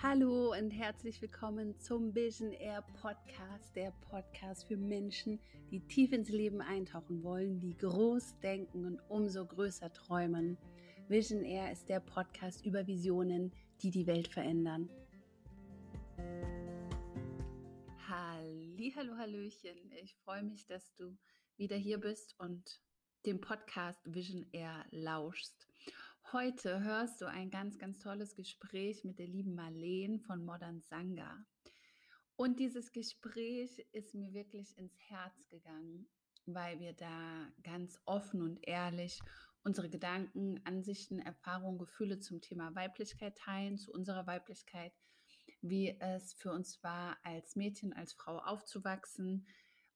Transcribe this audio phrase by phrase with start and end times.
[0.00, 5.40] Hallo und herzlich willkommen zum Vision Air Podcast, der Podcast für Menschen,
[5.72, 10.56] die tief ins Leben eintauchen wollen, die groß denken und umso größer träumen.
[11.08, 13.52] Vision Air ist der Podcast über Visionen,
[13.82, 14.88] die die Welt verändern.
[18.08, 19.90] Halli, hallo, hallöchen.
[20.00, 21.18] Ich freue mich, dass du
[21.56, 22.80] wieder hier bist und
[23.26, 25.66] dem Podcast Vision Air lauschst.
[26.34, 31.42] Heute hörst du ein ganz, ganz tolles Gespräch mit der lieben Marleen von Modern Sangha.
[32.36, 36.06] Und dieses Gespräch ist mir wirklich ins Herz gegangen,
[36.44, 39.18] weil wir da ganz offen und ehrlich
[39.62, 44.92] unsere Gedanken, Ansichten, Erfahrungen, Gefühle zum Thema Weiblichkeit teilen, zu unserer Weiblichkeit,
[45.62, 49.46] wie es für uns war, als Mädchen, als Frau aufzuwachsen,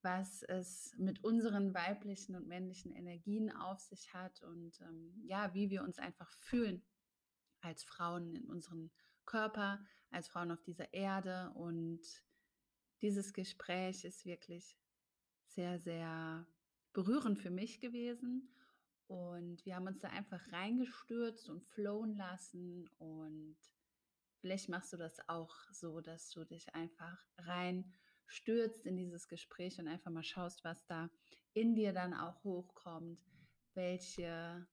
[0.02, 5.70] was es mit unseren weiblichen und männlichen Energien auf sich hat und ähm, ja, wie
[5.70, 6.83] wir uns einfach fühlen
[7.60, 8.91] als Frauen in unserem
[9.24, 11.52] Körper, als Frauen auf dieser Erde.
[11.54, 12.01] Und
[13.01, 14.77] dieses Gespräch ist wirklich
[15.46, 16.46] sehr, sehr
[16.93, 18.49] berührend für mich gewesen.
[19.07, 22.88] Und wir haben uns da einfach reingestürzt und flowen lassen.
[22.99, 23.57] Und
[24.40, 27.93] vielleicht machst du das auch so, dass du dich einfach rein
[28.26, 31.10] stürzt in dieses Gespräch und einfach mal schaust, was da
[31.52, 33.23] in dir dann auch hochkommt,
[33.74, 34.66] welche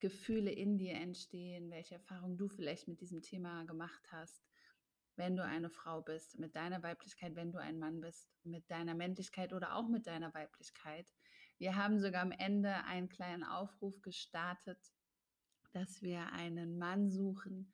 [0.00, 4.44] Gefühle in dir entstehen, welche Erfahrungen du vielleicht mit diesem Thema gemacht hast,
[5.16, 8.94] wenn du eine Frau bist, mit deiner Weiblichkeit, wenn du ein Mann bist, mit deiner
[8.94, 11.10] Männlichkeit oder auch mit deiner Weiblichkeit.
[11.58, 14.92] Wir haben sogar am Ende einen kleinen Aufruf gestartet,
[15.72, 17.72] dass wir einen Mann suchen,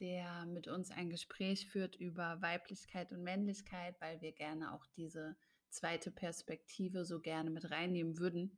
[0.00, 5.36] der mit uns ein Gespräch führt über Weiblichkeit und Männlichkeit, weil wir gerne auch diese
[5.68, 8.56] zweite Perspektive so gerne mit reinnehmen würden.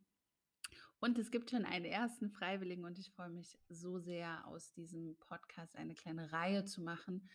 [1.01, 5.17] Und es gibt schon einen ersten Freiwilligen und ich freue mich so sehr, aus diesem
[5.19, 7.29] Podcast eine kleine Reihe zu machen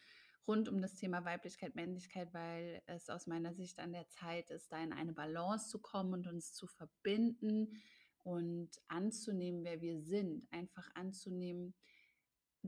[0.48, 4.72] rund um das Thema Weiblichkeit, Männlichkeit, weil es aus meiner Sicht an der Zeit ist,
[4.72, 7.82] da in eine Balance zu kommen und uns zu verbinden
[8.24, 11.74] und anzunehmen, wer wir sind, einfach anzunehmen,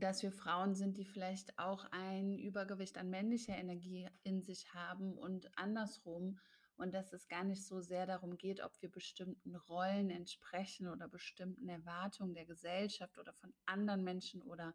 [0.00, 5.16] dass wir Frauen sind, die vielleicht auch ein Übergewicht an männlicher Energie in sich haben
[5.18, 6.38] und andersrum.
[6.76, 11.08] Und dass es gar nicht so sehr darum geht, ob wir bestimmten Rollen entsprechen oder
[11.08, 14.74] bestimmten Erwartungen der Gesellschaft oder von anderen Menschen oder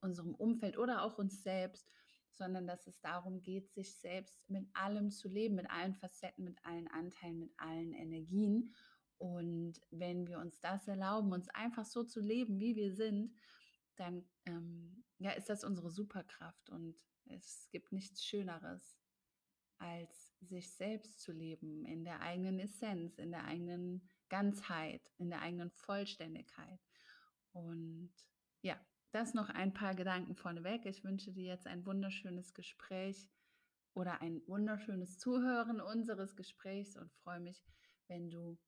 [0.00, 1.86] unserem Umfeld oder auch uns selbst,
[2.30, 6.64] sondern dass es darum geht, sich selbst mit allem zu leben, mit allen Facetten, mit
[6.64, 8.74] allen Anteilen, mit allen Energien.
[9.18, 13.34] Und wenn wir uns das erlauben, uns einfach so zu leben, wie wir sind,
[13.96, 18.98] dann ähm, ja, ist das unsere Superkraft und es gibt nichts Schöneres,
[19.78, 25.40] als sich selbst zu leben in der eigenen Essenz, in der eigenen Ganzheit, in der
[25.40, 26.80] eigenen Vollständigkeit.
[27.52, 28.12] Und
[28.62, 28.80] ja,
[29.12, 30.86] das noch ein paar Gedanken vorneweg.
[30.86, 33.28] Ich wünsche dir jetzt ein wunderschönes Gespräch
[33.94, 37.62] oder ein wunderschönes Zuhören unseres Gesprächs und freue mich,
[38.08, 38.58] wenn du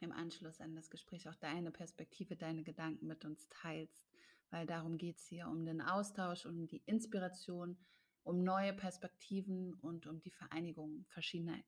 [0.00, 4.09] im Anschluss an das Gespräch auch deine Perspektive, deine Gedanken mit uns teilst,
[4.50, 7.76] weil darum geht es hier, um den Austausch, um die Inspiration,
[8.22, 11.58] um neue Perspektiven und um die Vereinigung verschiedener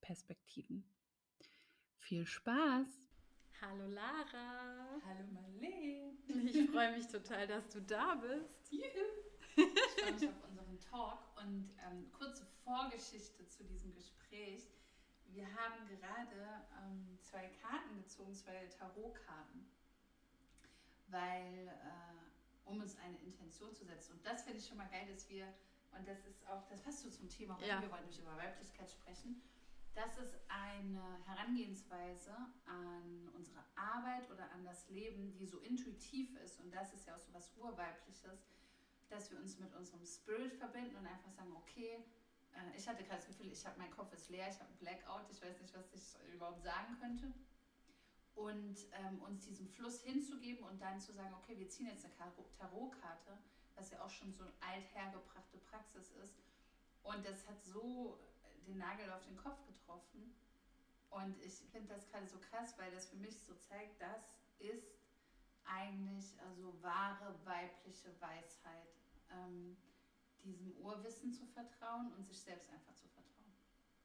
[0.00, 0.84] Perspektiven.
[1.98, 3.00] Viel Spaß!
[3.60, 5.00] Hallo Lara!
[5.04, 6.16] Hallo Marlene!
[6.48, 8.72] Ich freue mich total, dass du da bist.
[8.72, 8.84] Juhu.
[9.56, 14.70] Ich freue mich auf unseren Talk und ähm, kurze Vorgeschichte zu diesem Gespräch
[15.32, 19.66] wir haben gerade ähm, zwei Karten gezogen, zwei Tarotkarten,
[21.10, 24.12] weil, äh, um uns eine Intention zu setzen.
[24.12, 25.46] Und das finde ich schon mal geil, dass wir,
[25.92, 27.80] und das ist auch, das passt so zum Thema ja.
[27.82, 29.42] wir wollten nämlich über Weiblichkeit sprechen,
[29.94, 32.32] das ist eine Herangehensweise
[32.64, 36.60] an unsere Arbeit oder an das Leben, die so intuitiv ist.
[36.60, 38.46] Und das ist ja auch so was Urweibliches,
[39.08, 42.04] dass wir uns mit unserem Spirit verbinden und einfach sagen, okay,
[42.54, 44.78] äh, ich hatte gerade das Gefühl, ich habe mein Kopf ist leer, ich habe einen
[44.78, 47.32] Blackout, ich weiß nicht, was ich überhaupt sagen könnte.
[48.34, 52.14] Und ähm, uns diesem Fluss hinzugeben und dann zu sagen, okay, wir ziehen jetzt eine
[52.58, 53.38] Tarotkarte,
[53.74, 56.34] was ja auch schon so eine althergebrachte Praxis ist.
[57.02, 58.18] Und das hat so
[58.66, 60.34] den Nagel auf den Kopf getroffen.
[61.10, 64.86] Und ich finde das gerade so krass, weil das für mich so zeigt, das ist
[65.64, 68.94] eigentlich also wahre weibliche Weisheit.
[69.30, 69.76] Ähm,
[70.44, 73.09] diesem Urwissen zu vertrauen und sich selbst einfach zu.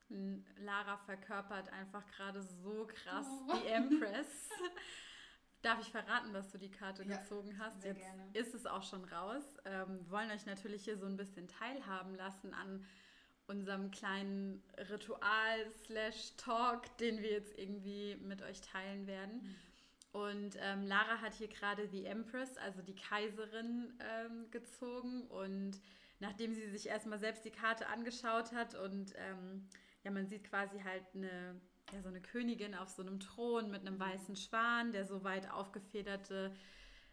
[0.09, 3.57] Lara verkörpert einfach gerade so krass oh.
[3.57, 4.49] die Empress.
[5.61, 7.83] Darf ich verraten, dass du die Karte ja, gezogen hast?
[7.83, 8.29] Jetzt gerne.
[8.33, 9.43] ist es auch schon raus.
[9.65, 12.85] Ähm, wir wollen euch natürlich hier so ein bisschen teilhaben lassen an
[13.47, 19.41] unserem kleinen Ritual slash Talk, den wir jetzt irgendwie mit euch teilen werden.
[19.41, 19.55] Mhm.
[20.11, 25.81] Und ähm, Lara hat hier gerade die Empress, also die Kaiserin, ähm, gezogen und
[26.19, 29.67] nachdem sie sich erstmal selbst die Karte angeschaut hat und ähm,
[30.05, 31.59] ja, man sieht quasi halt eine,
[31.91, 35.51] ja, so eine Königin auf so einem Thron mit einem weißen Schwan, der so weit
[35.51, 36.53] aufgefederte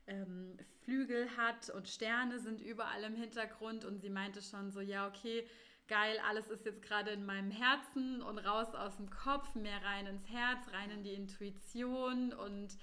[0.06, 3.86] ähm, Flügel hat und Sterne sind überall im Hintergrund.
[3.86, 5.48] Und sie meinte schon so, ja, okay,
[5.88, 10.06] geil, alles ist jetzt gerade in meinem Herzen und raus aus dem Kopf, mehr rein
[10.06, 12.34] ins Herz, rein in die Intuition.
[12.34, 12.76] Und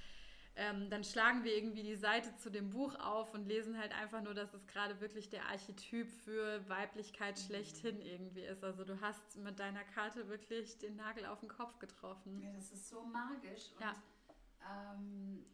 [0.59, 4.21] ähm, dann schlagen wir irgendwie die Seite zu dem Buch auf und lesen halt einfach
[4.21, 7.45] nur, dass es gerade wirklich der Archetyp für Weiblichkeit mhm.
[7.45, 8.65] schlechthin irgendwie ist.
[8.65, 12.41] Also du hast mit deiner Karte wirklich den Nagel auf den Kopf getroffen.
[12.41, 13.71] Ja, das ist so magisch.
[13.75, 13.95] Und, ja.
[14.69, 15.45] Ähm,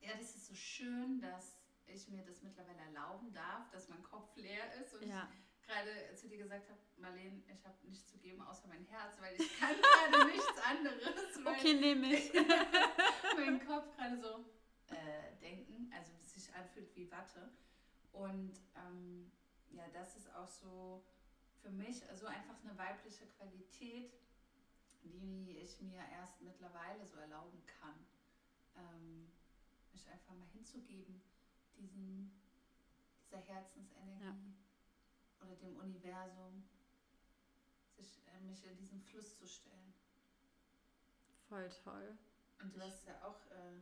[0.00, 4.34] ja, das ist so schön, dass ich mir das mittlerweile erlauben darf, dass mein Kopf
[4.36, 5.28] leer ist und ja.
[5.30, 9.20] ich gerade zu dir gesagt habe, Marlene, ich habe nichts zu geben außer mein Herz,
[9.20, 11.36] weil ich kann gerade nichts anderes.
[11.44, 12.32] Okay, nehme ich.
[13.36, 14.44] mein Kopf gerade so
[14.94, 17.50] äh, denken, also es sich anfühlt wie Watte.
[18.12, 19.30] Und ähm,
[19.70, 21.02] ja, das ist auch so
[21.62, 24.12] für mich so einfach eine weibliche Qualität,
[25.02, 28.06] die ich mir erst mittlerweile so erlauben kann.
[28.76, 29.30] Ähm,
[29.92, 31.22] mich einfach mal hinzugeben,
[31.76, 32.32] diesen,
[33.24, 34.34] dieser Herzensenergie ja.
[35.42, 36.64] Oder dem Universum,
[37.96, 39.94] sich, äh, mich in diesen Fluss zu stellen.
[41.48, 42.16] Voll toll.
[42.62, 43.80] Und du hast ja auch äh,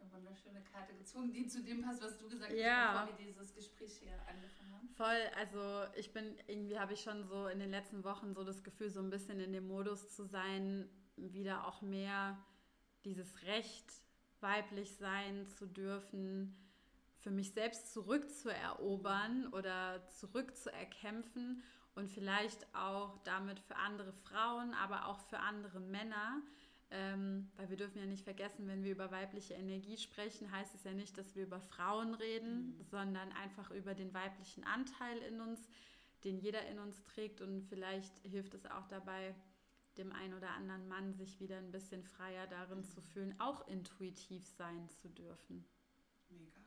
[0.00, 2.92] eine wunderschöne Karte gezogen, die zu dem passt, was du gesagt ja.
[2.92, 4.88] hast, bevor wir dieses Gespräch hier angefangen haben.
[4.96, 8.62] Voll, also ich bin, irgendwie habe ich schon so in den letzten Wochen so das
[8.64, 12.38] Gefühl, so ein bisschen in dem Modus zu sein, wieder auch mehr
[13.04, 13.92] dieses Recht
[14.40, 16.56] weiblich sein zu dürfen,
[17.24, 21.62] für mich selbst zurückzuerobern oder zurückzuerkämpfen
[21.94, 26.42] und vielleicht auch damit für andere Frauen, aber auch für andere Männer.
[26.90, 30.84] Ähm, weil wir dürfen ja nicht vergessen, wenn wir über weibliche Energie sprechen, heißt es
[30.84, 32.84] ja nicht, dass wir über Frauen reden, mhm.
[32.84, 35.66] sondern einfach über den weiblichen Anteil in uns,
[36.24, 37.40] den jeder in uns trägt.
[37.40, 39.34] Und vielleicht hilft es auch dabei,
[39.96, 42.84] dem einen oder anderen Mann sich wieder ein bisschen freier darin mhm.
[42.84, 45.64] zu fühlen, auch intuitiv sein zu dürfen.
[46.28, 46.63] Mega.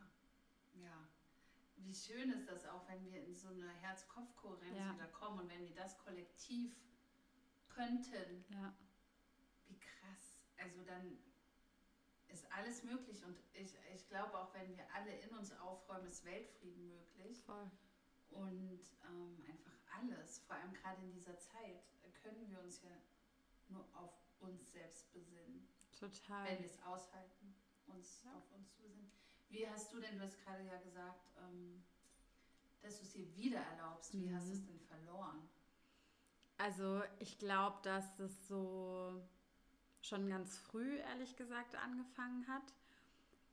[1.77, 4.93] Wie schön ist das auch, wenn wir in so eine Herz-Kopf-Kohärenz ja.
[4.93, 6.75] wieder kommen und wenn wir das kollektiv
[7.69, 8.45] könnten.
[8.49, 8.75] Ja.
[9.67, 10.41] Wie krass.
[10.57, 11.17] Also dann
[12.29, 16.25] ist alles möglich und ich, ich glaube auch, wenn wir alle in uns aufräumen, ist
[16.25, 17.41] Weltfrieden möglich.
[17.43, 17.71] Voll.
[18.31, 21.83] Und ähm, einfach alles, vor allem gerade in dieser Zeit,
[22.27, 22.91] können wir uns ja
[23.69, 25.67] nur auf uns selbst besinnen.
[25.97, 26.45] Total.
[26.45, 27.55] Wenn wir es aushalten,
[27.87, 28.35] uns ja.
[28.35, 29.11] auf uns zu besinnen.
[29.49, 31.83] Wie hast du denn, du hast gerade ja gesagt, ähm,
[32.81, 34.13] dass du es dir wieder erlaubst.
[34.13, 34.35] Wie mhm.
[34.35, 35.47] hast du es denn verloren?
[36.57, 39.21] Also ich glaube, dass es so
[40.01, 42.73] schon ganz früh, ehrlich gesagt, angefangen hat.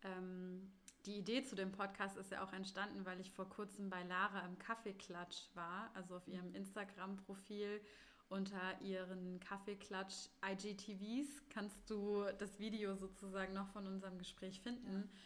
[0.02, 0.73] Ähm,
[1.06, 4.41] die Idee zu dem Podcast ist ja auch entstanden, weil ich vor kurzem bei Lara
[4.46, 6.56] im Kaffeeklatsch war, also auf ihrem mhm.
[6.56, 7.81] Instagram-Profil
[8.29, 15.11] unter ihren Kaffeeklatsch IGTVs kannst du das Video sozusagen noch von unserem Gespräch finden.
[15.12, 15.19] Ja.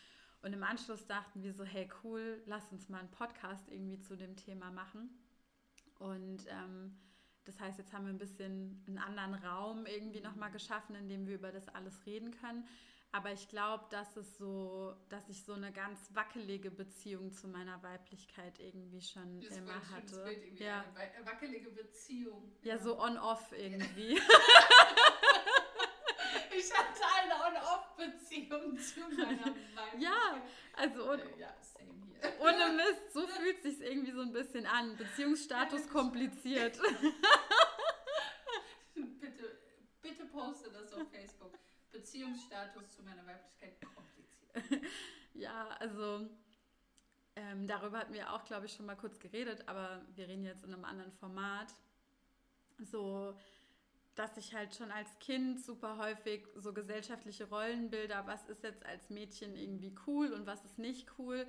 [0.43, 4.17] Und im Anschluss dachten wir so, hey cool, lass uns mal einen Podcast irgendwie zu
[4.17, 5.11] dem Thema machen.
[5.99, 6.97] Und ähm,
[7.45, 11.27] das heißt, jetzt haben wir ein bisschen einen anderen Raum irgendwie nochmal geschaffen, in dem
[11.27, 12.69] wir über das alles reden können.
[13.11, 17.83] Aber ich glaube, dass es so, dass ich so eine ganz wackelige Beziehung zu meiner
[17.83, 20.23] Weiblichkeit irgendwie schon das immer hatte.
[20.25, 20.85] Bild irgendwie ja.
[20.95, 22.53] Eine wackelige Beziehung.
[22.63, 22.83] Ja, ja.
[22.83, 24.21] so on-off irgendwie.
[26.59, 30.01] ich hatte eine On-Off-Beziehung zu meiner Weiblichkeit.
[30.01, 30.43] Ja,
[30.75, 31.55] also und, ja,
[32.41, 34.97] ohne Mist, so fühlt sich irgendwie so ein bisschen an.
[34.97, 36.79] Beziehungsstatus kompliziert.
[38.95, 39.59] bitte,
[40.03, 41.59] bitte poste das auf Facebook.
[41.93, 44.85] Beziehungsstatus zu meiner Weiblichkeit kompliziert.
[45.35, 46.29] ja, also
[47.37, 50.65] ähm, darüber hatten wir auch, glaube ich, schon mal kurz geredet, aber wir reden jetzt
[50.65, 51.73] in einem anderen Format.
[52.81, 53.37] So,
[54.19, 59.11] dass ich halt schon als Kind super häufig so gesellschaftliche Rollenbilder, was ist jetzt als
[59.11, 61.47] Mädchen irgendwie cool und was ist nicht cool,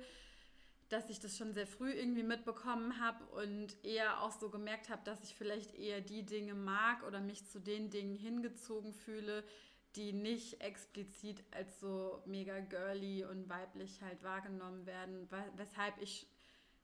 [0.88, 5.02] dass ich das schon sehr früh irgendwie mitbekommen habe und eher auch so gemerkt habe,
[5.04, 9.42] dass ich vielleicht eher die Dinge mag oder mich zu den Dingen hingezogen fühle,
[9.96, 16.28] die nicht explizit als so mega girly und weiblich halt wahrgenommen werden, weshalb ich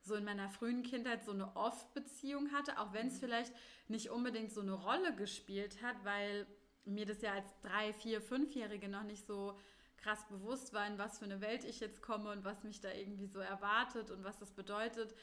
[0.07, 3.21] so in meiner frühen Kindheit so eine Off-Beziehung hatte, auch wenn es mhm.
[3.21, 3.53] vielleicht
[3.89, 6.47] nicht unbedingt so eine Rolle gespielt hat, weil
[6.85, 9.59] mir das ja als drei, vier, fünfjährige noch nicht so
[9.97, 12.93] krass bewusst war, in was für eine Welt ich jetzt komme und was mich da
[12.93, 15.15] irgendwie so erwartet und was das bedeutet,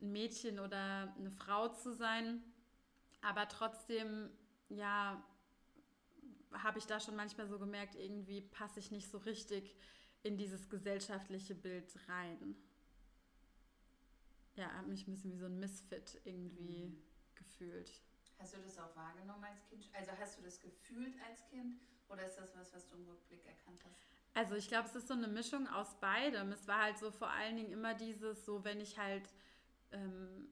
[0.00, 2.42] ein Mädchen oder eine Frau zu sein.
[3.20, 4.30] Aber trotzdem,
[4.68, 5.20] ja,
[6.52, 9.74] habe ich da schon manchmal so gemerkt, irgendwie passe ich nicht so richtig
[10.22, 12.56] in dieses gesellschaftliche Bild rein.
[14.58, 17.02] Ja, habe mich ein bisschen wie so ein Misfit irgendwie mhm.
[17.34, 17.90] gefühlt.
[18.38, 19.88] Hast du das auch wahrgenommen als Kind?
[19.94, 23.44] Also hast du das gefühlt als Kind oder ist das was, was du im Rückblick
[23.46, 23.96] erkannt hast?
[24.34, 26.52] Also ich glaube, es ist so eine Mischung aus beidem.
[26.52, 29.28] Es war halt so vor allen Dingen immer dieses, so wenn ich halt
[29.90, 30.48] ähm,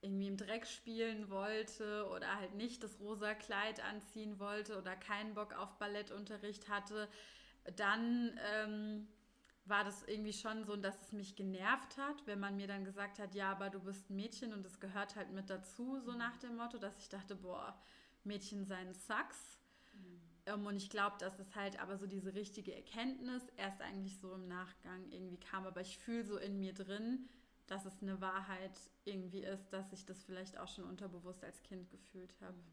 [0.00, 5.34] irgendwie im Dreck spielen wollte oder halt nicht das rosa Kleid anziehen wollte oder keinen
[5.34, 7.08] Bock auf Ballettunterricht hatte,
[7.76, 9.08] dann ähm,
[9.68, 13.18] war das irgendwie schon so, dass es mich genervt hat, wenn man mir dann gesagt
[13.18, 16.36] hat, ja, aber du bist ein Mädchen und es gehört halt mit dazu, so nach
[16.38, 17.80] dem Motto, dass ich dachte, boah,
[18.24, 19.58] Mädchen sein Sucks.
[20.46, 20.66] Mhm.
[20.66, 24.48] und ich glaube, dass es halt aber so diese richtige Erkenntnis erst eigentlich so im
[24.48, 25.66] Nachgang irgendwie kam.
[25.66, 27.28] Aber ich fühle so in mir drin,
[27.66, 31.90] dass es eine Wahrheit irgendwie ist, dass ich das vielleicht auch schon unterbewusst als Kind
[31.90, 32.56] gefühlt habe.
[32.56, 32.72] Mhm.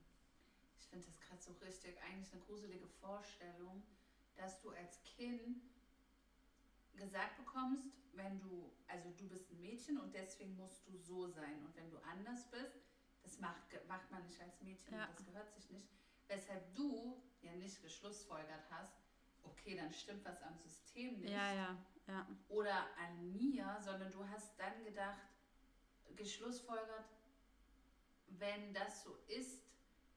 [0.79, 3.83] Ich finde das gerade so richtig, eigentlich eine gruselige Vorstellung,
[4.35, 5.61] dass du als Kind
[6.95, 7.83] gesagt bekommst,
[8.13, 11.63] wenn du, also du bist ein Mädchen und deswegen musst du so sein.
[11.65, 12.75] Und wenn du anders bist,
[13.23, 15.07] das macht, macht man nicht als Mädchen, ja.
[15.07, 15.89] das gehört sich nicht.
[16.27, 18.95] Weshalb du ja nicht geschlussfolgert hast,
[19.43, 21.31] okay, dann stimmt was am System nicht.
[21.31, 22.27] Ja, ja, ja.
[22.47, 25.21] Oder an mir, sondern du hast dann gedacht,
[26.15, 27.05] geschlussfolgert,
[28.27, 29.61] wenn das so ist,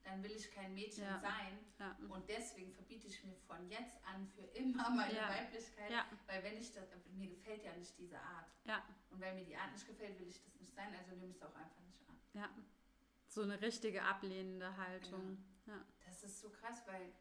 [0.08, 1.20] dann will ich kein Mädchen ja.
[1.20, 1.58] sein.
[1.78, 1.96] Ja.
[2.08, 5.28] Und deswegen verbiete ich mir von jetzt an für immer meine ja.
[5.28, 5.92] Weiblichkeit,
[6.26, 8.50] weil wenn ich das, mir gefällt ja nicht diese Art.
[9.10, 11.36] Und wenn mir die Art nicht gefällt, will ich das nicht sein, also nehme ich
[11.36, 12.18] es auch einfach nicht an.
[12.34, 12.48] Ja.
[13.26, 15.44] So eine richtige ablehnende Haltung.
[15.64, 15.78] Genau.
[16.06, 17.12] Das ist so krass, weil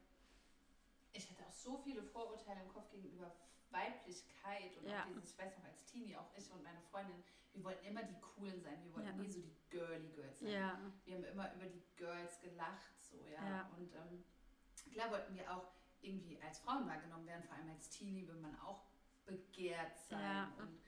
[1.12, 3.34] ich hatte auch so viele Vorurteile im Kopf gegenüber
[3.70, 7.22] Weiblichkeit und auch dieses, ich weiß noch als Teenie, auch ich und meine Freundin,
[7.52, 10.50] wir wollten immer die Coolen sein, wir wollten nie so die girly Girls sein.
[10.50, 10.80] Ja.
[11.04, 13.48] Wir haben immer über die Girls gelacht, so, ja.
[13.48, 13.70] ja.
[13.76, 14.24] Und ähm,
[14.92, 18.58] klar wollten wir auch irgendwie als Frauen wahrgenommen werden, vor allem als Teenie will man
[18.60, 18.84] auch
[19.26, 20.52] begehrt sein ja.
[20.58, 20.80] und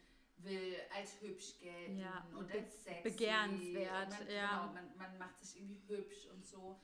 [0.45, 2.27] will als hübsch gelten ja.
[2.31, 3.03] und, und als sexy.
[3.03, 4.49] Begehrenswert, man, ja.
[4.49, 6.81] Genau, man, man macht sich irgendwie hübsch und so.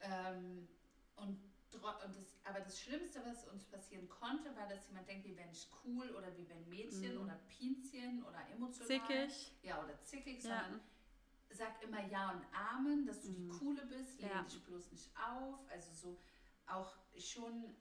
[0.00, 0.68] Ähm,
[1.16, 1.40] und
[1.72, 5.50] und das, aber das Schlimmste, was uns passieren konnte, war, dass jemand denkt, wir wären
[5.50, 7.22] nicht cool oder wir wären Mädchen mhm.
[7.22, 8.88] oder Pinzchen oder emotional.
[8.88, 9.52] Zickig.
[9.62, 11.54] Ja, oder zickig, sondern ja.
[11.54, 13.34] sag immer Ja und Amen, dass du mhm.
[13.34, 14.42] die Coole bist, lehn ja.
[14.42, 15.58] dich bloß nicht auf.
[15.70, 16.18] Also so
[16.66, 17.76] auch schon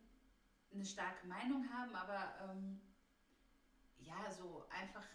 [0.73, 2.81] eine starke Meinung haben, aber ähm,
[3.99, 5.05] ja, so einfach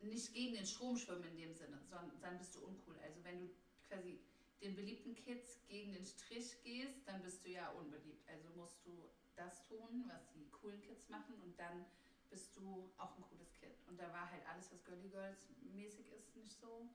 [0.00, 2.96] nicht gegen den Strom schwimmen in dem Sinne, sondern dann bist du uncool.
[3.02, 3.50] Also wenn du
[3.88, 4.20] quasi
[4.60, 8.28] den beliebten Kids gegen den Strich gehst, dann bist du ja unbeliebt.
[8.28, 11.86] Also musst du das tun, was die coolen Kids machen und dann
[12.28, 13.74] bist du auch ein cooles Kind.
[13.86, 16.88] Und da war halt alles, was Girly Girls mäßig ist, nicht so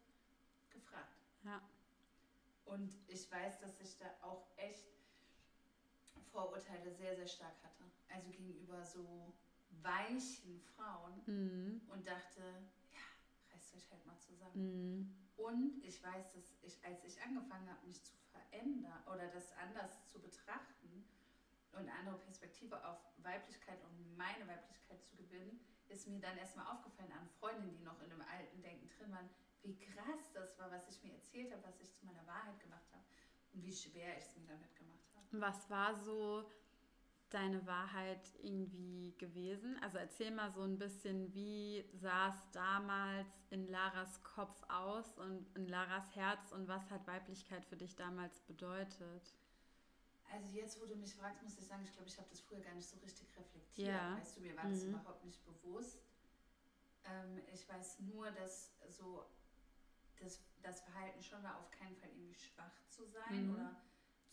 [0.69, 1.17] gefragt.
[1.43, 1.61] Ja.
[2.65, 4.85] Und ich weiß, dass ich da auch echt
[6.31, 7.83] Vorurteile sehr, sehr stark hatte.
[8.09, 9.33] Also gegenüber so
[9.81, 11.81] weichen Frauen mhm.
[11.89, 12.41] und dachte,
[12.91, 14.53] ja, reißt euch halt mal zusammen.
[14.55, 15.22] Mhm.
[15.37, 20.05] Und ich weiß, dass ich, als ich angefangen habe, mich zu verändern oder das anders
[20.07, 21.05] zu betrachten
[21.73, 25.59] und eine andere Perspektive auf Weiblichkeit und meine Weiblichkeit zu gewinnen,
[25.89, 29.29] ist mir dann erstmal aufgefallen an Freundinnen, die noch in einem alten Denken drin waren,
[29.63, 32.85] wie krass das war, was ich mir erzählt habe, was ich zu meiner Wahrheit gemacht
[32.91, 33.03] habe
[33.53, 35.27] und wie schwer ich es mir damit gemacht habe.
[35.31, 36.49] Was war so
[37.33, 39.77] deine Wahrheit irgendwie gewesen?
[39.81, 45.47] Also erzähl mal so ein bisschen, wie sah es damals in Laras Kopf aus und
[45.55, 49.33] in Laras Herz und was hat Weiblichkeit für dich damals bedeutet?
[50.31, 52.59] Also jetzt, wo du mich fragst, muss ich sagen, ich glaube, ich habe das früher
[52.59, 53.89] gar nicht so richtig reflektiert.
[53.89, 54.17] Ja.
[54.17, 54.89] Weißt du, mir war das mhm.
[54.89, 56.01] überhaupt nicht bewusst.
[57.05, 59.25] Ähm, ich weiß nur, dass so
[60.19, 63.53] das, das Verhalten schon war, auf keinen Fall irgendwie schwach zu sein mhm.
[63.55, 63.75] oder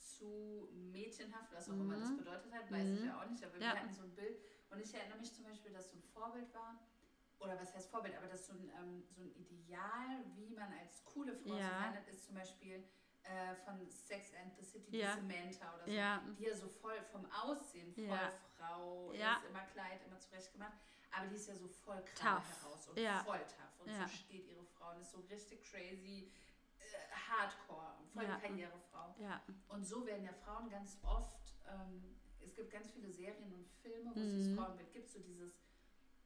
[0.01, 1.93] zu mädchenhaft, was auch mhm.
[1.93, 2.95] immer das bedeutet hat, weiß mhm.
[2.95, 3.61] ich ja auch nicht, aber ja.
[3.61, 4.39] wir hatten so ein Bild.
[4.71, 6.79] Und ich erinnere mich zum Beispiel, dass so ein Vorbild war,
[7.41, 11.05] oder was heißt Vorbild, aber dass so ein, ähm, so ein Ideal, wie man als
[11.05, 11.69] coole Frau ja.
[11.69, 12.85] zu sein hat, ist zum Beispiel
[13.23, 15.15] äh, von Sex and the City, ja.
[15.15, 16.23] Samantha oder so, ja.
[16.39, 18.33] die ja so voll vom Aussehen, voll ja.
[18.57, 20.79] Frau ist, immer Kleid, immer zurechtgemacht,
[21.11, 24.65] aber die ist ja so voll krass heraus und voll tough und so steht ihre
[24.65, 26.31] Frau und ist so richtig crazy,
[27.29, 28.37] Hardcore, voll ja.
[28.39, 29.15] Karrierefrau.
[29.19, 29.43] Ja.
[29.69, 34.11] Und so werden ja Frauen ganz oft, ähm, es gibt ganz viele Serien und Filme,
[34.15, 34.27] wo mhm.
[34.27, 35.61] es dieses Frauenbild gibt, so dieses,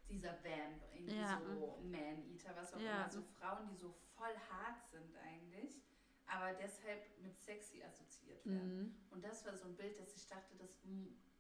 [0.09, 1.41] dieser Vamp, irgendwie ja.
[1.41, 3.03] so Man-Eater, was auch ja.
[3.03, 5.83] immer, so Frauen, die so voll hart sind eigentlich,
[6.27, 8.79] aber deshalb mit sexy assoziiert werden.
[8.79, 8.95] Mhm.
[9.11, 10.81] Und das war so ein Bild, dass ich dachte, das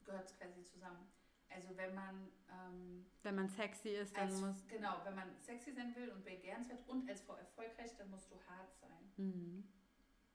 [0.05, 1.11] gehört quasi zusammen.
[1.49, 5.73] Also wenn man ähm, wenn man sexy ist, dann als, muss genau, wenn man sexy
[5.73, 9.13] sein will und begehrenswert und als Frau erfolgreich, dann musst du hart sein.
[9.17, 9.69] Mhm.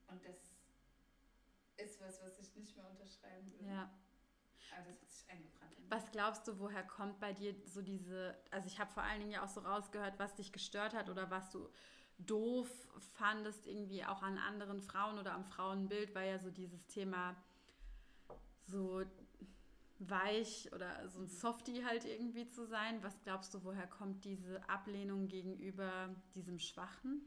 [0.08, 0.36] Und das
[1.78, 3.68] ist was, was ich nicht mehr unterschreiben würde.
[3.68, 3.92] Ja.
[4.76, 5.74] Aber das hat sich eingebrannt.
[5.90, 9.32] Was glaubst du, woher kommt bei dir so diese, also ich habe vor allen Dingen
[9.32, 11.70] ja auch so rausgehört, was dich gestört hat oder was du
[12.20, 12.70] doof
[13.14, 17.36] fandest irgendwie auch an anderen Frauen oder am Frauenbild, war ja so dieses Thema
[18.66, 19.04] so
[20.00, 23.04] weich oder so ein Softie halt irgendwie zu sein.
[23.04, 27.22] Was glaubst du, woher kommt diese Ablehnung gegenüber diesem Schwachen?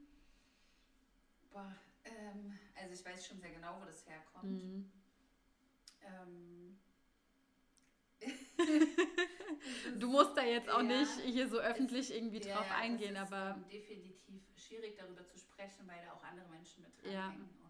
[1.52, 1.75] Boah,
[2.05, 4.45] ähm, also ich weiß schon sehr genau, wo das herkommt.
[4.45, 4.91] Mhm.
[6.00, 6.79] Ähm,
[9.99, 13.17] du musst da jetzt auch ja, nicht hier so öffentlich es, irgendwie drauf ja, eingehen,
[13.17, 13.57] aber.
[13.57, 14.17] Ähm, definitiv
[14.57, 17.49] schwierig darüber zu sprechen, weil da auch andere Menschen mit dranhängen.
[17.50, 17.62] Ja.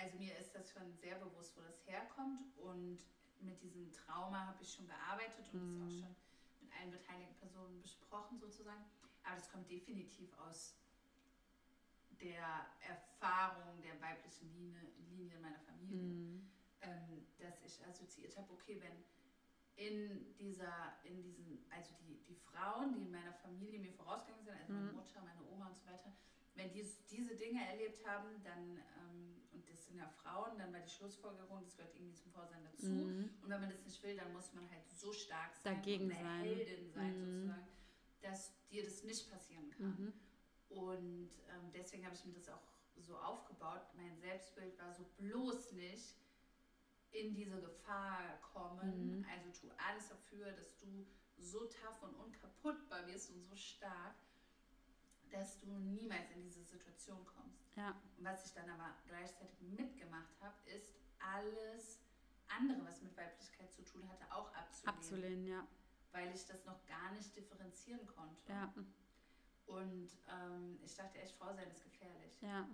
[0.00, 2.56] Also mir ist das schon sehr bewusst, wo das herkommt.
[2.58, 2.98] Und
[3.40, 5.80] mit diesem Trauma habe ich schon gearbeitet und mhm.
[5.80, 6.16] das auch schon
[6.60, 8.84] mit allen beteiligten Personen besprochen, sozusagen.
[9.24, 10.74] Aber das kommt definitiv aus
[12.20, 16.02] der Erfahrung der weiblichen Linie, Linie in meiner Familie.
[16.02, 16.50] Mhm
[16.82, 19.04] ähm, dass ich assoziiert habe, okay, wenn
[19.76, 24.56] in dieser, in diesen, also die, die Frauen, die in meiner Familie mir vorausgegangen sind,
[24.56, 24.96] also meine mhm.
[24.96, 26.12] Mutter, meine Oma und so weiter,
[26.56, 30.80] wenn die diese Dinge erlebt haben, dann, ähm, und das sind ja Frauen, dann war
[30.80, 32.86] die Schlussfolgerung, das gehört irgendwie zum Vorsein dazu.
[32.86, 33.30] Mhm.
[33.42, 36.12] Und wenn man das nicht will, dann muss man halt so stark sein, dagegen und
[36.12, 36.42] eine sein.
[36.42, 37.24] Heldin sein mhm.
[37.24, 37.68] sozusagen,
[38.22, 39.86] dass dir das nicht passieren kann.
[39.86, 40.12] Mhm.
[40.68, 42.62] Und ähm, deswegen habe ich mir das auch
[42.96, 43.82] so aufgebaut.
[43.94, 46.16] Mein Selbstbild war so bloß nicht,
[47.12, 49.18] in diese Gefahr kommen.
[49.18, 49.26] Mhm.
[49.30, 51.06] Also tu alles dafür, dass du
[51.38, 54.14] so tough und unkaputtbar wirst und so stark,
[55.30, 57.76] dass du niemals in diese Situation kommst.
[57.76, 57.94] Ja.
[58.18, 62.00] Was ich dann aber gleichzeitig mitgemacht habe, ist alles
[62.48, 64.96] andere, was mit Weiblichkeit zu tun hatte, auch abzulehnen.
[64.96, 65.66] Abzulehnen, ja.
[66.12, 68.52] Weil ich das noch gar nicht differenzieren konnte.
[68.52, 68.72] Ja.
[69.66, 72.40] Und ähm, ich dachte echt, Frau sein ist gefährlich.
[72.40, 72.68] Ja.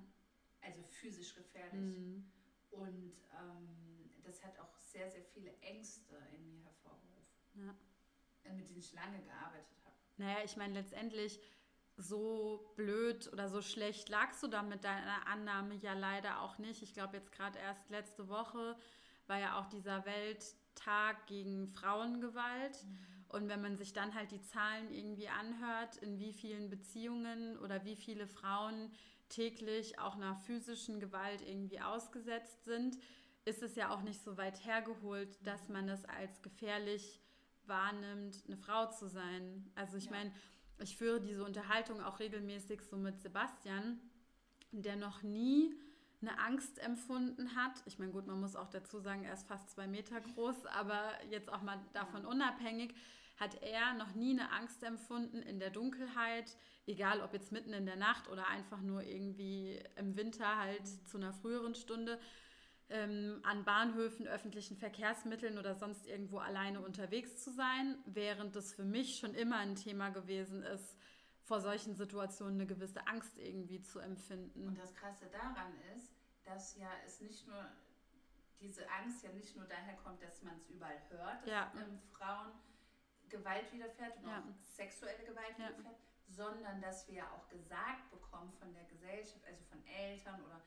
[0.61, 1.99] Also physisch gefährlich.
[1.99, 2.31] Mhm.
[2.71, 7.75] Und ähm, das hat auch sehr, sehr viele Ängste in mir hervorgerufen, ja.
[8.53, 9.97] mit denen ich lange gearbeitet habe.
[10.19, 11.41] Naja, ich meine, letztendlich
[12.03, 16.83] so blöd oder so schlecht lagst du da mit deiner Annahme ja leider auch nicht.
[16.83, 18.77] Ich glaube, jetzt gerade erst letzte Woche
[19.27, 22.85] war ja auch dieser Welttag gegen Frauengewalt.
[22.85, 22.99] Mhm.
[23.29, 27.85] Und wenn man sich dann halt die Zahlen irgendwie anhört, in wie vielen Beziehungen oder
[27.85, 28.91] wie viele Frauen
[29.31, 32.99] täglich auch nach physischen Gewalt irgendwie ausgesetzt sind,
[33.45, 37.21] ist es ja auch nicht so weit hergeholt, dass man es als gefährlich
[37.65, 39.71] wahrnimmt, eine Frau zu sein.
[39.75, 40.11] Also ich ja.
[40.13, 40.33] meine,
[40.83, 44.01] ich führe diese Unterhaltung auch regelmäßig so mit Sebastian,
[44.73, 45.75] der noch nie
[46.21, 47.83] eine Angst empfunden hat.
[47.85, 51.03] Ich meine, gut, man muss auch dazu sagen, er ist fast zwei Meter groß, aber
[51.31, 52.95] jetzt auch mal davon unabhängig,
[53.39, 57.87] hat er noch nie eine Angst empfunden in der Dunkelheit, egal ob jetzt mitten in
[57.87, 62.21] der Nacht oder einfach nur irgendwie im Winter halt zu einer früheren Stunde
[62.93, 68.85] ähm, an Bahnhöfen, öffentlichen Verkehrsmitteln oder sonst irgendwo alleine unterwegs zu sein, während es für
[68.85, 70.97] mich schon immer ein Thema gewesen ist,
[71.43, 74.69] vor solchen Situationen eine gewisse Angst irgendwie zu empfinden.
[74.69, 76.13] Und das Krasse daran ist,
[76.45, 77.67] dass ja es nicht nur
[78.61, 81.73] diese Angst ja nicht nur daher kommt, dass man es überall hört, dass ja.
[81.77, 82.53] ähm, Frauen
[83.29, 84.39] Gewalt widerfährt und ja.
[84.39, 85.71] auch sexuelle Gewalt ja.
[85.71, 85.97] widerfährt,
[86.29, 90.61] sondern dass wir auch gesagt bekommen von der Gesellschaft, also von Eltern oder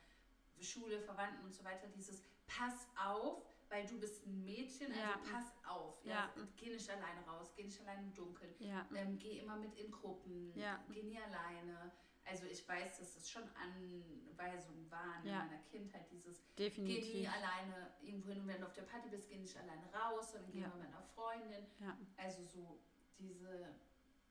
[0.63, 5.19] Schule, Verwandten und so weiter, dieses Pass auf, weil du bist ein Mädchen, also ja.
[5.31, 6.03] pass auf.
[6.05, 6.11] Ja?
[6.11, 6.33] ja.
[6.35, 8.53] Und geh nicht alleine raus, geh nicht alleine im Dunkeln.
[8.59, 8.87] Ja.
[8.95, 11.91] Ähm, geh immer mit in Gruppen, geh nie alleine.
[12.27, 17.03] Also ich weiß, dass es schon Anweisungen waren in meiner Kindheit, dieses Definitiv.
[17.05, 19.85] geh nie alleine irgendwo hin und wenn du auf der Party bist, geh nicht alleine
[19.93, 21.67] raus, sondern geh immer mit einer Freundin.
[22.17, 22.79] Also so
[23.19, 23.75] diese,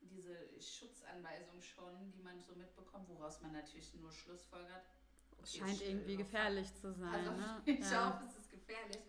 [0.01, 4.85] diese Schutzanweisung schon, die man so mitbekommt, woraus man natürlich nur schlussfolgert,
[5.45, 7.15] Scheint irgendwie gefährlich zu sein.
[7.15, 7.63] Also, ne?
[7.67, 8.15] Ich ja.
[8.15, 9.03] hoffe, es ist gefährlich.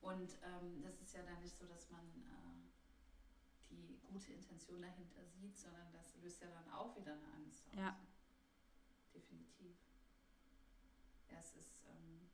[0.00, 5.24] Und ähm, das ist ja dann nicht so, dass man äh, die gute Intention dahinter
[5.24, 7.78] sieht, sondern das löst ja dann auch wieder eine Angst aus.
[7.78, 7.96] Ja.
[9.14, 9.76] Definitiv.
[11.30, 12.28] Ja, es ist, ähm,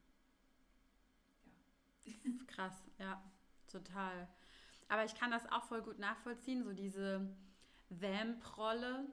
[2.07, 2.44] ja.
[2.46, 3.22] Krass, ja,
[3.70, 4.29] total.
[4.88, 7.29] Aber ich kann das auch voll gut nachvollziehen, so diese
[7.90, 9.07] Vamp-Rolle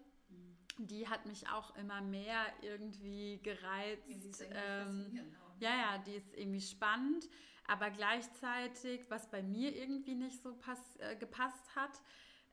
[0.78, 4.46] die hat mich auch immer mehr irgendwie gereizt.
[4.52, 5.26] Ähm,
[5.60, 7.30] ja, ja, die ist irgendwie spannend,
[7.68, 12.02] aber gleichzeitig, was bei mir irgendwie nicht so pass, äh, gepasst hat,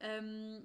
[0.01, 0.63] ähm,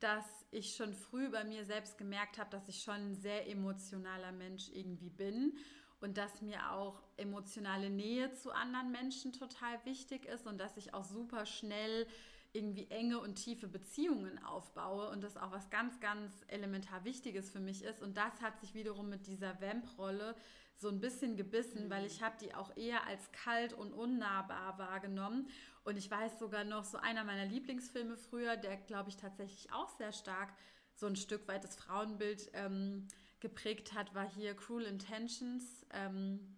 [0.00, 4.32] dass ich schon früh bei mir selbst gemerkt habe, dass ich schon ein sehr emotionaler
[4.32, 5.56] Mensch irgendwie bin
[6.00, 10.94] und dass mir auch emotionale Nähe zu anderen Menschen total wichtig ist und dass ich
[10.94, 12.06] auch super schnell
[12.52, 17.60] irgendwie enge und tiefe Beziehungen aufbaue und das auch was ganz, ganz elementar Wichtiges für
[17.60, 18.02] mich ist.
[18.02, 20.34] Und das hat sich wiederum mit dieser Vamp-Rolle
[20.74, 21.90] so ein bisschen gebissen, mhm.
[21.90, 25.48] weil ich habe die auch eher als kalt und unnahbar wahrgenommen.
[25.84, 29.88] Und ich weiß sogar noch, so einer meiner Lieblingsfilme früher, der, glaube ich, tatsächlich auch
[29.90, 30.52] sehr stark
[30.94, 33.06] so ein Stück weit das Frauenbild ähm,
[33.40, 35.86] geprägt hat, war hier Cruel Intentions.
[35.92, 36.56] Ähm,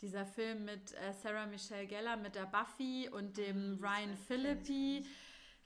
[0.00, 5.04] dieser Film mit äh, Sarah Michelle Gellar, mit der Buffy und dem mhm, Ryan Philippi.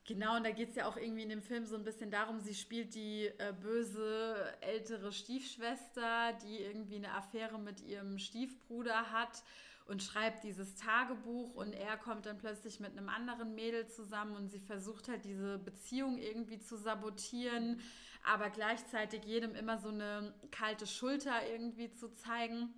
[0.06, 2.38] Genau, und da geht es ja auch irgendwie in dem Film so ein bisschen darum,
[2.38, 9.42] sie spielt die äh, böse ältere Stiefschwester, die irgendwie eine Affäre mit ihrem Stiefbruder hat
[9.86, 14.48] und schreibt dieses Tagebuch und er kommt dann plötzlich mit einem anderen Mädel zusammen und
[14.50, 17.80] sie versucht halt diese Beziehung irgendwie zu sabotieren,
[18.24, 22.74] aber gleichzeitig jedem immer so eine kalte Schulter irgendwie zu zeigen.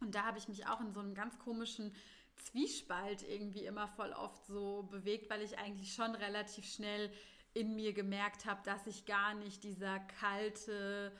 [0.00, 1.94] Und da habe ich mich auch in so einem ganz komischen
[2.38, 7.10] Zwiespalt irgendwie immer voll oft so bewegt, weil ich eigentlich schon relativ schnell
[7.54, 11.12] in mir gemerkt habe, dass ich gar nicht dieser kalte,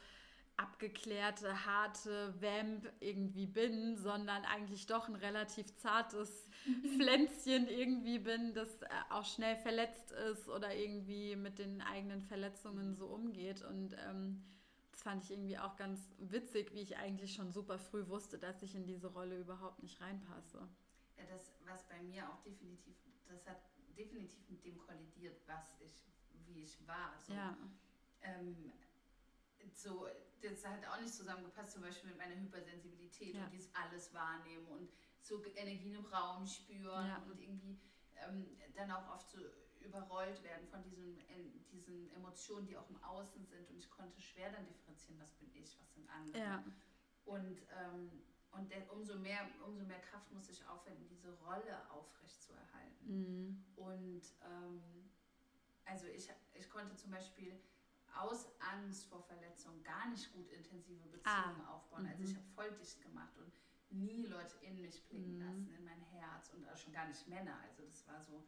[0.57, 6.49] abgeklärte, harte Vamp irgendwie bin, sondern eigentlich doch ein relativ zartes
[6.97, 12.95] Pflänzchen irgendwie bin, das äh, auch schnell verletzt ist oder irgendwie mit den eigenen Verletzungen
[12.95, 13.63] so umgeht.
[13.63, 14.43] Und ähm,
[14.91, 18.63] das fand ich irgendwie auch ganz witzig, wie ich eigentlich schon super früh wusste, dass
[18.63, 20.69] ich in diese Rolle überhaupt nicht reinpasse.
[21.19, 23.61] Ja, das, was bei mir auch definitiv, das hat
[23.97, 26.07] definitiv mit dem kollidiert, was ich,
[26.47, 27.19] wie ich war.
[27.19, 27.57] So, ja.
[28.23, 28.73] Ähm,
[29.75, 30.09] so,
[30.41, 33.45] das hat auch nicht zusammengepasst, zum Beispiel mit meiner Hypersensibilität ja.
[33.45, 37.23] und dieses alles wahrnehmen und so Energien im Raum spüren ja.
[37.29, 37.79] und irgendwie
[38.17, 39.39] ähm, dann auch oft so
[39.81, 41.19] überrollt werden von diesen,
[41.71, 45.51] diesen Emotionen, die auch im Außen sind und ich konnte schwer dann differenzieren, was bin
[45.55, 46.39] ich, was sind andere.
[46.39, 46.65] Ja.
[47.25, 53.07] Und ähm, und der, umso, mehr, umso mehr Kraft muss ich aufwenden, diese Rolle aufrechtzuerhalten.
[53.07, 53.65] Mhm.
[53.77, 55.11] Und ähm,
[55.85, 57.61] also ich, ich konnte zum Beispiel
[58.15, 61.75] aus Angst vor Verletzung gar nicht gut intensive Beziehungen ah.
[61.75, 62.07] aufbauen.
[62.07, 62.37] Also ich mhm.
[62.37, 63.53] habe voll dicht gemacht und
[63.91, 65.45] nie Leute in mich blicken mhm.
[65.45, 67.59] lassen, in mein Herz und auch schon gar nicht Männer.
[67.69, 68.45] Also das war so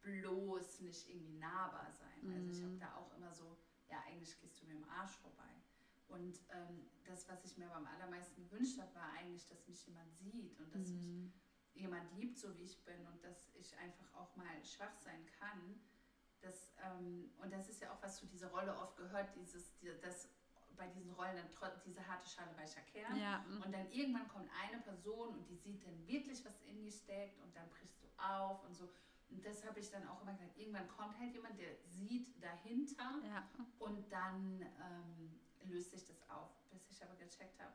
[0.00, 2.32] bloß nicht irgendwie nahbar sein.
[2.34, 2.80] Also ich habe mhm.
[2.80, 5.62] da auch immer so, ja eigentlich gehst du mir im Arsch vorbei.
[6.08, 10.12] Und ähm, das, was ich mir beim allermeisten gewünscht habe, war eigentlich, dass mich jemand
[10.16, 10.96] sieht und dass mhm.
[10.96, 11.32] mich
[11.74, 15.80] jemand liebt, so wie ich bin und dass ich einfach auch mal schwach sein kann.
[16.40, 19.90] Das, ähm, und das ist ja auch, was zu dieser Rolle oft gehört, dieses, die,
[20.00, 20.28] das
[20.78, 23.16] bei diesen Rollen dann diese harte Schale weicher Kern.
[23.16, 23.44] Ja.
[23.64, 27.42] Und dann irgendwann kommt eine Person und die sieht dann wirklich, was in dir steckt
[27.42, 28.88] und dann brichst du auf und so.
[29.28, 30.56] Und das habe ich dann auch immer gesagt.
[30.56, 33.46] Irgendwann kommt halt jemand, der sieht dahinter ja.
[33.78, 37.72] und dann ähm, löst sich das auf, bis ich aber gecheckt habe,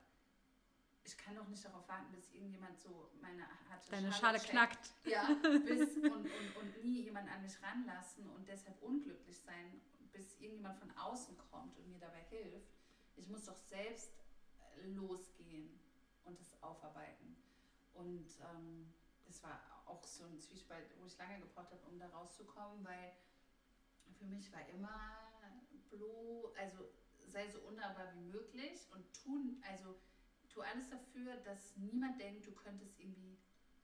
[1.06, 4.94] ich kann doch nicht darauf warten, bis irgendjemand so meine harte Deine Schale, Schale knackt.
[5.06, 5.28] Ja,
[5.68, 9.82] bis und, und, und nie jemand an mich ranlassen und deshalb unglücklich sein,
[10.14, 12.72] bis irgendjemand von außen kommt und mir dabei hilft.
[13.16, 14.12] Ich muss doch selbst
[14.60, 15.70] äh, losgehen
[16.24, 17.36] und das aufarbeiten.
[17.94, 18.94] Und ähm,
[19.26, 23.14] das war auch so ein Zwiespalt, wo ich lange gebraucht habe, um da rauszukommen, weil
[24.18, 25.24] für mich war immer
[25.90, 26.90] Blo, also
[27.34, 30.00] sei so unnahbar wie möglich und tun, also
[30.50, 33.40] tu alles dafür, dass niemand denkt, du könntest irgendwie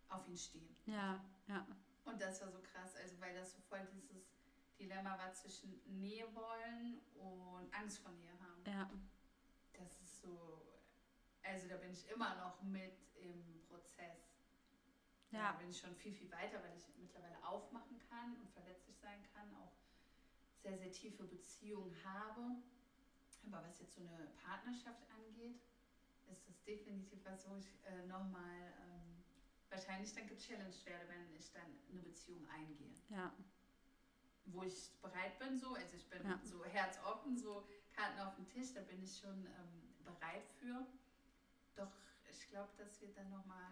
[0.08, 0.76] auf ihn stehen.
[0.86, 1.66] Ja, ja.
[2.06, 4.30] Und das war so krass, also weil das so voll dieses
[4.80, 8.64] Dilemma war zwischen Nähe wollen und Angst vor Nähe haben.
[8.66, 8.90] Ja.
[9.74, 10.66] Das ist so,
[11.44, 14.38] also da bin ich immer noch mit im Prozess.
[15.32, 15.52] Ja.
[15.52, 19.24] Da bin ich schon viel, viel weiter, weil ich mittlerweile aufmachen kann und verletzlich sein
[19.34, 19.74] kann, auch
[20.62, 22.62] sehr, sehr tiefe Beziehungen habe
[23.52, 25.60] aber was jetzt so eine Partnerschaft angeht,
[26.32, 29.24] ist das definitiv was, wo ich äh, nochmal ähm,
[29.70, 32.96] wahrscheinlich dann gechallenged werde, wenn ich dann eine Beziehung eingehe.
[33.10, 33.32] Ja.
[34.46, 36.40] Wo ich bereit bin, so, also ich bin ja.
[36.44, 40.86] so herzoffen, so Karten auf dem Tisch, da bin ich schon ähm, bereit für.
[41.76, 41.92] Doch
[42.30, 43.72] ich glaube, dass wir dann nochmal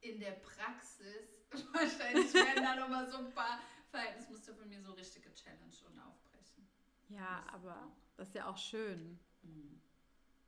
[0.00, 4.92] äh, in der Praxis wahrscheinlich werden da nochmal so ein paar Verhaltensmuster von mir so
[4.92, 6.27] richtig gechallenged und aufbrechen.
[7.08, 9.18] Ja, das aber das ist ja auch schön.
[9.42, 9.80] Mhm.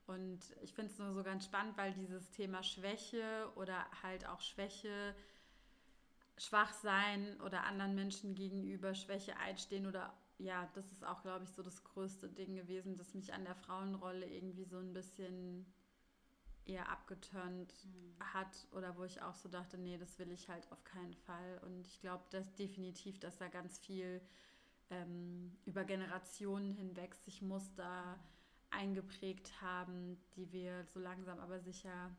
[0.06, 4.40] Und ich finde es nur so ganz spannend, weil dieses Thema Schwäche oder halt auch
[4.40, 5.14] Schwäche,
[6.36, 11.50] schwach sein oder anderen Menschen gegenüber Schwäche einstehen oder ja, das ist auch, glaube ich,
[11.50, 15.66] so das größte Ding gewesen, das mich an der Frauenrolle irgendwie so ein bisschen
[16.64, 18.16] eher abgeturnt mhm.
[18.32, 21.60] hat oder wo ich auch so dachte, nee, das will ich halt auf keinen Fall.
[21.64, 24.20] Und ich glaube, dass definitiv, dass da ganz viel
[24.90, 28.18] ähm, über Generationen hinweg sich Muster
[28.70, 32.14] eingeprägt haben, die wir so langsam aber sicher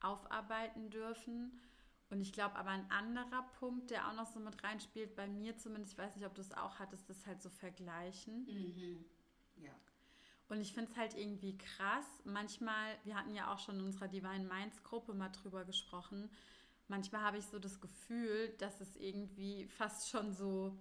[0.00, 1.58] aufarbeiten dürfen.
[2.10, 5.56] Und ich glaube aber ein anderer Punkt, der auch noch so mit reinspielt, bei mir
[5.56, 8.44] zumindest, ich weiß nicht, ob du es auch hattest, das halt so vergleichen.
[8.44, 9.04] Mhm.
[9.64, 9.72] Ja.
[10.48, 12.04] Und ich finde es halt irgendwie krass.
[12.24, 16.30] Manchmal, wir hatten ja auch schon in unserer Divine Minds Gruppe mal drüber gesprochen,
[16.88, 20.78] manchmal habe ich so das Gefühl, dass es irgendwie fast schon so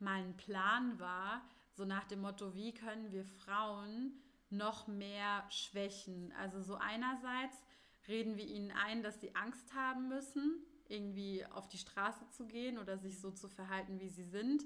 [0.00, 4.12] mal ein Plan war, so nach dem Motto, wie können wir Frauen
[4.50, 6.32] noch mehr schwächen?
[6.38, 7.56] Also so einerseits
[8.08, 12.78] reden wir ihnen ein, dass sie Angst haben müssen, irgendwie auf die Straße zu gehen
[12.78, 14.64] oder sich so zu verhalten, wie sie sind.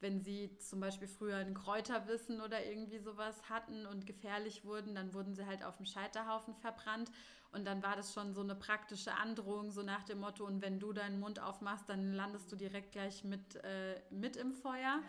[0.00, 5.12] Wenn sie zum Beispiel früher ein Kräuterwissen oder irgendwie sowas hatten und gefährlich wurden, dann
[5.12, 7.10] wurden sie halt auf dem Scheiterhaufen verbrannt.
[7.52, 10.78] Und dann war das schon so eine praktische Androhung, so nach dem Motto, und wenn
[10.78, 14.80] du deinen Mund aufmachst, dann landest du direkt gleich mit, äh, mit im Feuer.
[14.80, 15.02] Ja.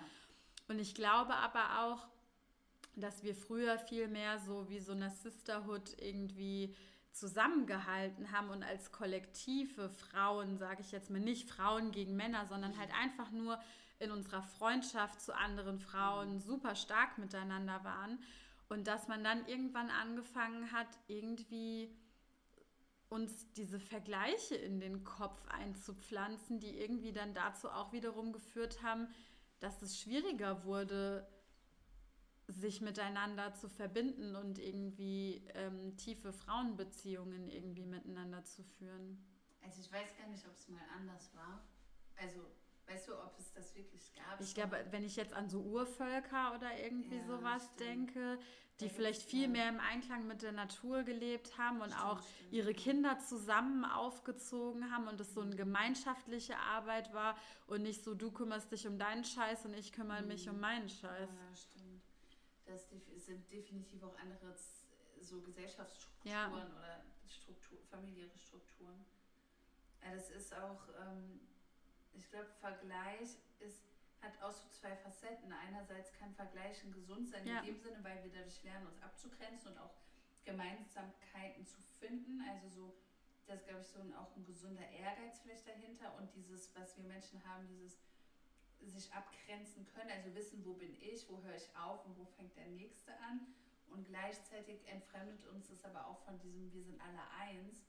[0.67, 2.07] Und ich glaube aber auch,
[2.95, 6.75] dass wir früher viel mehr so wie so eine Sisterhood irgendwie
[7.11, 12.77] zusammengehalten haben und als kollektive Frauen, sage ich jetzt mal, nicht Frauen gegen Männer, sondern
[12.77, 13.59] halt einfach nur
[13.99, 18.17] in unserer Freundschaft zu anderen Frauen super stark miteinander waren.
[18.69, 21.93] Und dass man dann irgendwann angefangen hat, irgendwie
[23.11, 29.09] uns diese Vergleiche in den Kopf einzupflanzen, die irgendwie dann dazu auch wiederum geführt haben,
[29.59, 31.27] dass es schwieriger wurde,
[32.47, 39.21] sich miteinander zu verbinden und irgendwie ähm, tiefe Frauenbeziehungen irgendwie miteinander zu führen.
[39.61, 41.61] Also ich weiß gar nicht, ob es mal anders war.
[42.15, 42.39] Also
[42.93, 44.39] weißt du, ob es das wirklich gab?
[44.39, 47.79] Ich glaube, wenn ich jetzt an so Urvölker oder irgendwie ja, sowas stimmt.
[47.79, 48.39] denke,
[48.79, 52.53] die vielleicht viel mehr im Einklang mit der Natur gelebt haben und stimmt, auch stimmt.
[52.53, 58.15] ihre Kinder zusammen aufgezogen haben und es so eine gemeinschaftliche Arbeit war und nicht so,
[58.15, 60.29] du kümmerst dich um deinen Scheiß und ich kümmere mhm.
[60.29, 61.29] mich um meinen Scheiß.
[61.29, 62.01] Ja, stimmt.
[62.65, 62.89] Das
[63.25, 64.55] sind definitiv auch andere
[65.19, 66.47] so Gesellschaftsstrukturen ja.
[66.49, 69.05] oder Struktur, familiäre Strukturen.
[70.03, 71.39] Ja, das ist auch, ähm,
[72.13, 73.83] ich glaube, Vergleich ist
[74.21, 75.51] hat auch so zwei Facetten.
[75.51, 77.59] Einerseits kann Vergleichen gesund sein, ja.
[77.59, 79.95] in dem Sinne, weil wir dadurch lernen, uns abzugrenzen und auch
[80.45, 82.41] Gemeinsamkeiten zu finden.
[82.47, 82.93] Also so,
[83.47, 86.95] das ist, glaube ich, so ein, auch ein gesunder Ehrgeiz vielleicht dahinter und dieses, was
[86.97, 87.97] wir Menschen haben, dieses
[88.79, 92.55] sich abgrenzen können, also wissen, wo bin ich, wo höre ich auf und wo fängt
[92.57, 93.53] der Nächste an.
[93.89, 97.83] Und gleichzeitig entfremdet uns das aber auch von diesem, wir sind alle eins.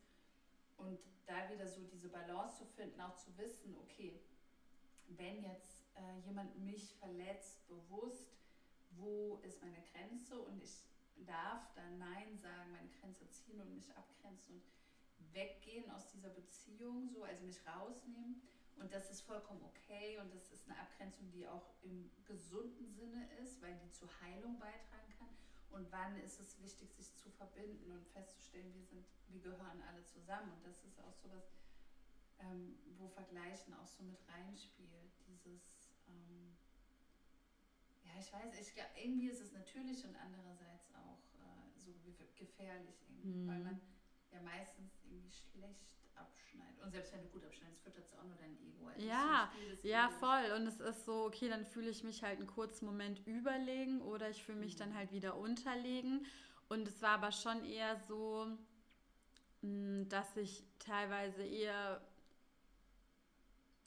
[0.82, 4.20] Und da wieder so diese Balance zu finden, auch zu wissen, okay,
[5.08, 8.32] wenn jetzt äh, jemand mich verletzt, bewusst,
[8.96, 10.84] wo ist meine Grenze und ich
[11.26, 14.62] darf dann Nein sagen, meine Grenze ziehen und mich abgrenzen und
[15.34, 18.42] weggehen aus dieser Beziehung, so, also mich rausnehmen.
[18.76, 23.28] Und das ist vollkommen okay und das ist eine Abgrenzung, die auch im gesunden Sinne
[23.42, 25.28] ist, weil die zur Heilung beitragen kann.
[25.72, 30.04] Und wann ist es wichtig, sich zu verbinden und festzustellen, wir sind, wir gehören alle
[30.04, 30.52] zusammen.
[30.52, 31.50] Und das ist auch so was,
[32.40, 35.12] ähm, wo Vergleichen auch so mit reinspielt.
[35.26, 35.62] Dieses
[36.08, 36.56] ähm,
[38.04, 41.92] ja, ich weiß, ich, irgendwie ist es natürlich und andererseits auch äh, so
[42.36, 43.48] gefährlich irgendwie, mhm.
[43.48, 43.80] weil man
[44.30, 46.82] ja meistens irgendwie schlecht abschneidet.
[46.82, 48.86] Und selbst wenn du gut abschneidest, füttert es auch nur dein Ego.
[48.88, 49.50] Also ja,
[49.82, 50.52] ja, voll.
[50.56, 54.30] Und es ist so, okay, dann fühle ich mich halt einen kurzen Moment überlegen oder
[54.30, 54.78] ich fühle mich mhm.
[54.78, 56.26] dann halt wieder unterlegen.
[56.68, 58.46] Und es war aber schon eher so,
[59.62, 62.00] mm, dass ich teilweise eher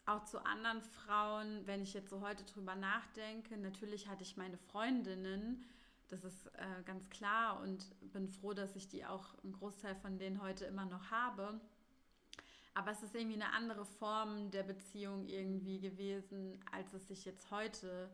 [0.05, 4.57] auch zu anderen Frauen, wenn ich jetzt so heute drüber nachdenke, natürlich hatte ich meine
[4.57, 5.65] Freundinnen,
[6.09, 10.19] das ist äh, ganz klar und bin froh, dass ich die auch einen Großteil von
[10.19, 11.59] denen heute immer noch habe.
[12.75, 17.49] Aber es ist irgendwie eine andere Form der Beziehung irgendwie gewesen, als es sich jetzt
[17.49, 18.11] heute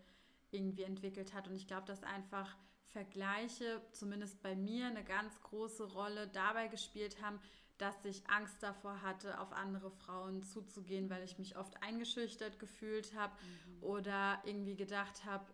[0.52, 1.48] irgendwie entwickelt hat.
[1.48, 2.56] Und ich glaube, dass einfach
[2.92, 7.40] Vergleiche, zumindest bei mir, eine ganz große Rolle dabei gespielt haben,
[7.78, 13.16] dass ich Angst davor hatte, auf andere Frauen zuzugehen, weil ich mich oft eingeschüchtert gefühlt
[13.16, 13.84] habe mhm.
[13.84, 15.46] oder irgendwie gedacht habe,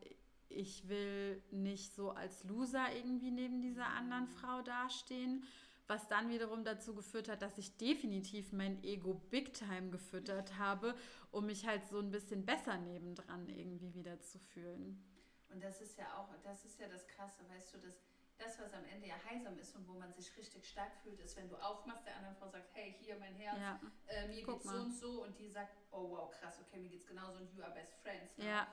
[0.49, 4.29] ich will nicht so als Loser irgendwie neben dieser anderen mhm.
[4.29, 5.43] Frau dastehen,
[5.87, 10.95] was dann wiederum dazu geführt hat, dass ich definitiv mein Ego big time gefüttert habe,
[11.31, 15.03] um mich halt so ein bisschen besser nebendran irgendwie wieder zu fühlen.
[15.49, 18.01] Und das ist ja auch, das ist ja das Krasse, weißt du, dass
[18.37, 21.35] das, was am Ende ja heilsam ist und wo man sich richtig stark fühlt, ist,
[21.37, 23.79] wenn du aufmachst, der anderen Frau sagt, hey, hier mein Herz, ja.
[24.07, 24.75] äh, mir Guck geht's mal.
[24.75, 27.63] so und so und die sagt, oh wow, krass, okay, mir geht's genauso und you
[27.63, 28.37] are best friends.
[28.37, 28.45] Ne?
[28.45, 28.67] Ja.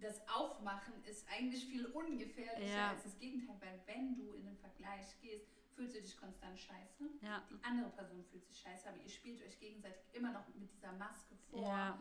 [0.00, 2.90] Das Aufmachen ist eigentlich viel ungefährlicher ja.
[2.90, 5.46] als das Gegenteil, weil wenn du in den Vergleich gehst,
[5.80, 7.08] fühlst du dich konstant scheiße.
[7.22, 7.42] Ja.
[7.50, 10.92] Die andere Person fühlt sich scheiße, aber ihr spielt euch gegenseitig immer noch mit dieser
[10.92, 11.62] Maske vor.
[11.62, 11.98] Ja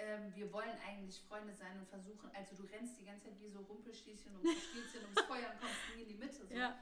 [0.00, 3.50] ähm, wir wollen eigentlich Freunde sein und versuchen, also du rennst die ganze Zeit wie
[3.50, 6.46] so Rumpelstilzchen und Spielchen ums Feuer und kommst nie in die Mitte.
[6.46, 6.54] So.
[6.54, 6.78] Ja.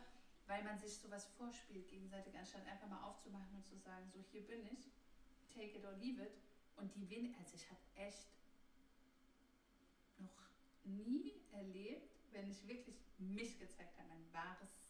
[0.46, 4.46] Weil man sich sowas vorspielt gegenseitig, anstatt einfach mal aufzumachen und zu sagen, so hier
[4.46, 4.92] bin ich.
[5.52, 6.38] take it or leave it.
[6.76, 8.28] Und die wenig, also ich habe echt
[10.18, 10.48] noch
[10.84, 14.87] nie erlebt, wenn ich wirklich mich gezeigt habe, mein wahres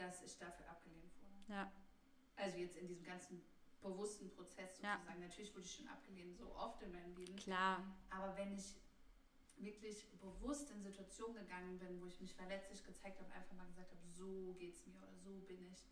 [0.00, 1.52] dass ich dafür abgelehnt wurde.
[1.52, 1.72] Ja.
[2.36, 3.42] Also jetzt in diesem ganzen
[3.82, 5.20] bewussten Prozess sozusagen.
[5.20, 5.26] Ja.
[5.26, 7.36] Natürlich wurde ich schon abgelehnt, so oft in meinem Leben.
[7.36, 7.84] Klar.
[8.08, 8.76] Aber wenn ich
[9.56, 13.90] wirklich bewusst in Situationen gegangen bin, wo ich mich verletzlich gezeigt habe, einfach mal gesagt
[13.90, 15.86] habe, so geht's mir oder so bin ich,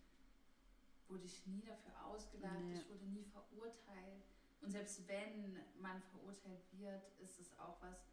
[1.09, 2.75] wurde ich nie dafür ausgelacht, nee.
[2.75, 4.25] ich wurde nie verurteilt.
[4.61, 8.09] Und selbst wenn man verurteilt wird, ist es auch was,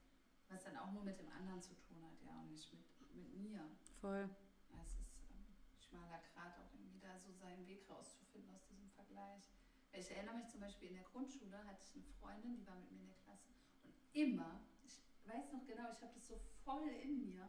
[0.49, 3.33] was dann auch nur mit dem anderen zu tun hat, ja, und nicht mit, mit
[3.35, 3.61] mir.
[4.01, 4.29] Voll.
[5.95, 9.49] Schmaler Grad auch irgendwie da so seinen Weg rauszufinden aus diesem Vergleich.
[9.93, 12.91] Ich erinnere mich zum Beispiel in der Grundschule hatte ich eine Freundin, die war mit
[12.91, 13.53] mir in der Klasse
[13.83, 17.47] und immer, ich weiß noch genau, ich habe das so voll in mir,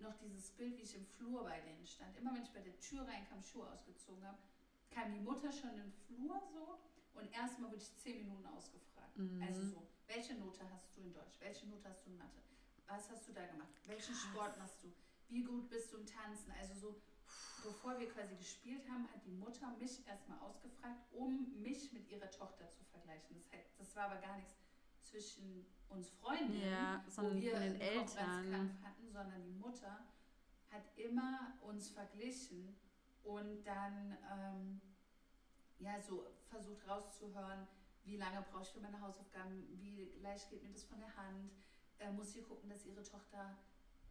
[0.00, 2.16] noch dieses Bild, wie ich im Flur bei denen stand.
[2.16, 4.38] Immer wenn ich bei der Tür reinkam, Schuhe ausgezogen habe,
[4.88, 6.80] kam die Mutter schon im Flur so
[7.12, 9.18] und erstmal wurde ich zehn Minuten ausgefragt.
[9.18, 9.42] Mhm.
[9.42, 11.38] Also so, welche Note hast du in Deutsch?
[11.40, 12.40] Welche Note hast du in Mathe?
[12.86, 13.68] Was hast du da gemacht?
[13.84, 14.22] Welchen Krass.
[14.22, 14.90] Sport machst du?
[15.28, 16.50] Wie gut bist du im Tanzen?
[16.52, 17.02] Also so,
[17.64, 22.30] bevor wir quasi gespielt haben, hat die Mutter mich erstmal ausgefragt, um mich mit ihrer
[22.30, 23.36] Tochter zu vergleichen.
[23.36, 24.54] Das, heißt, das war aber gar nichts
[25.00, 30.04] zwischen uns Freunden, ja, wo wir einen Eltern hatten, sondern die Mutter
[30.70, 32.76] hat immer uns verglichen
[33.24, 34.80] und dann ähm,
[35.78, 37.66] ja so versucht rauszuhören,
[38.04, 41.52] wie lange brauche ich für meine Hausaufgaben, wie leicht geht mir das von der Hand,
[41.98, 43.58] äh, muss sie gucken, dass ihre Tochter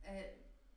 [0.03, 0.33] äh,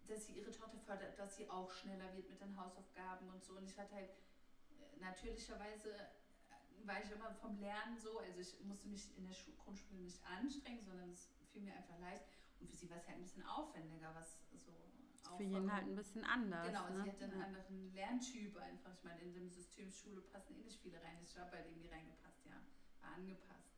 [0.08, 3.54] dass sie ihre Tochter fördert, dass sie auch schneller wird mit den Hausaufgaben und so.
[3.54, 8.60] Und ich hatte halt äh, natürlicherweise äh, war ich immer vom Lernen so, also ich
[8.64, 12.24] musste mich in der Schu Grundschule nicht anstrengen, sondern es fiel mir einfach leicht.
[12.60, 15.36] Und für sie war es halt ein bisschen aufwendiger, was so.
[15.36, 16.66] Für jeden halt ein bisschen anders.
[16.66, 17.04] Genau, ne?
[17.04, 17.46] sie hat einen ja.
[17.46, 18.92] anderen Lerntyp einfach.
[18.92, 21.18] Ich meine, in dem System Schule passen eh nicht viele rein.
[21.22, 22.60] Ich habe halt irgendwie reingepasst, ja.
[23.00, 23.71] War angepasst.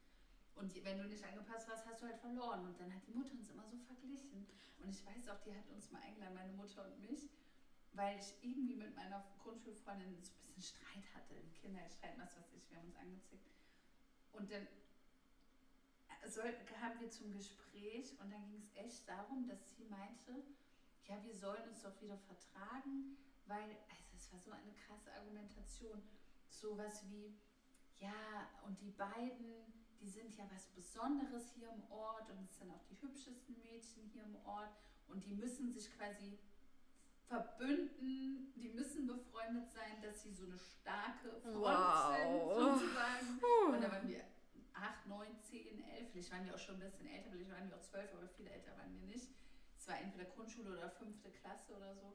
[0.55, 2.67] Und wenn du nicht angepasst warst, hast du halt verloren.
[2.67, 4.47] Und dann hat die Mutter uns immer so verglichen.
[4.83, 7.31] Und ich weiß auch, die hat uns mal eingeladen, meine Mutter und mich,
[7.93, 11.35] weil ich irgendwie mit meiner Grundschulfreundin so ein bisschen Streit hatte.
[11.41, 13.51] Die Kinder streiten, was weiß ich, wir haben uns angezickt.
[14.33, 14.67] Und dann
[16.27, 20.43] soll, kamen wir zum Gespräch und dann ging es echt darum, dass sie meinte,
[21.07, 26.03] ja, wir sollen uns doch wieder vertragen, weil, also es war so eine krasse Argumentation,
[26.49, 27.37] sowas wie,
[27.99, 32.71] ja, und die beiden die sind ja was Besonderes hier im Ort und es sind
[32.71, 34.77] auch die hübschesten Mädchen hier im Ort
[35.09, 36.39] und die müssen sich quasi
[37.27, 42.19] verbünden, die müssen befreundet sein, dass sie so eine starke Front wow.
[42.19, 43.41] sind, sozusagen.
[43.73, 44.25] Und da waren wir
[44.75, 47.77] acht, neun, zehn, elf, vielleicht waren wir auch schon ein bisschen älter, vielleicht waren wir
[47.77, 49.31] auch zwölf, aber viel älter waren wir nicht.
[49.79, 52.13] Es war entweder Grundschule oder fünfte Klasse oder so.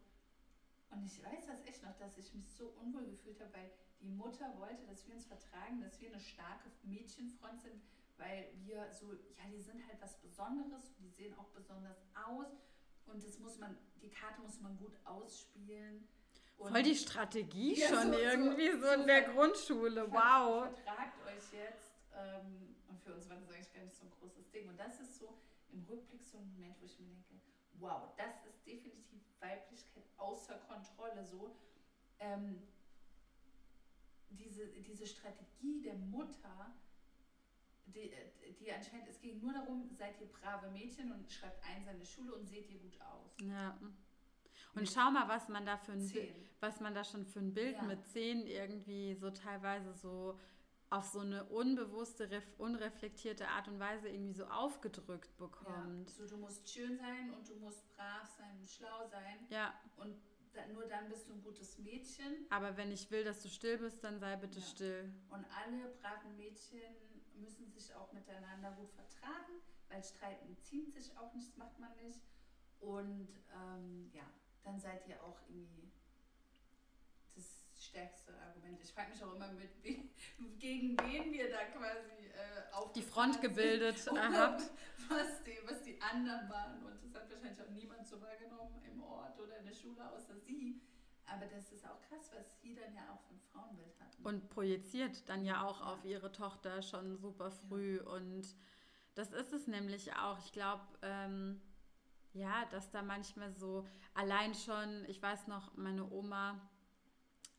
[0.92, 4.10] Und ich weiß das echt noch, dass ich mich so unwohl gefühlt habe, weil die
[4.10, 7.82] Mutter wollte, dass wir uns vertragen, dass wir eine starke Mädchenfront sind,
[8.18, 12.48] weil wir so, ja, die sind halt was Besonderes, die sehen auch besonders aus
[13.08, 16.08] und das muss man, die Karte muss man gut ausspielen.
[16.58, 20.66] Und Voll die Strategie ja, schon so, irgendwie so, so, in der Grundschule, wow.
[20.74, 24.52] Vertragt euch jetzt ähm, und für uns war das eigentlich gar nicht so ein großes
[24.52, 25.38] Ding und das ist so
[25.72, 27.40] im Rückblick so ein Moment, wo ich mir denke,
[27.80, 29.10] wow, das ist definitiv
[29.40, 31.56] Weiblichkeit außer Kontrolle so.
[32.20, 32.62] Ähm,
[34.32, 36.76] diese, diese Strategie der Mutter,
[37.88, 38.12] die,
[38.60, 42.06] die anscheinend, es ging nur darum, seid ihr brave Mädchen und schreibt eins an der
[42.06, 43.36] Schule und seht ihr gut aus.
[43.44, 43.80] Ja.
[44.76, 46.12] Und schau mal, was man da für ein
[46.60, 47.84] was man da schon für ein Bild ja.
[47.84, 50.38] mit zehn irgendwie so teilweise so
[50.90, 56.10] auf so eine unbewusste, unreflektierte Art und Weise irgendwie so aufgedrückt bekommt.
[56.10, 59.46] Ja, so du musst schön sein und du musst brav sein und schlau sein.
[59.50, 59.74] Ja.
[59.98, 60.16] Und
[60.68, 62.46] nur dann bist du ein gutes Mädchen.
[62.50, 64.66] Aber wenn ich will, dass du still bist, dann sei bitte ja.
[64.66, 65.14] still.
[65.30, 66.82] Und alle braven Mädchen
[67.36, 71.96] müssen sich auch miteinander gut vertragen, weil Streiten ziemt sich auch nicht, das macht man
[71.98, 72.22] nicht.
[72.80, 74.24] Und ähm, ja,
[74.64, 75.92] dann seid ihr auch irgendwie
[77.90, 78.80] stärkste Argument.
[78.84, 80.10] Ich frage mich auch immer, mit we
[80.60, 84.62] gegen wen wir da quasi äh, auf die Front gebildet habt.
[85.10, 86.84] Was die, was die anderen waren.
[86.84, 90.38] Und das hat wahrscheinlich auch niemand so wahrgenommen im Ort oder in der Schule, außer
[90.38, 90.82] sie.
[91.26, 94.24] Aber das ist auch krass, was sie dann ja auch für ein Frauenbild hatten.
[94.24, 97.98] Und projiziert dann ja auch auf ihre Tochter schon super früh.
[97.98, 98.04] Ja.
[98.12, 98.56] Und
[99.16, 100.38] das ist es nämlich auch.
[100.40, 101.62] Ich glaube, ähm,
[102.34, 106.60] ja, dass da manchmal so allein schon, ich weiß noch, meine Oma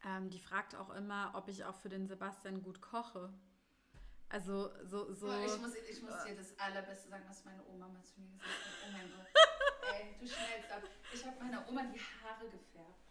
[0.05, 3.33] ähm, die fragt auch immer, ob ich auch für den Sebastian gut koche.
[4.29, 5.13] Also so.
[5.13, 8.29] so ich muss, ich muss dir das Allerbeste sagen, was meine Oma mal zu mir
[8.29, 8.89] gesagt hat.
[8.89, 9.27] Oh mein Gott.
[9.95, 10.83] Ey, du schnellst ab.
[11.13, 13.11] Ich habe meiner Oma die Haare gefärbt.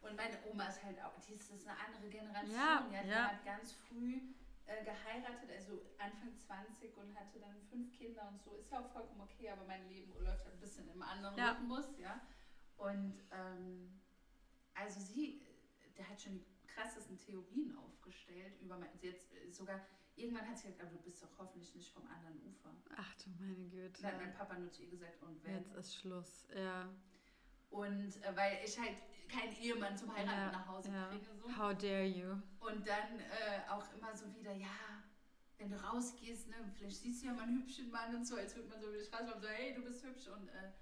[0.00, 2.56] Und meine Oma ist halt auch, die ist, das ist eine andere Generation.
[2.56, 3.28] Ja, ja, die ja.
[3.28, 4.20] hat ganz früh
[4.66, 8.56] äh, geheiratet, also Anfang 20 und hatte dann fünf Kinder und so.
[8.56, 11.52] Ist ja auch vollkommen okay, aber mein Leben läuft halt ein bisschen im anderen ja.
[11.52, 12.20] Rhythmus, ja.
[12.78, 14.00] Und ähm,
[14.74, 15.42] also sie,
[16.02, 19.80] der hat schon die krassesten Theorien aufgestellt über jetzt sogar
[20.16, 22.70] irgendwann hat sie gesagt, aber du bist doch hoffentlich nicht vom anderen Ufer.
[22.96, 24.02] Ach du meine Güte.
[24.02, 25.54] Dann hat mein Papa nur zu ihr gesagt, und wenn.
[25.54, 26.88] Jetzt ist Schluss, ja.
[27.70, 28.96] Und äh, weil ich halt
[29.28, 31.08] keinen Ehemann zum Heiraten ja, nach Hause ja.
[31.08, 31.24] bringe.
[31.36, 31.56] So.
[31.56, 32.32] How dare you?
[32.60, 34.68] Und dann äh, auch immer so wieder, ja,
[35.56, 38.54] wenn du rausgehst, ne, vielleicht siehst du ja mal einen hübschen Mann und so, als
[38.56, 40.72] würde man so über die Straße kommen, so, hey, du bist hübsch und äh,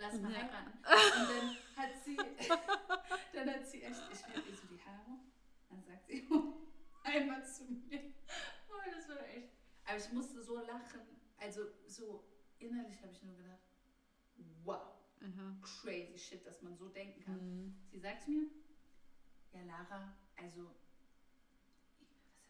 [0.00, 0.38] lass mal ja.
[0.38, 0.72] heiraten.
[1.20, 2.16] Und dann hat sie,
[3.32, 5.20] dann hat sie echt, ich werde ihr so die Haare,
[5.68, 6.26] dann sagt sie
[7.04, 8.14] einmal zu mir,
[8.68, 9.50] oh, das war echt,
[9.84, 11.00] aber ich musste so lachen,
[11.36, 12.24] also so
[12.58, 13.60] innerlich habe ich nur gedacht,
[14.64, 15.56] wow Aha.
[15.62, 17.36] crazy shit, dass man so denken kann.
[17.36, 17.74] Mhm.
[17.90, 18.46] Sie sagt mir,
[19.52, 20.74] ja Lara, also,
[21.82, 22.48] was hat sie gesagt?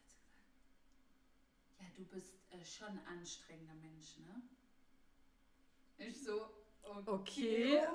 [1.79, 4.41] Ja, du bist äh, schon ein anstrengender Mensch, ne?
[5.97, 7.87] Ich so, okay, okay.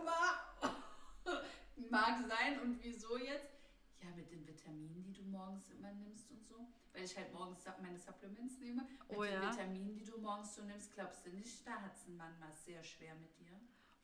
[1.91, 3.57] mag sein und wieso jetzt?
[4.03, 6.67] Ja, mit den Vitaminen, die du morgens immer nimmst und so.
[6.93, 8.83] Weil ich halt morgens meine Supplements nehme.
[9.09, 9.53] Mit oh, den ja?
[9.53, 12.53] Vitaminen, die du morgens so nimmst, glaubst du nicht, da hat es ein Mann mal
[12.55, 13.53] sehr schwer mit dir.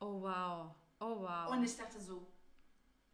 [0.01, 0.75] Oh wow.
[1.01, 1.51] Oh wow.
[1.51, 2.27] Und ich dachte so,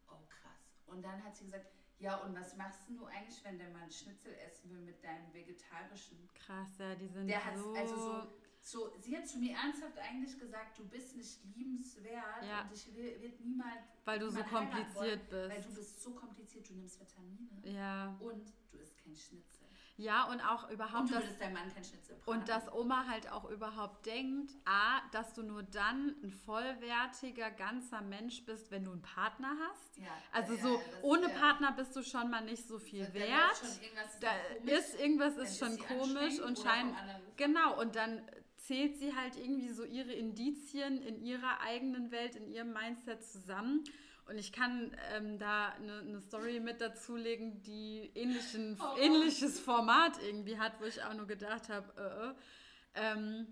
[0.09, 0.83] oh krass.
[0.87, 1.67] Und dann hat sie gesagt,
[1.99, 6.29] ja, und was machst du eigentlich, wenn der Mann Schnitzel essen will mit deinem vegetarischen?
[6.35, 7.75] Krass, ja, die sind der so...
[7.75, 8.33] also so,
[8.63, 12.63] so, sie hat zu mir ernsthaft eigentlich gesagt, du bist nicht liebenswert ja.
[12.63, 13.83] und ich will, wird niemals...
[14.05, 15.51] Weil du so kompliziert wollen, bist.
[15.51, 18.17] Weil du bist so kompliziert, du nimmst Vitamine ja.
[18.21, 19.59] und du isst kein Schnitzel.
[19.99, 21.01] Ja, und auch überhaupt.
[21.01, 25.01] Und du dass, dein Mann kein Schnitzel Und dass Oma halt auch überhaupt denkt, A,
[25.11, 29.97] dass du nur dann ein vollwertiger, ganzer Mensch bist, wenn du einen Partner hast.
[29.97, 33.61] Ja, also ja, so, ja, ohne Partner bist du schon mal nicht so viel wert.
[34.21, 34.31] Da
[34.67, 36.95] ist irgendwas ist schon komisch und scheint.
[37.37, 38.23] Genau, und dann
[38.69, 43.83] zählt sie halt irgendwie so ihre Indizien in ihrer eigenen Welt, in ihrem Mindset zusammen.
[44.27, 50.23] Und ich kann ähm, da eine, eine, Story mit dazulegen, die ähnlichen, oh, ähnliches Format
[50.23, 52.35] irgendwie hat, wo ich auch nur gedacht habe, äh, äh.
[52.95, 53.47] Ähm,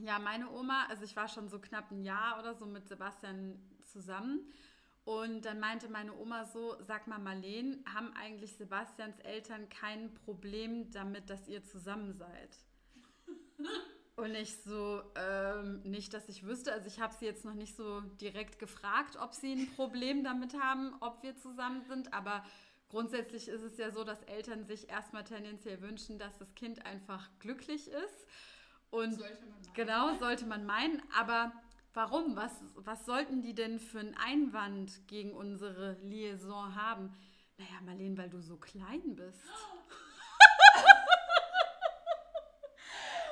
[0.00, 3.56] ja, meine Oma, also ich war schon so knapp ein Jahr oder so mit Sebastian
[3.92, 4.52] zusammen.
[5.04, 10.90] Und dann meinte meine Oma so, sag mal Marleen, haben eigentlich Sebastians Eltern kein Problem
[10.90, 12.58] damit, dass ihr zusammen seid?
[14.20, 16.74] Und ich so, ähm, nicht, dass ich wüsste.
[16.74, 20.52] Also ich habe sie jetzt noch nicht so direkt gefragt, ob sie ein Problem damit
[20.60, 22.12] haben, ob wir zusammen sind.
[22.12, 22.44] Aber
[22.90, 27.30] grundsätzlich ist es ja so, dass Eltern sich erstmal tendenziell wünschen, dass das Kind einfach
[27.38, 28.26] glücklich ist.
[28.90, 29.38] Und sollte
[29.72, 31.02] genau, sollte man meinen.
[31.18, 31.52] Aber
[31.94, 32.36] warum?
[32.36, 37.16] Was, was sollten die denn für einen Einwand gegen unsere Liaison haben?
[37.56, 39.40] Naja, Marlene, weil du so klein bist.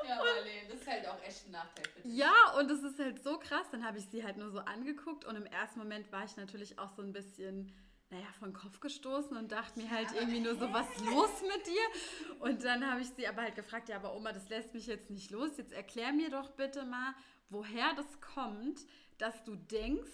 [0.09, 2.17] Ja, Marlene, das ist halt auch echt ein Nachteil für dich.
[2.17, 3.67] Ja, und es ist halt so krass.
[3.71, 6.79] Dann habe ich sie halt nur so angeguckt und im ersten Moment war ich natürlich
[6.79, 7.73] auch so ein bisschen
[8.11, 12.41] naja, von Kopf gestoßen und dachte mir halt irgendwie nur so, was los mit dir?
[12.41, 15.11] Und dann habe ich sie aber halt gefragt, ja, aber Oma, das lässt mich jetzt
[15.11, 15.51] nicht los.
[15.59, 17.15] Jetzt erklär mir doch bitte mal,
[17.51, 18.81] woher das kommt,
[19.19, 20.09] dass du denkst,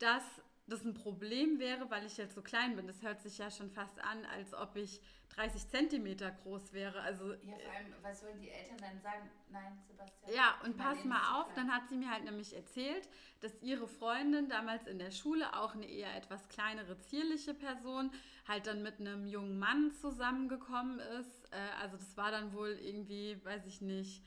[0.00, 0.24] dass
[0.66, 2.86] das ein Problem wäre, weil ich jetzt so klein bin.
[2.86, 7.00] Das hört sich ja schon fast an, als ob ich 30 Zentimeter groß wäre.
[7.00, 9.30] Also, ja, vor allem, was sollen die Eltern dann sagen?
[9.50, 10.34] Nein, Sebastian.
[10.34, 13.08] Ja, und pass mal auf, dann hat sie mir halt nämlich erzählt,
[13.40, 18.10] dass ihre Freundin damals in der Schule, auch eine eher etwas kleinere, zierliche Person,
[18.46, 21.52] halt dann mit einem jungen Mann zusammengekommen ist.
[21.52, 24.22] Äh, also das war dann wohl irgendwie, weiß ich nicht,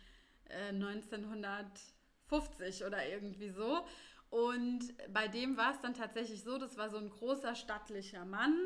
[0.71, 3.85] 1950 äh, oder irgendwie so.
[4.29, 8.57] Und bei dem war es dann tatsächlich so, das war so ein großer stattlicher Mann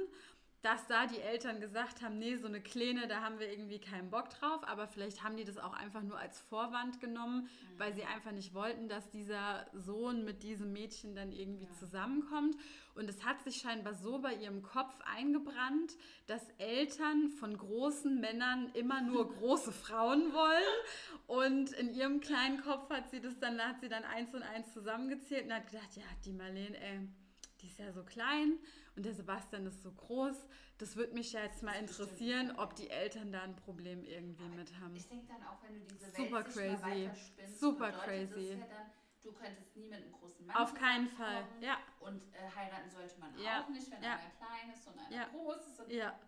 [0.62, 4.10] dass da die Eltern gesagt haben, nee, so eine Kleine, da haben wir irgendwie keinen
[4.10, 7.80] Bock drauf, aber vielleicht haben die das auch einfach nur als Vorwand genommen, mhm.
[7.80, 11.74] weil sie einfach nicht wollten, dass dieser Sohn mit diesem Mädchen dann irgendwie ja.
[11.80, 12.56] zusammenkommt.
[12.96, 15.94] Und es hat sich scheinbar so bei ihrem Kopf eingebrannt,
[16.28, 20.64] dass Eltern von großen Männern immer nur große Frauen wollen.
[21.28, 24.74] Und in ihrem kleinen Kopf hat sie das dann, hat sie dann eins und eins
[24.74, 27.08] zusammengezählt und hat gedacht, ja, die Marlene, ey,
[27.62, 28.58] die ist ja so klein
[28.96, 30.48] und der Sebastian ist so groß.
[30.78, 34.80] Das würde mich ja jetzt mal interessieren, ob die Eltern da ein Problem irgendwie mit
[34.80, 34.96] haben.
[34.96, 37.10] Ich denke dann auch, wenn du diese Super Welt crazy.
[37.60, 38.52] Super crazy.
[38.52, 38.92] Ja dann,
[39.22, 41.78] du könntest nie mit einem großen Mann Auf keinen Fall, ja.
[42.00, 43.64] Und äh, heiraten sollte man ja.
[43.64, 44.14] auch nicht, wenn ja.
[44.14, 45.92] einer klein ist und einer groß ist.
[45.92, 46.20] Ja.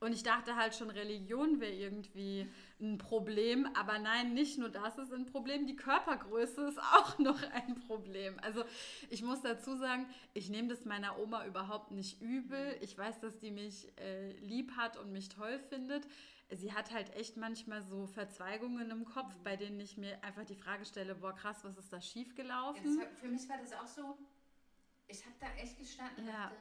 [0.00, 2.48] Und ich dachte halt schon, Religion wäre irgendwie
[2.80, 3.68] ein Problem.
[3.74, 8.38] Aber nein, nicht nur das ist ein Problem, die Körpergröße ist auch noch ein Problem.
[8.42, 8.64] Also
[9.10, 12.76] ich muss dazu sagen, ich nehme das meiner Oma überhaupt nicht übel.
[12.80, 16.06] Ich weiß, dass die mich äh, lieb hat und mich toll findet.
[16.50, 20.54] sie hat halt echt manchmal so Verzweigungen im Kopf, bei denen ich mir einfach die
[20.54, 23.00] Frage stelle, boah krass, was ist da schiefgelaufen?
[23.00, 24.16] Ja, für mich war das auch so,
[25.08, 26.50] ich habe da echt gestanden und ja.
[26.50, 26.56] dachte,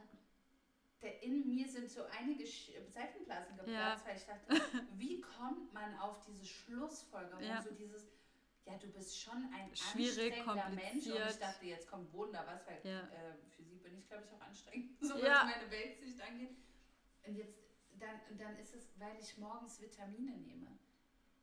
[1.02, 4.06] der, in mir sind so einige Seifenblasen geplatzt, ja.
[4.06, 4.48] weil ich dachte,
[4.98, 7.62] wie kommt man auf diese Schlussfolgerung, ja.
[7.62, 8.08] so dieses,
[8.66, 11.06] ja, du bist schon ein Schwierig, anstrengender Mensch.
[11.08, 13.02] Und ich dachte, jetzt kommt Wunder was, weil ja.
[13.02, 16.58] äh, für sie bin ich, glaube ich, auch anstrengend, so was meine Weltsicht angeht.
[17.26, 17.60] Und jetzt,
[18.00, 20.78] dann, dann ist es, weil ich morgens Vitamine nehme.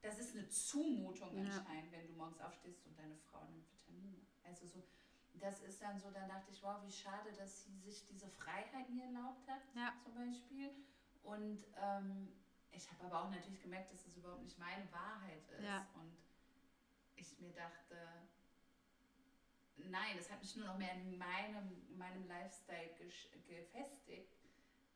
[0.03, 4.21] Das ist eine Zumutung anscheinend, wenn du morgens aufstehst und deine Frau nimmt Vitamine.
[4.43, 4.83] Also so,
[5.41, 8.89] das ist dann so, dann dachte ich, wow, wie schade, dass sie sich diese Freiheit
[8.91, 9.93] nie erlaubt hat, ja.
[10.03, 10.71] zum Beispiel.
[11.23, 12.33] Und ähm,
[12.71, 15.65] ich habe aber auch natürlich gemerkt, dass das überhaupt nicht meine Wahrheit ist.
[15.65, 15.87] Ja.
[15.95, 16.17] Und
[17.17, 17.97] ich mir dachte,
[19.77, 22.91] nein, das hat mich nur noch mehr in meinem, meinem Lifestyle
[23.47, 24.35] gefestigt,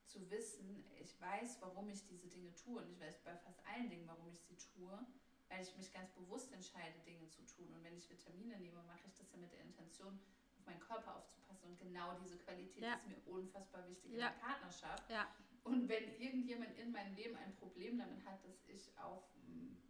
[0.04, 3.90] zu wissen, ich weiß, warum ich diese Dinge tue und ich weiß bei fast allen
[3.90, 5.06] Dingen, warum ich sie tue
[5.48, 7.72] weil ich mich ganz bewusst entscheide, Dinge zu tun.
[7.74, 10.18] Und wenn ich Vitamine nehme, mache ich das ja mit der Intention,
[10.58, 11.70] auf meinen Körper aufzupassen.
[11.70, 12.94] Und genau diese Qualität ja.
[12.94, 14.28] ist mir unfassbar wichtig ja.
[14.28, 15.10] in der Partnerschaft.
[15.10, 15.26] Ja.
[15.64, 19.24] Und wenn irgendjemand in meinem Leben ein Problem damit hat, dass ich auf,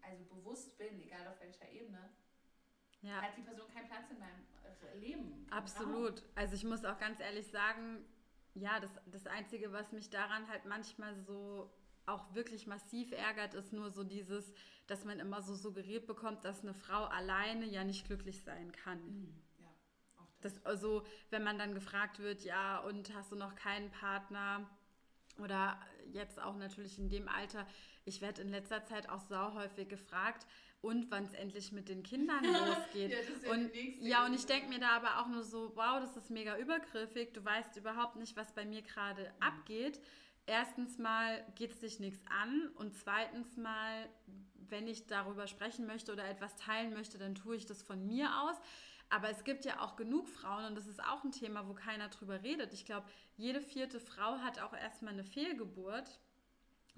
[0.02, 2.10] also bewusst bin, egal auf welcher Ebene,
[3.06, 4.44] hat die Person keinen Platz in meinem
[5.00, 5.46] Leben.
[5.50, 6.20] Absolut.
[6.20, 6.28] Raum.
[6.34, 8.04] Also ich muss auch ganz ehrlich sagen,
[8.54, 11.70] ja, das, das Einzige, was mich daran halt manchmal so
[12.06, 14.52] auch wirklich massiv ärgert, ist nur so dieses,
[14.88, 18.98] dass man immer so suggeriert bekommt, dass eine Frau alleine ja nicht glücklich sein kann.
[18.98, 19.34] Mhm.
[19.58, 19.68] Ja,
[20.40, 20.54] das.
[20.54, 20.66] das.
[20.66, 24.68] also, wenn man dann gefragt wird, ja, und hast du noch keinen Partner?
[25.38, 25.78] Oder
[26.12, 27.64] jetzt auch natürlich in dem Alter,
[28.04, 30.46] ich werde in letzter Zeit auch sauhäufig gefragt,
[30.80, 33.10] und wann es endlich mit den Kindern losgeht.
[33.10, 33.70] ja, und,
[34.00, 37.34] ja, und ich denke mir da aber auch nur so, wow, das ist mega übergriffig.
[37.34, 39.42] Du weißt überhaupt nicht, was bei mir gerade mhm.
[39.42, 40.00] abgeht
[40.48, 44.08] erstens mal geht es dich nichts an und zweitens mal,
[44.70, 48.28] wenn ich darüber sprechen möchte oder etwas teilen möchte, dann tue ich das von mir
[48.42, 48.56] aus.
[49.10, 52.08] Aber es gibt ja auch genug Frauen und das ist auch ein Thema, wo keiner
[52.08, 52.74] drüber redet.
[52.74, 53.06] Ich glaube,
[53.36, 56.18] jede vierte Frau hat auch erstmal eine Fehlgeburt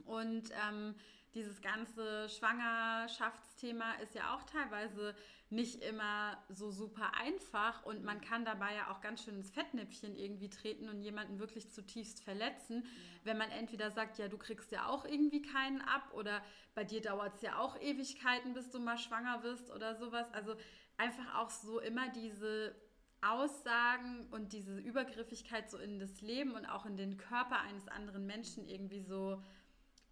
[0.05, 0.95] und ähm,
[1.35, 5.15] dieses ganze Schwangerschaftsthema ist ja auch teilweise
[5.49, 10.17] nicht immer so super einfach und man kann dabei ja auch ganz schön ins Fettnäpfchen
[10.17, 12.91] irgendwie treten und jemanden wirklich zutiefst verletzen, ja.
[13.25, 16.43] wenn man entweder sagt, ja, du kriegst ja auch irgendwie keinen ab oder
[16.75, 20.33] bei dir dauert es ja auch Ewigkeiten, bis du mal schwanger wirst oder sowas.
[20.33, 20.55] Also
[20.97, 22.75] einfach auch so immer diese
[23.23, 28.25] Aussagen und diese Übergriffigkeit so in das Leben und auch in den Körper eines anderen
[28.25, 29.43] Menschen irgendwie so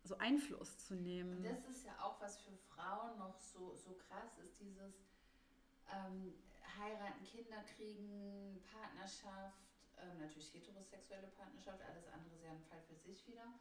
[0.05, 1.39] so Einfluss zu nehmen.
[1.39, 5.03] Und das ist ja auch, was für Frauen noch so, so krass ist, dieses
[5.93, 6.35] ähm,
[6.79, 9.59] heiraten, Kinder kriegen, Partnerschaft,
[9.99, 13.53] ähm, natürlich heterosexuelle Partnerschaft, alles andere ist ja ein Fall für sich wieder,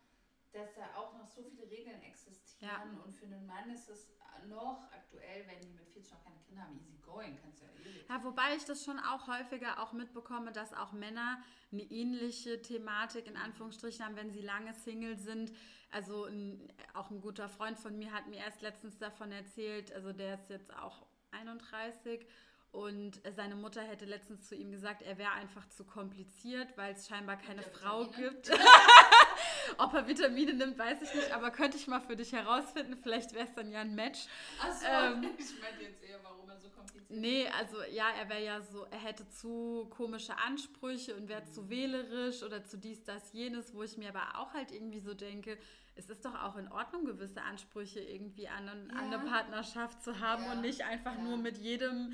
[0.54, 3.04] dass da auch noch so viele Regeln existieren ja.
[3.04, 4.10] und für einen Mann ist es
[4.48, 7.72] noch aktuell, wenn die mit 40 noch keine Kinder haben, easy going, kannst du ja
[7.72, 8.08] ewig.
[8.08, 13.28] Ja, wobei ich das schon auch häufiger auch mitbekomme, dass auch Männer eine ähnliche Thematik
[13.28, 15.52] in Anführungsstrichen haben, wenn sie lange Single sind.
[15.92, 20.12] Also ein, auch ein guter Freund von mir hat mir erst letztens davon erzählt, also
[20.14, 22.26] der ist jetzt auch 31
[22.72, 27.08] und seine Mutter hätte letztens zu ihm gesagt, er wäre einfach zu kompliziert, weil es
[27.08, 28.30] scheinbar keine Frau Vitamine.
[28.32, 28.52] gibt.
[29.78, 32.96] Ob er Vitamine nimmt, weiß ich nicht, aber könnte ich mal für dich herausfinden.
[32.96, 34.28] Vielleicht wäre es dann ja ein Match.
[34.62, 36.37] Achso, ähm, ich meine jetzt eher, warum
[36.78, 37.20] kompliziert.
[37.20, 41.52] Nee, also ja, er wäre ja so, er hätte zu komische Ansprüche und wäre mhm.
[41.52, 45.14] zu wählerisch oder zu dies, das, jenes, wo ich mir aber auch halt irgendwie so
[45.14, 45.58] denke,
[45.96, 48.98] es ist doch auch in Ordnung, gewisse Ansprüche irgendwie an, an ja.
[48.98, 50.54] eine Partnerschaft zu haben ja.
[50.54, 51.22] und nicht einfach ja.
[51.22, 52.14] nur mit jedem,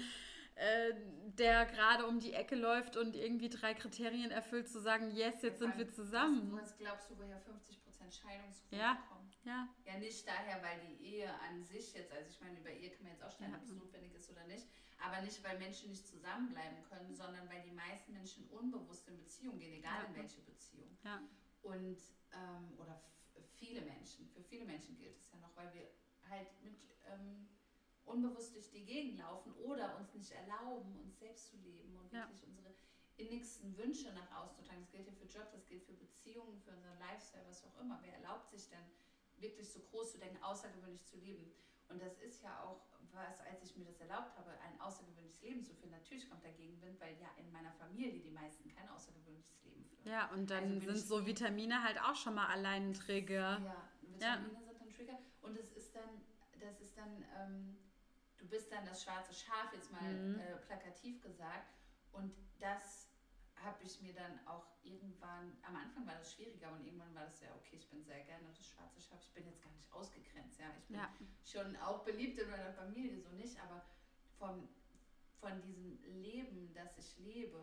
[0.55, 0.93] äh,
[1.37, 5.59] der gerade um die Ecke läuft und irgendwie drei Kriterien erfüllt, zu sagen, yes, jetzt
[5.59, 6.57] sind wir zusammen.
[6.61, 8.97] Was glaubst du, woher 50% Scheidungsquote ja.
[9.09, 9.22] kommen?
[9.43, 9.67] Ja.
[9.85, 13.03] Ja, nicht daher, weil die Ehe an sich jetzt, also ich meine, über Ehe kann
[13.03, 14.67] man jetzt auch stellen, ob es notwendig ist oder nicht,
[14.97, 19.59] aber nicht, weil Menschen nicht zusammenbleiben können, sondern weil die meisten Menschen unbewusst in Beziehung
[19.59, 20.97] gehen, egal in welche Beziehung.
[21.03, 21.21] Ja.
[21.61, 21.99] Und,
[22.31, 22.99] ähm, oder
[23.59, 25.89] viele Menschen, für viele Menschen gilt es ja noch, weil wir
[26.29, 26.77] halt mit
[27.11, 27.49] ähm,
[28.05, 32.41] unbewusst durch die Gegend laufen oder uns nicht erlauben, uns selbst zu leben und wirklich
[32.41, 32.47] ja.
[32.47, 32.73] unsere
[33.17, 34.81] innigsten Wünsche nach auszutragen.
[34.81, 37.99] Das gilt ja für Jobs, das gilt für Beziehungen, für unseren Lifestyle, was auch immer.
[38.01, 38.83] Wer erlaubt sich denn
[39.37, 41.51] wirklich so groß zu denken, außergewöhnlich zu leben?
[41.89, 42.81] Und das ist ja auch
[43.11, 45.91] was, als ich mir das erlaubt habe, ein außergewöhnliches Leben zu führen.
[45.91, 50.05] Natürlich kommt der Gegenwind, weil ja in meiner Familie die meisten kein außergewöhnliches Leben führen.
[50.05, 53.59] Ja, und dann also sind so Vitamine halt auch schon mal allein ein Trigger.
[53.63, 54.63] Ja, Vitamine ja.
[54.63, 55.19] sind ein Trigger.
[55.41, 56.21] Und es ist dann,
[56.59, 57.77] das ist dann, ähm,
[58.37, 60.39] du bist dann das schwarze Schaf, jetzt mal mhm.
[60.39, 61.73] äh, plakativ gesagt.
[62.11, 63.02] Und das
[63.63, 67.41] habe ich mir dann auch irgendwann, am Anfang war das schwieriger und irgendwann war das
[67.41, 70.59] ja, okay, ich bin sehr gerne das schwarze Schaf, ich bin jetzt gar nicht ausgegrenzt,
[70.59, 71.09] ja, ich bin ja.
[71.45, 73.85] schon auch beliebt in meiner Familie, so nicht, aber
[74.37, 74.67] vom,
[75.39, 77.59] von diesem Leben, das ich lebe,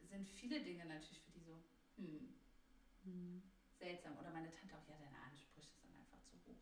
[0.00, 1.62] sind viele Dinge natürlich für die so,
[1.96, 2.34] hm,
[3.04, 3.42] hm.
[3.78, 4.18] seltsam.
[4.18, 6.56] Oder meine Tante auch, ja, deine Ansprüche sind einfach zu hoch.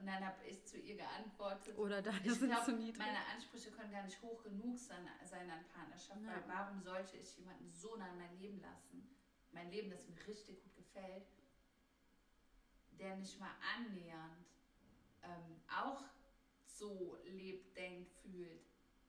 [0.00, 1.76] Und dann habe ich zu ihr geantwortet.
[1.76, 2.98] Oder deine ich sind glaub, zu niedrig.
[2.98, 7.36] Meine Ansprüche können gar nicht hoch genug sein, sein an Partnerschaft, weil warum sollte ich
[7.36, 9.06] jemanden so nah in mein Leben lassen?
[9.52, 11.26] Mein Leben, das mir richtig gut gefällt,
[12.98, 14.46] der nicht mal annähernd
[15.22, 16.02] ähm, auch
[16.64, 18.64] so lebt, denkt, fühlt.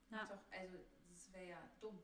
[0.09, 0.25] Ja.
[0.25, 0.77] Doch, also
[1.09, 2.03] das wäre ja dumm.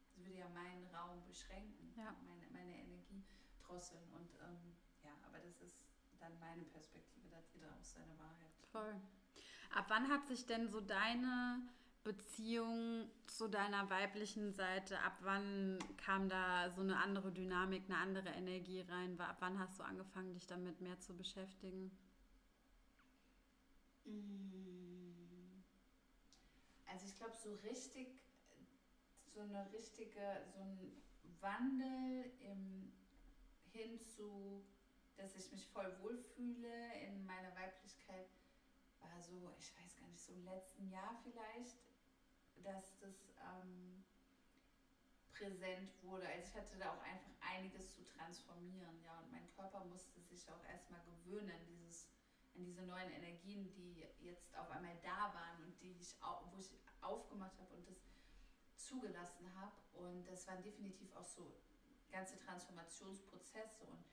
[0.00, 2.14] Das würde ja meinen Raum beschränken, ja.
[2.26, 3.24] meine, meine Energie
[3.62, 4.02] drosseln.
[4.12, 5.78] Und ähm, ja, aber das ist
[6.20, 8.52] dann meine Perspektive, da hat jeder auch seine Wahrheit.
[8.72, 9.00] Voll.
[9.74, 11.62] Ab wann hat sich denn so deine
[12.04, 18.30] Beziehung zu deiner weiblichen Seite, ab wann kam da so eine andere Dynamik, eine andere
[18.30, 19.20] Energie rein?
[19.20, 21.90] Ab wann hast du angefangen, dich damit mehr zu beschäftigen?
[24.04, 25.62] Mm.
[26.86, 28.08] Also ich glaube, so richtig,
[29.34, 31.02] so eine richtige, so ein
[31.40, 32.90] Wandel im,
[33.70, 34.64] hin zu
[35.18, 38.28] dass ich mich voll wohlfühle in meiner Weiblichkeit,
[39.00, 41.76] war so, ich weiß gar nicht, so im letzten Jahr vielleicht,
[42.62, 44.04] dass das ähm,
[45.32, 46.26] präsent wurde.
[46.28, 50.50] Also ich hatte da auch einfach einiges zu transformieren, ja, und mein Körper musste sich
[50.50, 52.08] auch erstmal gewöhnen an dieses
[52.58, 56.58] an diese neuen Energien, die jetzt auf einmal da waren und die ich auch, wo
[56.58, 58.02] ich aufgemacht habe und das
[58.74, 59.76] zugelassen habe.
[59.94, 61.54] Und das waren definitiv auch so
[62.10, 63.84] ganze Transformationsprozesse.
[63.86, 64.04] Und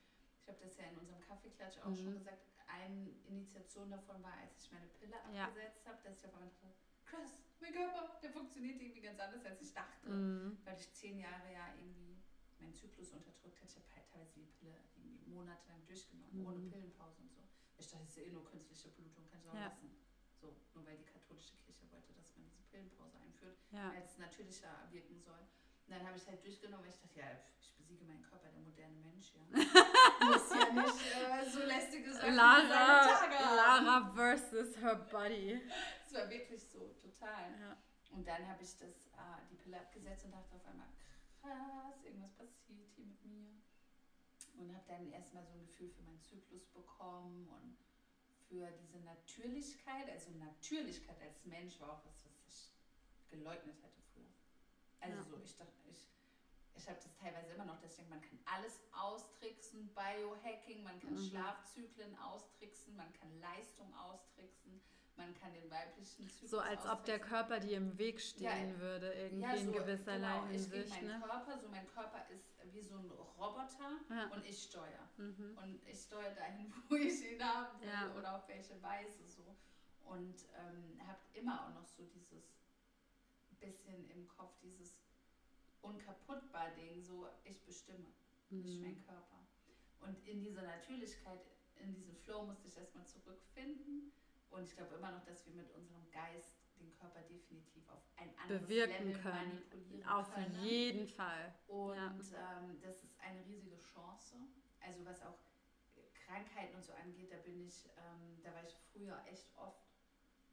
[0.46, 1.98] ich habe das ja in unserem Kaffeeklatsch auch mhm.
[1.98, 5.46] schon gesagt, eine Initiation davon war, als ich meine Pille ja.
[5.46, 6.70] abgesetzt habe, dass ich auf einmal dachte,
[7.06, 10.10] krass, mein Körper, der funktioniert irgendwie ganz anders, als ich dachte.
[10.10, 10.58] Mhm.
[10.64, 12.22] Weil ich zehn Jahre ja irgendwie
[12.60, 13.74] meinen Zyklus unterdrückt hatte.
[13.74, 16.46] Ich habe halt teilweise die Pille irgendwie monatelang durchgenommen, mhm.
[16.46, 17.42] ohne Pillenpause und so.
[17.78, 19.66] Ich dachte, das ist ja eh nur künstliche Blutung, kann ich auch ja.
[19.66, 19.90] lassen.
[20.38, 23.90] So, nur weil die katholische Kirche wollte, dass man diese Pillenpause einführt, ja.
[23.90, 25.42] weil es natürlicher wirken soll.
[25.42, 27.30] Und dann habe ich es halt durchgenommen, weil ich dachte, ja,
[27.62, 29.42] ich besiege meinen Körper, der moderne Mensch, ja.
[30.26, 35.62] Muss ja nicht äh, so lästige Sachen Lara, Lara versus her body.
[36.06, 37.52] Es war wirklich so, total.
[37.60, 37.78] Ja.
[38.12, 40.88] Und dann habe ich das, äh, die Pille abgesetzt und dachte auf einmal,
[41.42, 43.62] krass, irgendwas passiert hier mit mir.
[44.58, 47.78] Und habe dann erstmal so ein Gefühl für meinen Zyklus bekommen und
[48.48, 50.10] für diese Natürlichkeit.
[50.10, 52.72] Also Natürlichkeit als Mensch war auch was, was ich
[53.30, 54.32] geleugnet hätte früher.
[55.02, 55.24] Also ja.
[55.24, 56.15] so, ich dachte, ich
[56.76, 61.00] ich habe das teilweise immer noch, dass ich denke, man kann alles austricksen, Biohacking, man
[61.00, 61.30] kann mhm.
[61.30, 64.82] Schlafzyklen austricksen, man kann Leistung austricksen,
[65.18, 68.80] man kann den weiblichen Zyklus So als ob der Körper dir im Weg stehen ja,
[68.80, 70.86] würde, irgendwie ja, so, in gewisser genau, Hinsicht.
[70.88, 71.22] Ich mein ne?
[71.26, 74.28] Körper, so mein Körper ist wie so ein Roboter ja.
[74.34, 75.10] und ich steuere.
[75.18, 75.58] Mhm.
[75.62, 79.56] Und ich steuere dahin, wo ich ihn haben will oder auf welche Weise so.
[80.04, 82.46] Und ähm, habe immer auch noch so dieses
[83.66, 84.94] bisschen im Kopf, dieses
[85.86, 88.06] unkaputtbar Ding, so ich bestimme,
[88.50, 88.62] mhm.
[88.62, 89.46] nicht mein Körper.
[90.02, 91.40] Und in dieser Natürlichkeit,
[91.78, 94.12] in diesem Flow musste ich erstmal zurückfinden.
[94.50, 98.30] Und ich glaube immer noch, dass wir mit unserem Geist den Körper definitiv auf ein
[98.38, 99.64] anderes Bewirken Level können.
[99.64, 100.56] manipulieren auf können.
[100.56, 101.56] Auf jeden Fall.
[101.68, 102.60] Und ja.
[102.60, 104.36] ähm, das ist eine riesige Chance.
[104.82, 105.40] Also was auch
[106.26, 109.85] Krankheiten und so angeht, da bin ich, ähm, da war ich früher echt oft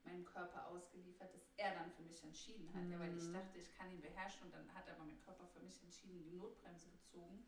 [0.05, 2.83] meinem Körper ausgeliefert, dass er dann für mich entschieden hat.
[2.83, 2.93] Mhm.
[2.93, 3.35] Ja, weil ich mhm.
[3.35, 6.37] dachte, ich kann ihn beherrschen und dann hat aber mein Körper für mich entschieden, die
[6.37, 7.45] Notbremse gezogen.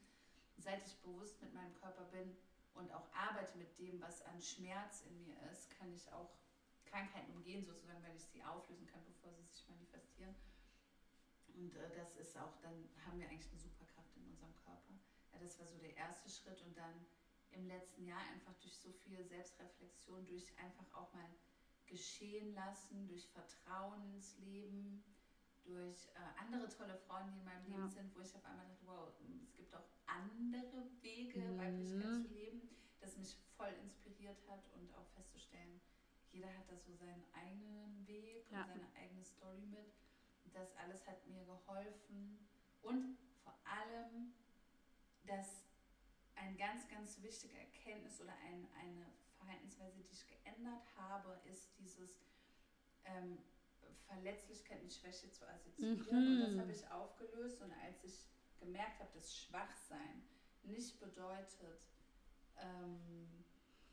[0.56, 2.36] Seit ich bewusst mit meinem Körper bin
[2.74, 6.30] und auch arbeite mit dem, was an Schmerz in mir ist, kann ich auch
[6.84, 10.34] Krankheiten umgehen, sozusagen, weil ich sie auflösen kann, bevor sie sich manifestieren.
[11.54, 14.94] Und äh, das ist auch, dann haben wir eigentlich eine Superkraft in unserem Körper.
[15.32, 17.06] Ja, das war so der erste Schritt und dann
[17.50, 21.28] im letzten Jahr einfach durch so viel Selbstreflexion, durch einfach auch mal
[21.86, 25.04] geschehen lassen, durch Vertrauen ins Leben,
[25.64, 27.88] durch äh, andere tolle Frauen, die in meinem Leben ja.
[27.88, 31.58] sind, wo ich auf einmal dachte, wow, es gibt auch andere Wege, mhm.
[31.58, 32.68] Weiblichkeit zu leben,
[33.00, 35.80] das mich voll inspiriert hat und auch festzustellen,
[36.30, 38.62] jeder hat da so seinen eigenen Weg ja.
[38.62, 39.94] und seine eigene Story mit.
[40.52, 42.38] Das alles hat mir geholfen
[42.82, 44.32] und vor allem,
[45.26, 45.64] dass
[46.36, 49.06] eine ganz, ganz wichtige Erkenntnis oder ein, eine
[49.44, 52.24] Verhaltensweise, die ich geändert habe, ist dieses
[53.04, 53.38] ähm,
[54.06, 56.06] Verletzlichkeit und Schwäche zu assoziieren.
[56.10, 56.42] Mhm.
[56.42, 57.62] Und das habe ich aufgelöst.
[57.62, 58.26] Und als ich
[58.58, 60.22] gemerkt habe, dass Schwachsein
[60.62, 61.82] nicht bedeutet,
[62.56, 63.44] ähm,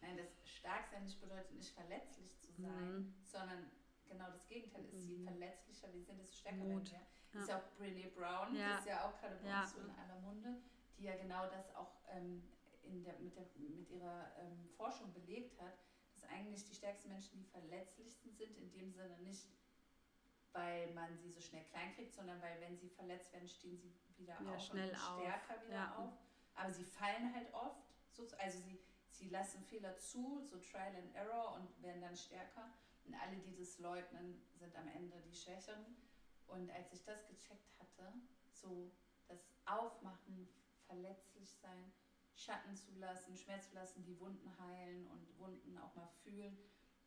[0.02, 3.14] nein, das Starksein nicht bedeutet, nicht verletzlich zu sein, mhm.
[3.24, 3.72] sondern
[4.08, 5.26] genau das Gegenteil ist, je mhm.
[5.26, 7.02] verletzlicher wir sind, desto stärker werden wir.
[7.34, 7.40] Ja.
[7.40, 8.78] Ist ja auch Brene Brown, ja.
[8.78, 9.62] ist ja auch gerade bei ja.
[9.62, 10.62] uns so in aller Munde,
[10.98, 12.44] die ja genau das auch ähm,
[12.84, 15.78] in der, mit, der, mit ihrer ähm, Forschung belegt hat,
[16.14, 19.48] dass eigentlich die stärksten Menschen die verletzlichsten sind, in dem Sinne nicht,
[20.54, 23.94] weil man sie so schnell klein kriegt, sondern weil wenn sie verletzt werden, stehen sie
[24.18, 25.66] wieder ja, auf schnell und stärker auf.
[25.66, 25.96] wieder ja.
[25.98, 26.14] auf.
[26.54, 28.80] Aber sie fallen halt oft, so, also sie,
[29.10, 32.72] sie lassen Fehler zu, so Trial and Error und werden dann stärker.
[33.06, 35.98] Und alle, die das leugnen, sind am Ende die Schwächeren.
[36.48, 38.14] Und als ich das gecheckt hatte,
[38.52, 38.92] so
[39.28, 40.50] das Aufmachen,
[40.86, 41.94] verletzlich sein,
[42.42, 46.58] Schatten zulassen, Schmerz zulassen, die Wunden heilen und Wunden auch mal fühlen,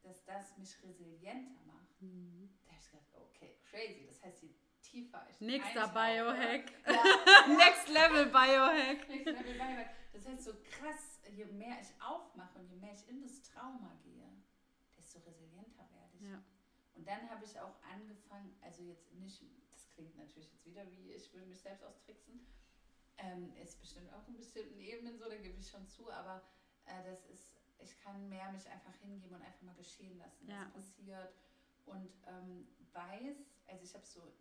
[0.03, 2.01] dass das mich resilienter macht.
[2.01, 2.51] Mhm.
[2.65, 4.07] Da habe ich gedacht, okay, crazy.
[4.07, 6.71] Das heißt, je tiefer ich Nächster Biohack.
[6.87, 7.47] Ja.
[7.57, 9.09] Next Level Biohack.
[9.09, 9.91] Next Level Biohack.
[10.13, 13.99] Das heißt, so krass, je mehr ich aufmache und je mehr ich in das Trauma
[14.05, 14.31] gehe,
[14.97, 16.31] desto resilienter werde ich.
[16.31, 16.43] Ja.
[16.95, 21.13] Und dann habe ich auch angefangen, also jetzt nicht, das klingt natürlich jetzt wieder wie,
[21.13, 22.47] ich will mich selbst austricksen,
[23.19, 26.43] ähm, ist bestimmt auch in bestimmten Ebenen so, da gebe ich schon zu, aber
[26.87, 30.61] äh, das ist, ich kann mehr mich einfach hingeben und einfach mal geschehen lassen, ja.
[30.61, 31.35] was passiert.
[31.87, 33.37] Und ähm, weiß,
[33.67, 34.33] also ich habe so,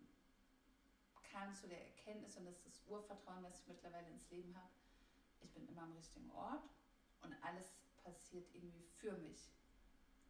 [1.30, 4.70] kam zu der Erkenntnis und das ist das Urvertrauen, was ich mittlerweile ins Leben habe.
[5.40, 6.62] Ich bin immer am richtigen Ort
[7.22, 9.50] und alles passiert irgendwie für mich.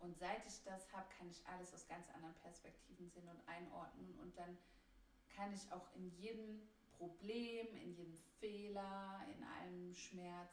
[0.01, 4.19] Und seit ich das habe, kann ich alles aus ganz anderen Perspektiven sehen und einordnen
[4.21, 4.59] und dann
[5.35, 6.69] kann ich auch in jedem
[6.99, 10.53] Problem, in jedem Fehler, in allem Schmerz,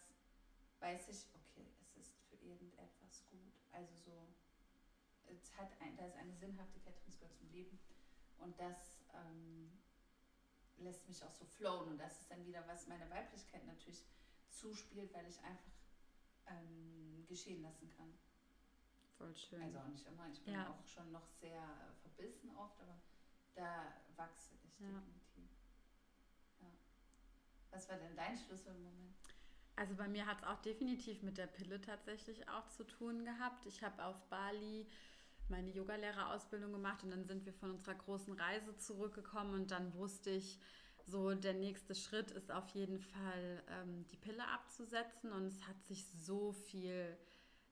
[0.79, 3.53] weiß ich, okay, es ist für irgendetwas gut.
[3.71, 4.27] Also so,
[5.25, 7.79] es hat ein, da ist eine Sinnhaftigkeit drin, es gehört zum Leben.
[8.39, 9.71] Und das ähm,
[10.77, 11.89] lässt mich auch so flowen.
[11.89, 14.03] Und das ist dann wieder, was meine Weiblichkeit natürlich
[14.49, 15.71] zuspielt, weil ich einfach
[16.47, 18.13] ähm, geschehen lassen kann.
[19.17, 19.61] Voll schön.
[19.61, 20.27] Also auch nicht immer.
[20.31, 20.69] Ich bin ja.
[20.69, 22.99] auch schon noch sehr äh, verbissen oft, aber
[23.53, 24.87] da wachse ich ja.
[24.87, 25.20] definitiv.
[27.72, 29.15] Was war denn dein Schlüsselmoment?
[29.76, 33.65] Also bei mir hat es auch definitiv mit der Pille tatsächlich auch zu tun gehabt.
[33.65, 34.86] Ich habe auf Bali
[35.49, 40.30] meine Yogalehrerausbildung gemacht und dann sind wir von unserer großen Reise zurückgekommen und dann wusste
[40.30, 40.59] ich,
[41.05, 45.82] so der nächste Schritt ist auf jeden Fall ähm, die Pille abzusetzen und es hat
[45.84, 47.17] sich so viel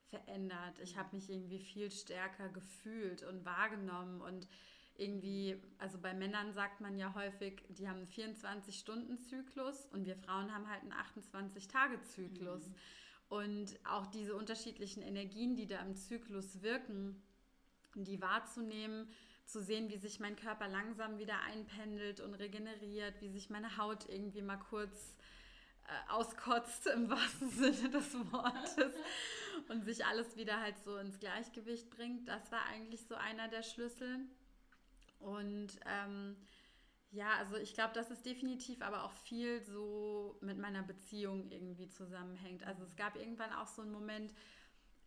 [0.10, 0.80] verändert.
[0.80, 4.48] Ich habe mich irgendwie viel stärker gefühlt und wahrgenommen und
[5.00, 10.54] irgendwie, also bei Männern sagt man ja häufig, die haben einen 24-Stunden-Zyklus und wir Frauen
[10.54, 12.68] haben halt einen 28-Tage-Zyklus.
[12.68, 12.76] Mhm.
[13.30, 17.22] Und auch diese unterschiedlichen Energien, die da im Zyklus wirken,
[17.96, 19.08] die wahrzunehmen,
[19.46, 24.08] zu sehen, wie sich mein Körper langsam wieder einpendelt und regeneriert, wie sich meine Haut
[24.08, 25.16] irgendwie mal kurz
[25.86, 28.94] äh, auskotzt im wahrsten Sinne des Wortes
[29.70, 32.28] und sich alles wieder halt so ins Gleichgewicht bringt.
[32.28, 34.20] Das war eigentlich so einer der Schlüssel.
[35.20, 36.36] Und ähm,
[37.12, 41.90] ja, also ich glaube, dass es definitiv aber auch viel so mit meiner Beziehung irgendwie
[41.90, 42.64] zusammenhängt.
[42.64, 44.34] Also es gab irgendwann auch so einen Moment,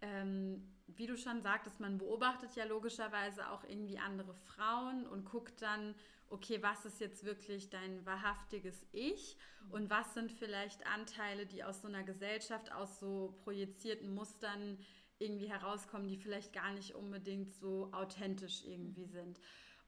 [0.01, 5.63] ähm, wie du schon sagtest, man beobachtet ja logischerweise auch irgendwie andere Frauen und guckt
[5.63, 5.95] dann,
[6.29, 9.37] okay, was ist jetzt wirklich dein wahrhaftiges Ich
[9.71, 14.79] und was sind vielleicht Anteile, die aus so einer Gesellschaft, aus so projizierten Mustern
[15.19, 19.39] irgendwie herauskommen, die vielleicht gar nicht unbedingt so authentisch irgendwie sind.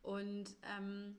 [0.05, 1.17] Und ähm,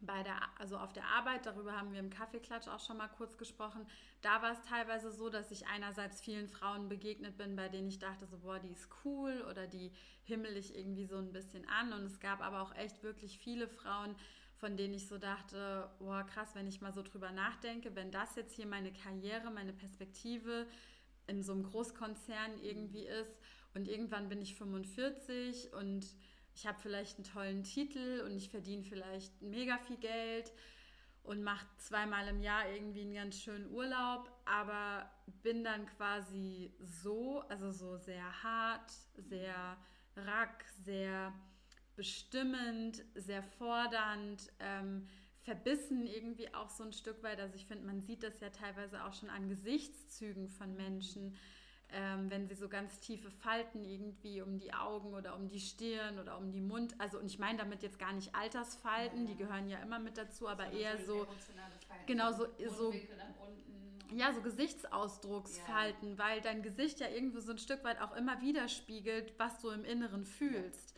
[0.00, 3.38] bei der, also auf der Arbeit, darüber haben wir im Kaffeeklatsch auch schon mal kurz
[3.38, 3.86] gesprochen,
[4.20, 7.98] da war es teilweise so, dass ich einerseits vielen Frauen begegnet bin, bei denen ich
[7.98, 9.92] dachte, so, boah, die ist cool oder die
[10.24, 11.94] himmel ich irgendwie so ein bisschen an.
[11.94, 14.14] Und es gab aber auch echt wirklich viele Frauen,
[14.56, 18.36] von denen ich so dachte, boah, krass, wenn ich mal so drüber nachdenke, wenn das
[18.36, 20.66] jetzt hier meine Karriere, meine Perspektive
[21.26, 23.38] in so einem Großkonzern irgendwie ist
[23.74, 26.06] und irgendwann bin ich 45 und
[26.56, 30.52] ich habe vielleicht einen tollen Titel und ich verdiene vielleicht mega viel Geld
[31.22, 35.10] und mache zweimal im Jahr irgendwie einen ganz schönen Urlaub, aber
[35.42, 39.76] bin dann quasi so, also so sehr hart, sehr
[40.16, 41.34] rack, sehr
[41.94, 45.06] bestimmend, sehr fordernd, ähm,
[45.42, 47.38] verbissen irgendwie auch so ein Stück weit.
[47.38, 51.36] Also ich finde, man sieht das ja teilweise auch schon an Gesichtszügen von Menschen
[51.92, 56.18] ähm, wenn sie so ganz tiefe Falten irgendwie um die Augen oder um die Stirn
[56.18, 59.30] oder um die Mund, also und ich meine damit jetzt gar nicht Altersfalten, ja, ja.
[59.30, 61.26] die gehören ja immer mit dazu, aber eher so,
[62.06, 62.92] genau so, so
[64.14, 66.18] ja, so Gesichtsausdrucksfalten, ja.
[66.18, 69.84] weil dein Gesicht ja irgendwo so ein Stück weit auch immer widerspiegelt, was du im
[69.84, 70.94] Inneren fühlst.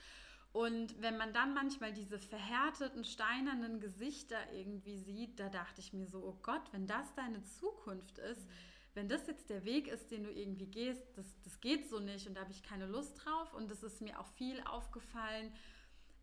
[0.52, 6.06] Und wenn man dann manchmal diese verhärteten, steinernen Gesichter irgendwie sieht, da dachte ich mir
[6.06, 8.52] so, oh Gott, wenn das deine Zukunft ist, mhm
[8.94, 12.26] wenn das jetzt der Weg ist, den du irgendwie gehst, das, das geht so nicht
[12.26, 13.54] und da habe ich keine Lust drauf.
[13.54, 15.52] Und es ist mir auch viel aufgefallen,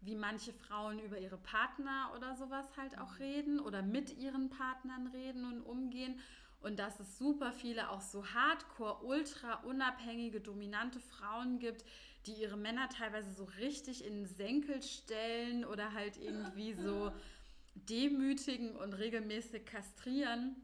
[0.02, 5.08] wie manche Frauen über ihre Partner oder sowas halt auch reden oder mit ihren Partnern
[5.08, 6.20] reden und umgehen.
[6.62, 11.86] Und dass es super viele auch so hardcore, ultra unabhängige, dominante Frauen gibt,
[12.26, 17.12] die ihre Männer teilweise so richtig in den Senkel stellen oder halt irgendwie so
[17.76, 20.56] demütigen und regelmäßig kastrieren,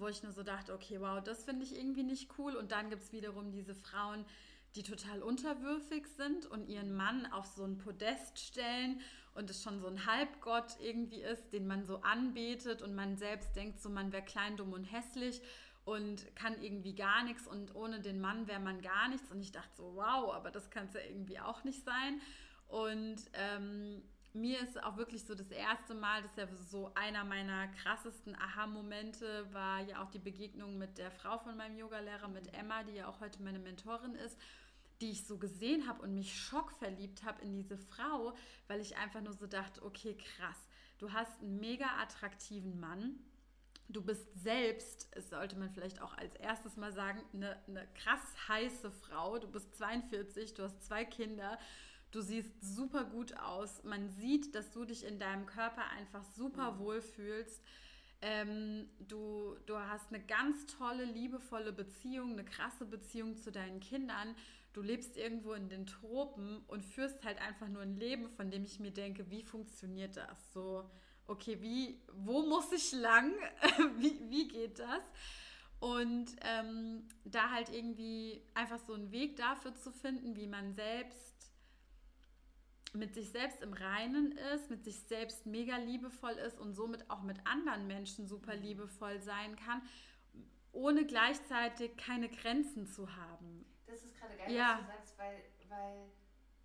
[0.00, 2.56] wo ich nur so dachte, okay, wow, das finde ich irgendwie nicht cool.
[2.56, 4.24] Und dann gibt es wiederum diese Frauen,
[4.76, 9.00] die total unterwürfig sind und ihren Mann auf so ein Podest stellen
[9.34, 13.54] und es schon so ein Halbgott irgendwie ist, den man so anbetet und man selbst
[13.54, 15.40] denkt, so man wäre klein, dumm und hässlich
[15.84, 19.30] und kann irgendwie gar nichts und ohne den Mann wäre man gar nichts.
[19.30, 22.20] Und ich dachte so, wow, aber das kann es ja irgendwie auch nicht sein.
[22.68, 24.02] Und ähm,
[24.34, 28.34] mir ist auch wirklich so das erste Mal, das ist ja so einer meiner krassesten
[28.34, 32.94] Aha-Momente, war ja auch die Begegnung mit der Frau von meinem Yogalehrer, mit Emma, die
[32.94, 34.36] ja auch heute meine Mentorin ist,
[35.00, 38.34] die ich so gesehen habe und mich schockverliebt habe in diese Frau,
[38.66, 40.58] weil ich einfach nur so dachte, okay, krass,
[40.98, 43.20] du hast einen mega attraktiven Mann.
[43.88, 48.34] Du bist selbst, es sollte man vielleicht auch als erstes mal sagen, eine, eine krass
[48.48, 49.38] heiße Frau.
[49.38, 51.58] Du bist 42, du hast zwei Kinder
[52.14, 53.82] Du siehst super gut aus.
[53.82, 56.78] Man sieht, dass du dich in deinem Körper einfach super mhm.
[56.78, 57.60] wohl fühlst.
[58.22, 64.36] Ähm, du, du hast eine ganz tolle, liebevolle Beziehung, eine krasse Beziehung zu deinen Kindern.
[64.74, 68.62] Du lebst irgendwo in den Tropen und führst halt einfach nur ein Leben, von dem
[68.62, 70.52] ich mir denke, wie funktioniert das?
[70.52, 70.88] So,
[71.26, 73.32] okay, wie, wo muss ich lang?
[73.98, 75.02] wie, wie geht das?
[75.80, 81.33] Und ähm, da halt irgendwie einfach so einen Weg dafür zu finden, wie man selbst
[82.94, 87.22] mit sich selbst im Reinen ist, mit sich selbst mega liebevoll ist und somit auch
[87.22, 89.82] mit anderen Menschen super liebevoll sein kann,
[90.72, 93.64] ohne gleichzeitig keine Grenzen zu haben.
[93.86, 94.78] Das ist gerade geil, ja.
[94.78, 96.10] was du sagst, weil, weil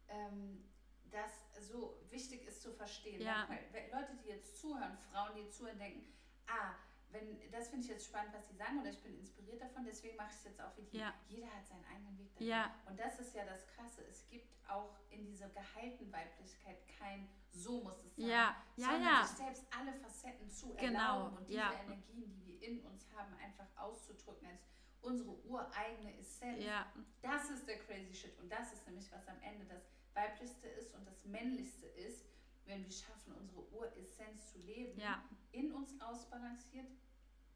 [0.08, 0.64] ähm,
[1.12, 1.32] das
[1.68, 3.22] so wichtig ist zu verstehen.
[3.22, 3.48] Ja.
[3.48, 6.14] Weil Leute, die jetzt zuhören, Frauen, die zuhören, denken,
[6.48, 6.76] ah,
[7.12, 10.16] wenn, das finde ich jetzt spannend, was Sie sagen, oder ich bin inspiriert davon, deswegen
[10.16, 10.98] mache ich es jetzt auch wie die.
[10.98, 11.14] Ja.
[11.28, 12.48] Jeder hat seinen eigenen Weg dahin.
[12.48, 12.76] Ja.
[12.86, 14.04] Und das ist ja das Krasse.
[14.10, 18.56] Es gibt auch in dieser geheilten Weiblichkeit kein so muss es sein, ja.
[18.76, 19.26] Ja, sondern ja.
[19.26, 21.00] sich selbst alle Facetten zu genau.
[21.00, 21.74] erlauben und diese ja.
[21.84, 24.62] Energien, die wir in uns haben, einfach auszudrücken als
[25.02, 26.64] unsere ureigene Essenz.
[26.64, 26.86] Ja.
[27.22, 29.82] Das ist der crazy shit und das ist nämlich, was am Ende das
[30.14, 32.26] weiblichste ist und das männlichste ist,
[32.70, 35.24] wenn wir schaffen, unsere Uressenz zu leben, ja.
[35.52, 36.88] in uns ausbalanciert,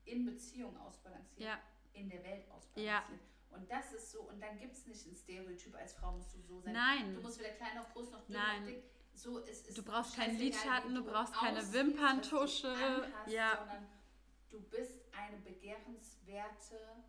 [0.05, 1.59] in Beziehung ausbalanciert, ja.
[1.93, 2.85] in der Welt ausbalanciert.
[2.85, 3.03] Ja.
[3.51, 6.41] Und das ist so, und dann gibt es nicht ein Stereotyp, als Frau musst du
[6.41, 6.73] so sein.
[6.73, 7.13] Nein.
[7.13, 8.61] Du musst weder klein noch groß noch dünn Nein.
[8.61, 8.83] noch dick.
[9.13, 12.73] So, es ist du brauchst keinen Lidschatten, du brauchst keine Wimperntusche.
[12.73, 13.57] Anhast, ja.
[13.57, 13.87] Sondern
[14.49, 17.03] du bist eine begehrenswerte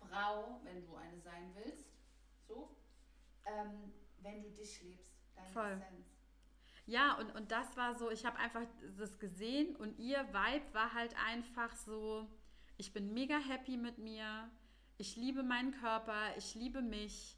[0.00, 1.86] Frau, wenn du eine sein willst.
[2.48, 2.76] So.
[3.44, 5.72] Ähm, wenn du dich lebst, deine Voll.
[5.74, 6.17] Essenz.
[6.88, 8.62] Ja, und, und das war so, ich habe einfach
[8.96, 12.26] das gesehen und ihr Vibe war halt einfach so,
[12.78, 14.50] ich bin mega happy mit mir,
[14.96, 17.36] ich liebe meinen Körper, ich liebe mich.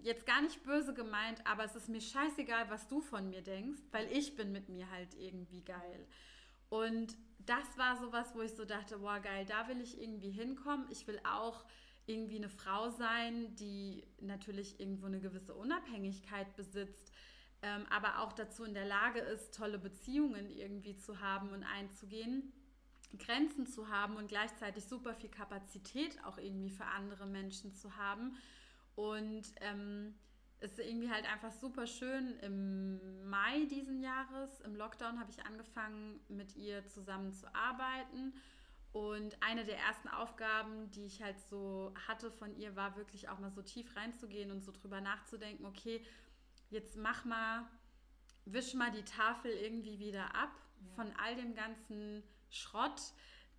[0.00, 3.80] Jetzt gar nicht böse gemeint, aber es ist mir scheißegal, was du von mir denkst,
[3.90, 6.06] weil ich bin mit mir halt irgendwie geil.
[6.68, 10.86] Und das war sowas, wo ich so dachte, boah, geil, da will ich irgendwie hinkommen.
[10.90, 11.64] Ich will auch
[12.06, 17.12] irgendwie eine Frau sein, die natürlich irgendwo eine gewisse Unabhängigkeit besitzt,
[17.64, 22.52] ähm, aber auch dazu in der Lage ist, tolle Beziehungen irgendwie zu haben und einzugehen,
[23.18, 28.36] Grenzen zu haben und gleichzeitig super viel Kapazität auch irgendwie für andere Menschen zu haben.
[28.96, 30.14] Und ähm,
[30.60, 32.38] es ist irgendwie halt einfach super schön.
[32.40, 38.34] Im Mai diesen Jahres, im Lockdown, habe ich angefangen, mit ihr zusammen zu arbeiten.
[38.92, 43.38] Und eine der ersten Aufgaben, die ich halt so hatte von ihr, war wirklich auch
[43.38, 46.04] mal so tief reinzugehen und so drüber nachzudenken, okay,
[46.74, 47.64] jetzt mach mal,
[48.44, 50.50] wisch mal die Tafel irgendwie wieder ab
[50.82, 50.90] ja.
[50.96, 53.00] von all dem ganzen Schrott,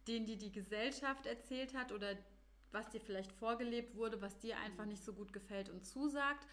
[0.08, 2.16] den dir die Gesellschaft erzählt hat oder
[2.72, 4.92] was dir vielleicht vorgelebt wurde, was dir einfach mhm.
[4.92, 6.46] nicht so gut gefällt und zusagt.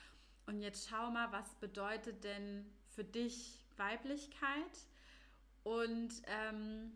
[0.47, 4.87] Und jetzt schau mal, was bedeutet denn für dich Weiblichkeit?
[5.65, 6.93] Und ähm,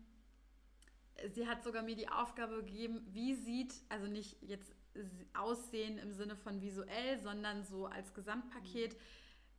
[1.33, 4.73] sie hat sogar mir die Aufgabe gegeben, wie sieht, also nicht jetzt
[5.33, 9.01] Aussehen im Sinne von visuell, sondern so als Gesamtpaket, mhm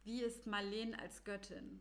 [0.04, 1.80] wie ist Marlene als Göttin?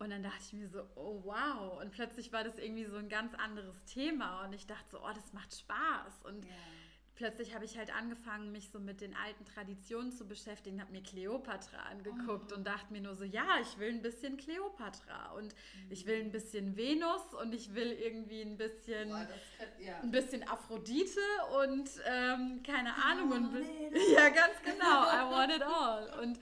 [0.00, 1.78] Und dann dachte ich mir so, oh wow.
[1.78, 4.46] Und plötzlich war das irgendwie so ein ganz anderes Thema.
[4.46, 6.24] Und ich dachte so, oh, das macht Spaß.
[6.24, 6.54] Und yeah.
[7.16, 11.02] plötzlich habe ich halt angefangen, mich so mit den alten Traditionen zu beschäftigen, habe mir
[11.02, 12.56] Kleopatra angeguckt oh.
[12.56, 15.90] und dachte mir nur so, ja, ich will ein bisschen Kleopatra und mhm.
[15.90, 19.28] ich will ein bisschen Venus und ich will irgendwie ein bisschen, Boah,
[19.58, 20.00] kann, ja.
[20.00, 21.20] ein bisschen Aphrodite
[21.62, 23.32] und ähm, keine Ahnung.
[23.32, 23.52] Und,
[24.14, 25.02] ja, ganz genau.
[25.02, 26.20] I want it all.
[26.22, 26.38] Und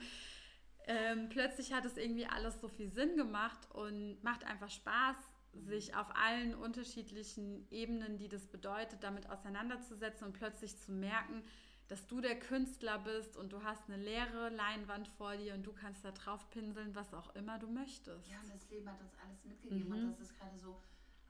[0.89, 5.15] ähm, plötzlich hat es irgendwie alles so viel Sinn gemacht und macht einfach Spaß,
[5.53, 11.43] sich auf allen unterschiedlichen Ebenen, die das bedeutet, damit auseinanderzusetzen und plötzlich zu merken,
[11.89, 15.73] dass du der Künstler bist und du hast eine leere Leinwand vor dir und du
[15.73, 18.27] kannst da drauf pinseln, was auch immer du möchtest.
[18.27, 19.95] Ja, und das Leben hat uns alles mitgegeben mhm.
[19.95, 20.81] und das ist gerade so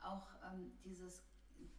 [0.02, 1.22] auch ähm, dieses,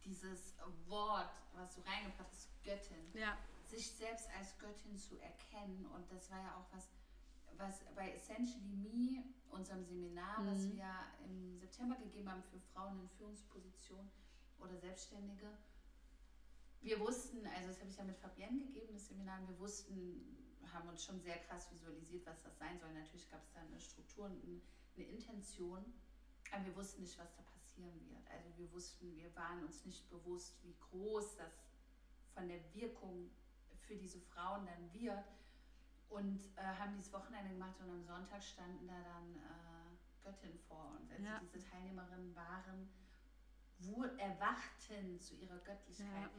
[0.05, 0.55] dieses
[0.85, 3.11] Wort, was du reingebracht hast, Göttin.
[3.13, 3.37] Ja.
[3.63, 6.89] Sich selbst als Göttin zu erkennen und das war ja auch was,
[7.57, 10.47] was bei Essentially Me, unserem Seminar, mhm.
[10.47, 10.89] was wir
[11.25, 14.09] im September gegeben haben für Frauen in Führungspositionen
[14.59, 15.47] oder Selbstständige,
[16.81, 20.37] wir wussten, also das habe ich ja mit Fabienne gegeben, das Seminar, wir wussten,
[20.73, 22.91] haben uns schon sehr krass visualisiert, was das sein soll.
[22.93, 25.83] Natürlich gab es da eine Struktur und eine Intention,
[26.51, 28.27] aber wir wussten nicht, was da passieren wird.
[28.31, 31.53] Also wir wussten, wir waren uns nicht bewusst, wie groß das
[32.33, 33.29] von der Wirkung
[33.81, 35.25] für diese Frauen dann wird
[36.11, 40.97] und äh, haben dieses Wochenende gemacht und am Sonntag standen da dann äh, Göttin vor
[40.99, 41.11] uns.
[41.11, 41.39] Also ja.
[41.39, 42.89] diese Teilnehmerinnen waren,
[43.79, 46.07] wo erwachten zu ihrer Göttlichkeit.
[46.09, 46.29] Ja.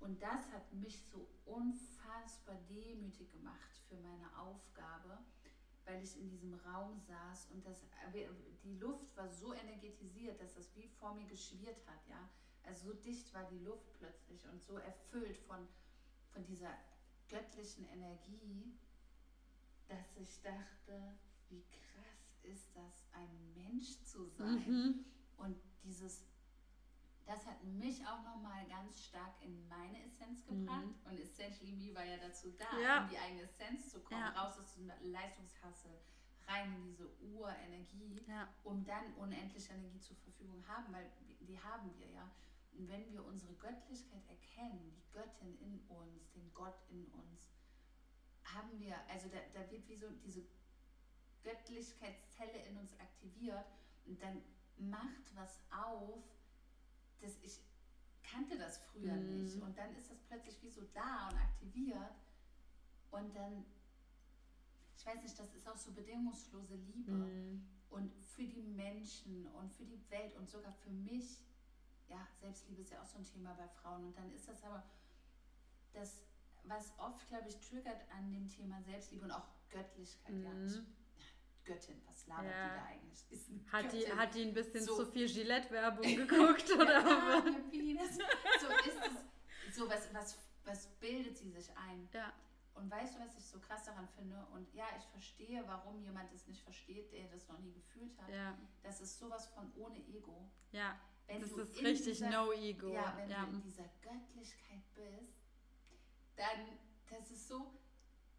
[0.00, 5.18] Und das hat mich so unfassbar demütig gemacht für meine Aufgabe,
[5.84, 7.84] weil ich in diesem Raum saß und das,
[8.62, 12.28] die Luft war so energetisiert, dass das wie vor mir geschwirrt hat, ja.
[12.62, 15.66] Also so dicht war die Luft plötzlich und so erfüllt von,
[16.30, 16.72] von dieser
[17.28, 18.78] göttlichen Energie,
[19.88, 21.18] dass ich dachte,
[21.48, 24.64] wie krass ist das, ein Mensch zu sein.
[24.66, 25.04] Mhm.
[25.36, 26.24] Und dieses
[27.28, 30.86] das hat mich auch nochmal ganz stark in meine Essenz gebracht.
[30.86, 31.10] Mhm.
[31.10, 33.02] Und Essentially Me war ja dazu da, ja.
[33.02, 34.30] in die eigene Essenz zu kommen, ja.
[34.30, 35.90] raus aus dem Leistungshassel,
[36.46, 38.48] rein in diese Urenergie, ja.
[38.64, 41.04] um dann unendliche Energie zur Verfügung haben, weil
[41.40, 42.30] die haben wir ja.
[42.72, 47.50] Und wenn wir unsere Göttlichkeit erkennen, die Göttin in uns, den Gott in uns,
[48.54, 50.42] haben wir, also da, da wird wie so diese
[51.42, 53.66] Göttlichkeitszelle in uns aktiviert
[54.06, 54.42] und dann
[54.78, 56.22] macht was auf,
[57.20, 57.60] das, ich
[58.22, 59.42] kannte das früher mhm.
[59.42, 59.60] nicht.
[59.62, 62.14] Und dann ist das plötzlich wie so da und aktiviert.
[63.10, 63.64] Und dann,
[64.96, 67.12] ich weiß nicht, das ist auch so bedingungslose Liebe.
[67.12, 67.66] Mhm.
[67.90, 71.40] Und für die Menschen und für die Welt und sogar für mich,
[72.08, 74.04] ja, Selbstliebe ist ja auch so ein Thema bei Frauen.
[74.04, 74.84] Und dann ist das aber
[75.94, 76.22] das,
[76.68, 80.34] was oft, glaube ich, triggert an dem Thema Selbstliebe und auch Göttlichkeit.
[80.34, 80.44] Mhm.
[80.44, 80.80] Ja, ich
[81.68, 82.68] Göttin, was labert ja.
[82.68, 83.30] die da eigentlich?
[83.30, 84.96] Ist hat, die, hat die ein bisschen so.
[84.96, 86.72] zu viel Gillette-Werbung geguckt?
[86.72, 89.76] oder ja, so ist es.
[89.76, 92.08] So, was, was, was bildet sie sich ein?
[92.14, 92.32] Ja.
[92.74, 94.46] Und weißt du, was ich so krass daran finde?
[94.54, 98.30] Und ja, ich verstehe, warum jemand es nicht versteht, der das noch nie gefühlt hat.
[98.30, 98.56] Ja.
[98.82, 100.48] Das ist sowas von ohne Ego.
[100.72, 102.88] Ja, wenn das ist richtig dieser, no ego.
[102.88, 103.44] Ja, wenn ja.
[103.44, 105.47] du in dieser Göttlichkeit bist,
[106.38, 106.78] dann,
[107.10, 107.74] das ist so,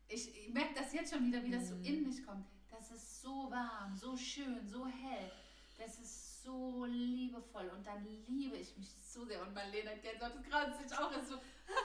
[0.07, 1.83] ich, ich merke das jetzt schon wieder, wie das so mhm.
[1.83, 2.45] in mich kommt
[2.79, 5.31] das ist so warm, so schön, so hell.
[5.77, 9.41] Das ist so liebevoll und dann liebe ich mich so sehr.
[9.41, 11.11] Und Marlene das gerade sich auch.
[11.11, 11.35] Ist so,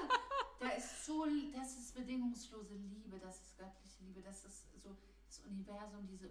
[0.60, 4.96] da ist so, das ist bedingungslose Liebe, das ist göttliche Liebe, das ist so
[5.26, 6.30] das Universum, diese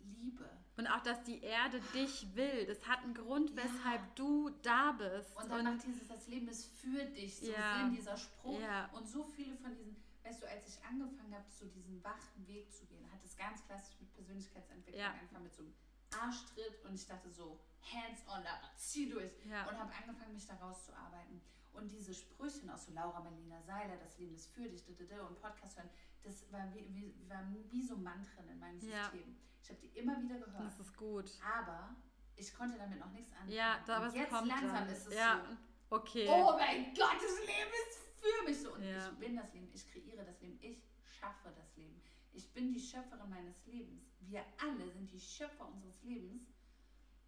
[0.00, 0.48] Liebe.
[0.76, 2.66] Und auch, dass die Erde dich will.
[2.66, 4.12] Das hat einen Grund, weshalb ja.
[4.14, 5.36] du da bist.
[5.36, 7.80] Und dann macht dieses, das Leben ist für dich, so ja.
[7.80, 8.60] Sinn, dieser Spruch.
[8.60, 8.88] Ja.
[8.92, 12.72] Und so viele von diesen weißt du, als ich angefangen habe, so diesen wachen Weg
[12.72, 15.12] zu gehen, hat es ganz klassisch mit Persönlichkeitsentwicklung ja.
[15.12, 15.74] angefangen mit so einem
[16.20, 19.68] Arschtritt und ich dachte so, hands on, aber zieh durch ja.
[19.68, 21.40] und habe angefangen, mich da rauszuarbeiten.
[21.72, 25.78] Und diese Sprüche aus so Laura Melina Seiler, das Leben ist für dich, und Podcast
[25.78, 25.88] hören,
[26.22, 29.30] das war wie, wie, war wie so Mantren in meinem System.
[29.30, 29.36] Ja.
[29.62, 30.64] Ich habe die immer wieder gehört.
[30.64, 31.30] Das ist gut.
[31.42, 31.96] Aber
[32.36, 33.52] ich konnte damit noch nichts anfangen.
[33.52, 34.88] Ja, da was jetzt kommt langsam dann.
[34.88, 35.44] ist es ja.
[35.48, 35.96] so.
[35.96, 36.26] Okay.
[36.28, 38.72] Oh mein Gott, das Leben ist für mich so.
[38.74, 39.08] Und ja.
[39.08, 42.00] ich bin das Leben, ich kreiere das Leben, ich schaffe das Leben.
[42.32, 44.02] Ich bin die Schöpferin meines Lebens.
[44.20, 46.48] Wir alle sind die Schöpfer unseres Lebens.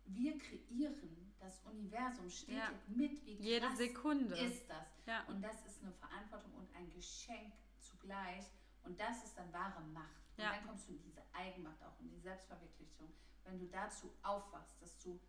[0.07, 2.71] Wir kreieren das Universum stetig ja.
[2.87, 3.25] mit.
[3.27, 4.87] Wie Jede Sekunde ist das.
[5.07, 5.25] Ja.
[5.25, 8.45] Und das ist eine Verantwortung und ein Geschenk zugleich.
[8.85, 10.23] Und das ist dann wahre Macht.
[10.37, 10.53] Und ja.
[10.53, 13.13] dann kommst du in diese Eigenmacht auch, in die Selbstverwirklichung.
[13.45, 15.21] Wenn du dazu aufwachst, dass du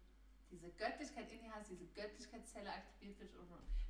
[0.52, 3.32] diese Göttlichkeit in dir hast, diese Göttlichkeitszelle aktiviert wird.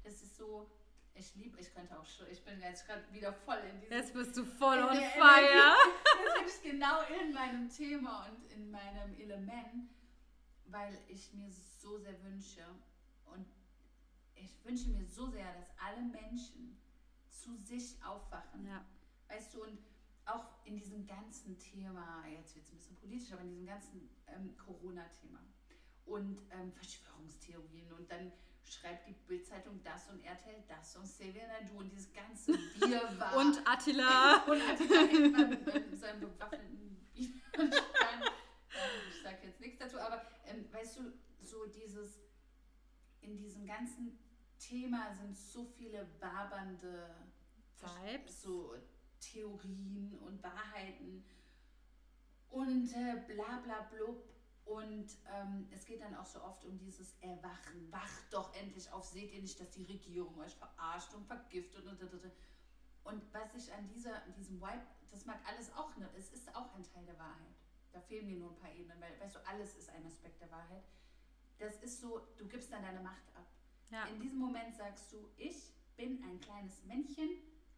[0.04, 0.72] Das ist so,
[1.14, 3.98] ich liebe, ich könnte auch schon, ich bin jetzt gerade wieder voll in diesem.
[3.98, 5.76] Jetzt bist du voll on fire.
[6.24, 9.90] Jetzt bin ich genau in meinem Thema und in meinem Element,
[10.66, 12.66] weil ich mir so sehr wünsche
[13.26, 13.48] und
[14.36, 16.78] ich wünsche mir so sehr, dass alle Menschen
[17.30, 18.66] zu sich aufwachen.
[18.68, 18.86] Ja.
[19.28, 19.80] Weißt du, und
[20.26, 24.10] auch in diesem ganzen Thema, jetzt wird es ein bisschen politisch, aber in diesem ganzen
[24.28, 25.40] ähm, Corona-Thema
[26.06, 28.32] und ähm, Verschwörungstheorien und dann
[28.64, 33.38] schreibt die Bildzeitung das und RTL das und Silvia Nadu und dieses ganze Wirrwarr.
[33.38, 34.44] und Attila.
[34.48, 38.22] und Attila mit seinem bewaffneten Bienenstein.
[38.22, 38.32] Ähm,
[39.10, 42.20] ich sage jetzt nichts dazu, aber ähm, weißt du, so dieses,
[43.22, 44.18] in diesem ganzen
[44.58, 47.16] Thema sind so viele wabernde
[47.80, 48.42] Vibes.
[48.42, 48.76] so
[49.20, 51.24] Theorien und Wahrheiten
[52.50, 54.24] und äh, bla bla blub.
[54.66, 57.92] Und ähm, es geht dann auch so oft um dieses Erwachen.
[57.92, 59.06] Wacht doch endlich auf.
[59.06, 62.32] Seht ihr nicht, dass die Regierung euch verarscht und vergiftet und und,
[63.04, 66.74] und was ich an dieser, diesem Wipe, das mag alles auch, ne, es ist auch
[66.76, 67.56] ein Teil der Wahrheit.
[67.94, 70.50] Da fehlen mir nur ein paar Ebenen, weil, weißt du, alles ist ein Aspekt der
[70.50, 70.84] Wahrheit.
[71.60, 73.46] Das ist so, du gibst dann deine Macht ab.
[73.92, 74.06] Ja.
[74.06, 77.30] In diesem Moment sagst du, ich bin ein kleines Männchen,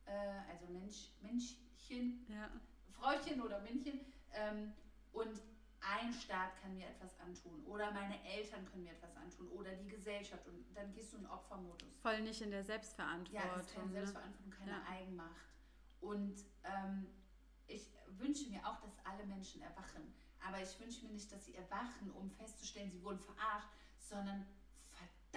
[0.07, 2.49] äh, also Mensch, Menschchen, ja.
[2.89, 3.99] Frauchen oder Männchen,
[4.33, 4.73] ähm,
[5.13, 5.41] und
[5.79, 9.87] ein Staat kann mir etwas antun oder meine Eltern können mir etwas antun oder die
[9.87, 11.99] Gesellschaft und dann gehst du in Opfermodus.
[12.01, 13.49] Voll nicht in der Selbstverantwortung.
[13.49, 13.93] Ja, das ist keine ne?
[13.93, 14.83] Selbstverantwortung, keine ja.
[14.89, 15.53] Eigenmacht.
[16.01, 17.07] Und ähm,
[17.67, 20.13] ich wünsche mir auch, dass alle Menschen erwachen.
[20.39, 24.45] Aber ich wünsche mir nicht, dass sie erwachen, um festzustellen, sie wurden verarscht, sondern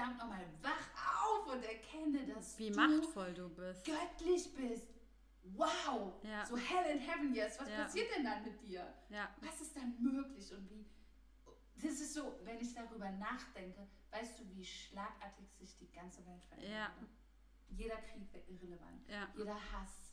[0.01, 3.85] verdammt nochmal, wach auf und erkenne, dass Wie du machtvoll du bist.
[3.85, 4.87] göttlich bist
[5.43, 6.45] wow, ja.
[6.47, 7.85] so hell in heaven jetzt, was ja.
[7.85, 8.93] passiert denn dann mit dir?
[9.09, 9.35] Ja.
[9.41, 10.87] Was ist dann möglich und wie?
[11.77, 16.45] Das ist so, wenn ich darüber nachdenke, weißt du, wie schlagartig sich die ganze Welt
[16.45, 16.71] verändert.
[16.71, 16.93] Ja.
[17.69, 19.09] Jeder Krieg wird irrelevant.
[19.35, 20.10] Jeder Hass,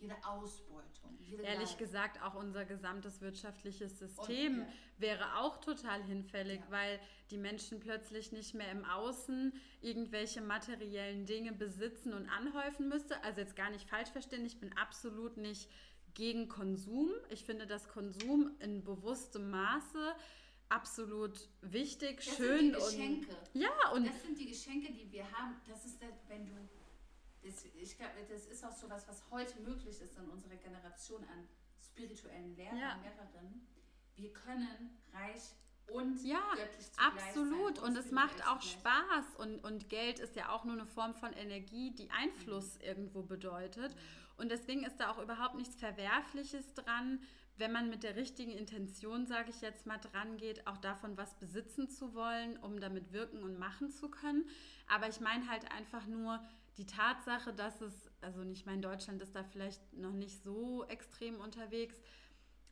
[0.00, 1.18] jede Ausbeutung.
[1.20, 1.78] Jede Ehrlich Leid.
[1.78, 4.72] gesagt, auch unser gesamtes wirtschaftliches System und, ja.
[4.98, 6.70] wäre auch total hinfällig, ja.
[6.70, 13.22] weil die Menschen plötzlich nicht mehr im Außen irgendwelche materiellen Dinge besitzen und anhäufen müsste.
[13.22, 15.68] Also jetzt gar nicht falsch verstehen, ich bin absolut nicht
[16.14, 17.10] gegen Konsum.
[17.28, 20.14] Ich finde, dass Konsum in bewusstem Maße
[20.68, 23.36] absolut wichtig, das schön sind die Geschenke.
[23.54, 25.60] und ja und das sind die Geschenke, die wir haben.
[25.66, 26.52] Das ist, das, wenn du
[27.42, 31.24] das, ich glaube, das ist auch so was, was heute möglich ist in unserer Generation
[31.24, 31.48] an
[31.80, 33.00] spirituellen Lehrern, ja.
[33.02, 33.66] Lehrerinnen.
[34.16, 35.54] Wir können reich
[35.92, 36.42] und ja,
[36.96, 37.78] absolut.
[37.78, 39.36] Und, und es macht auch Spaß.
[39.38, 42.84] Und, und Geld ist ja auch nur eine Form von Energie, die Einfluss mhm.
[42.84, 43.94] irgendwo bedeutet.
[44.36, 47.20] Und deswegen ist da auch überhaupt nichts Verwerfliches dran,
[47.56, 51.34] wenn man mit der richtigen Intention, sage ich jetzt mal, dran geht, auch davon was
[51.38, 54.48] besitzen zu wollen, um damit wirken und machen zu können.
[54.86, 56.42] Aber ich meine halt einfach nur,
[56.78, 61.40] die Tatsache, dass es, also nicht mein Deutschland ist da vielleicht noch nicht so extrem
[61.40, 62.00] unterwegs,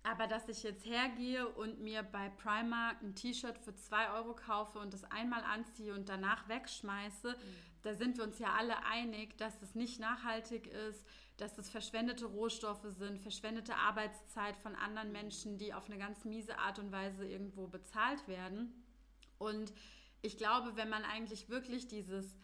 [0.02, 4.78] aber dass ich jetzt hergehe und mir bei Primark ein T-Shirt für 2 Euro kaufe
[4.78, 7.36] und das einmal anziehe und danach wegschmeiße, mhm.
[7.82, 11.04] da sind wir uns ja alle einig, dass es nicht nachhaltig ist,
[11.36, 16.58] dass es verschwendete Rohstoffe sind, verschwendete Arbeitszeit von anderen Menschen, die auf eine ganz miese
[16.58, 18.72] Art und Weise irgendwo bezahlt werden.
[19.38, 19.72] Und
[20.22, 22.36] ich glaube, wenn man eigentlich wirklich dieses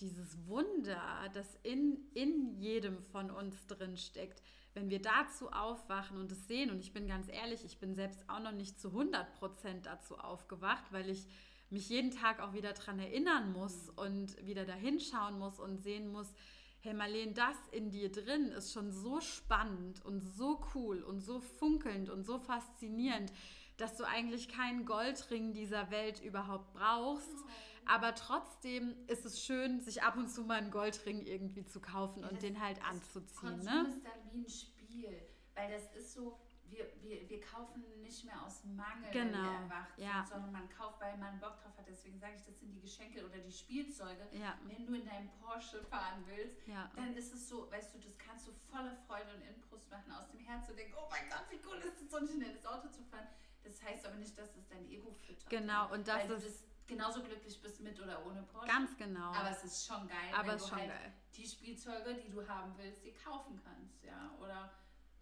[0.00, 4.42] dieses Wunder, das in, in jedem von uns drin steckt,
[4.74, 8.24] wenn wir dazu aufwachen und es sehen, und ich bin ganz ehrlich, ich bin selbst
[8.28, 11.26] auch noch nicht zu 100 Prozent dazu aufgewacht, weil ich
[11.70, 16.10] mich jeden Tag auch wieder daran erinnern muss und wieder dahin schauen muss und sehen
[16.10, 16.32] muss,
[16.80, 21.40] hey Marlene, das in dir drin ist schon so spannend und so cool und so
[21.40, 23.32] funkelnd und so faszinierend,
[23.76, 27.36] dass du eigentlich keinen Goldring dieser Welt überhaupt brauchst.
[27.36, 31.80] Oh aber trotzdem ist es schön, sich ab und zu mal einen Goldring irgendwie zu
[31.80, 33.50] kaufen ja, und den halt anzuziehen.
[33.50, 33.88] Konsum ne?
[33.88, 35.20] ist dann wie ein Spiel,
[35.56, 39.42] weil das ist so, wir, wir, wir kaufen nicht mehr aus Mangel, genau.
[39.42, 40.24] erwacht ja.
[40.24, 41.88] sondern man kauft, weil man Bock drauf hat.
[41.88, 44.28] Deswegen sage ich, das sind die Geschenke oder die Spielzeuge.
[44.30, 44.56] Ja.
[44.66, 46.88] Wenn du in deinem Porsche fahren willst, ja.
[46.94, 50.30] dann ist es so, weißt du, das kannst du voller Freude und Inbrust machen, aus
[50.30, 53.02] dem Herzen denken, oh mein Gott, wie cool ist es, so ein schnelles Auto zu
[53.02, 53.26] fahren.
[53.64, 55.50] Das heißt aber nicht, dass es dein Ego füttert.
[55.50, 58.68] Genau, und das ist genauso glücklich bist mit oder ohne Porsche.
[58.68, 59.32] Ganz genau.
[59.32, 61.12] Aber es ist schon geil, Aber wenn du schon halt geil.
[61.34, 64.34] die Spielzeuge, die du haben willst, die kaufen kannst, ja.
[64.40, 64.70] Oder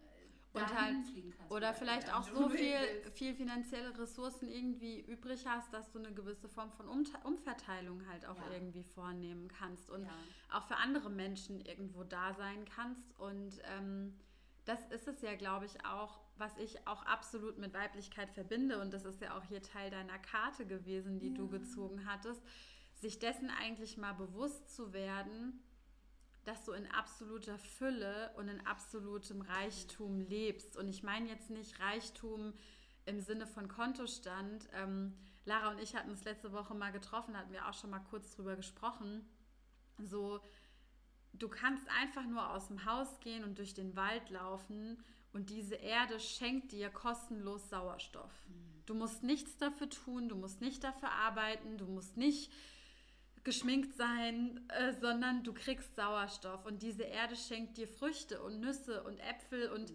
[0.01, 2.75] äh, und halt, kannst, oder vielleicht auch so viel,
[3.11, 8.25] viel finanzielle Ressourcen irgendwie übrig hast, dass du eine gewisse Form von um Umverteilung halt
[8.25, 8.51] auch ja.
[8.51, 10.13] irgendwie vornehmen kannst und ja.
[10.51, 13.17] auch für andere Menschen irgendwo da sein kannst.
[13.19, 14.19] Und ähm,
[14.65, 18.93] das ist es ja, glaube ich, auch was ich auch absolut mit Weiblichkeit verbinde, und
[18.93, 21.35] das ist ja auch hier Teil deiner Karte gewesen, die ja.
[21.35, 22.41] du gezogen hattest,
[22.95, 25.61] sich dessen eigentlich mal bewusst zu werden,
[26.45, 30.77] dass du in absoluter Fülle und in absolutem Reichtum lebst.
[30.77, 32.53] Und ich meine jetzt nicht Reichtum
[33.05, 34.67] im Sinne von Kontostand.
[34.73, 38.03] Ähm, Lara und ich hatten uns letzte Woche mal getroffen, hatten wir auch schon mal
[38.09, 39.27] kurz drüber gesprochen.
[39.97, 40.39] So,
[41.33, 45.03] du kannst einfach nur aus dem Haus gehen und durch den Wald laufen
[45.33, 48.31] und diese Erde schenkt dir kostenlos Sauerstoff.
[48.85, 52.51] Du musst nichts dafür tun, du musst nicht dafür arbeiten, du musst nicht
[53.43, 59.03] geschminkt sein, äh, sondern du kriegst Sauerstoff und diese Erde schenkt dir Früchte und Nüsse
[59.03, 59.93] und Äpfel und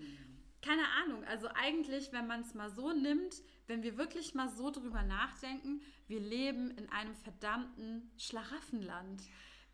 [0.63, 1.25] keine Ahnung.
[1.25, 5.83] Also eigentlich, wenn man es mal so nimmt, wenn wir wirklich mal so drüber nachdenken,
[6.07, 9.23] wir leben in einem verdammten Schlaraffenland,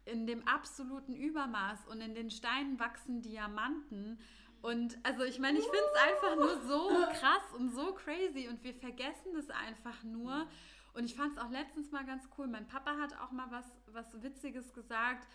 [0.05, 4.19] in dem absoluten Übermaß und in den Steinen wachsen Diamanten.
[4.62, 6.89] Und also ich meine, ich finde es einfach nur so
[7.19, 10.47] krass und so crazy und wir vergessen es einfach nur.
[10.93, 12.47] Und ich fand es auch letztens mal ganz cool.
[12.47, 15.27] Mein Papa hat auch mal was, was Witziges gesagt.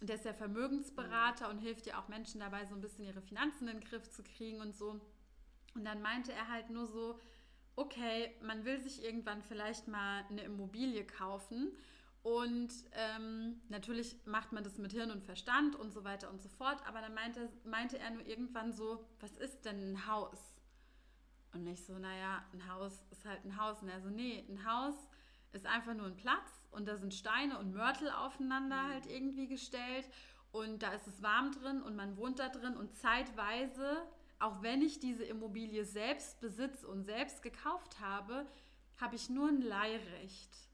[0.00, 3.68] Der ist ja Vermögensberater und hilft ja auch Menschen dabei, so ein bisschen ihre Finanzen
[3.68, 5.00] in den Griff zu kriegen und so.
[5.74, 7.18] Und dann meinte er halt nur so,
[7.76, 11.76] okay, man will sich irgendwann vielleicht mal eine Immobilie kaufen.
[12.28, 16.50] Und ähm, natürlich macht man das mit Hirn und Verstand und so weiter und so
[16.50, 16.78] fort.
[16.86, 20.38] Aber dann meinte, meinte er nur irgendwann so, was ist denn ein Haus?
[21.54, 23.80] Und ich so, naja, ein Haus ist halt ein Haus.
[23.82, 24.94] Und er so, nee, ein Haus
[25.52, 28.88] ist einfach nur ein Platz und da sind Steine und Mörtel aufeinander mhm.
[28.92, 30.06] halt irgendwie gestellt.
[30.52, 34.02] Und da ist es warm drin und man wohnt da drin und zeitweise
[34.38, 38.46] auch wenn ich diese Immobilie selbst besitze und selbst gekauft habe,
[39.00, 40.67] habe ich nur ein Leihrecht.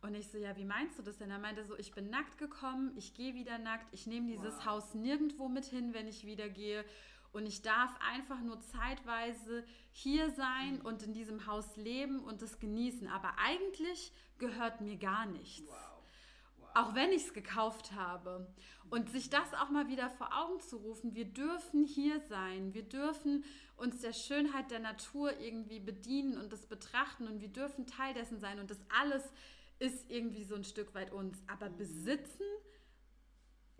[0.00, 1.30] Und ich so, ja, wie meinst du das denn?
[1.30, 4.66] Er meinte so, ich bin nackt gekommen, ich gehe wieder nackt, ich nehme dieses wow.
[4.66, 6.84] Haus nirgendwo mit hin, wenn ich wieder gehe.
[7.32, 10.86] Und ich darf einfach nur zeitweise hier sein mhm.
[10.86, 13.08] und in diesem Haus leben und es genießen.
[13.08, 15.66] Aber eigentlich gehört mir gar nichts.
[15.66, 15.98] Wow
[16.78, 18.46] auch wenn ich es gekauft habe.
[18.90, 22.84] Und sich das auch mal wieder vor Augen zu rufen, wir dürfen hier sein, wir
[22.84, 23.44] dürfen
[23.76, 28.40] uns der Schönheit der Natur irgendwie bedienen und das betrachten und wir dürfen Teil dessen
[28.40, 29.22] sein und das alles
[29.78, 31.42] ist irgendwie so ein Stück weit uns.
[31.46, 32.44] Aber besitzen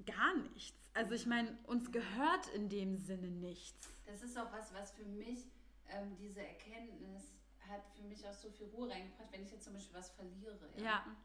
[0.07, 0.91] gar nichts.
[0.95, 3.89] Also ich meine, uns gehört in dem Sinne nichts.
[4.07, 5.47] Das ist auch was, was für mich
[5.89, 7.35] ähm, diese Erkenntnis
[7.69, 10.71] hat für mich auch so viel Ruhe reingebracht, wenn ich jetzt zum Beispiel was verliere.
[10.77, 10.85] ja.
[10.85, 11.17] ja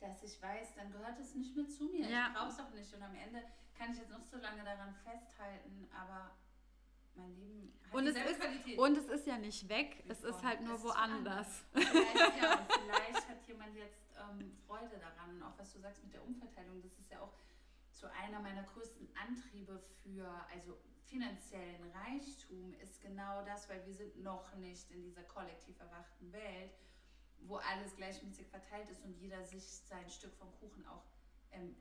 [0.00, 2.08] dass ich weiß, dann gehört es nicht mehr zu mir.
[2.08, 2.28] Ja.
[2.28, 2.92] Ich brauche es auch nicht.
[2.94, 3.42] Und am Ende
[3.76, 6.36] kann ich jetzt noch so lange daran festhalten, aber
[7.18, 8.78] mein Leben hat und es ist, Qualität.
[8.78, 11.64] Und es ist ja nicht weg, es ist halt nur woanders.
[11.72, 15.36] Vielleicht, ja, und vielleicht hat jemand jetzt ähm, Freude daran.
[15.36, 17.32] Und auch was du sagst mit der Umverteilung, das ist ja auch
[17.90, 24.22] so einer meiner größten Antriebe für, also finanziellen Reichtum ist genau das, weil wir sind
[24.22, 26.72] noch nicht in dieser kollektiv erwachten Welt
[27.42, 31.04] wo alles gleichmäßig verteilt ist und jeder sich sein Stück vom Kuchen auch
[31.52, 31.76] ähm,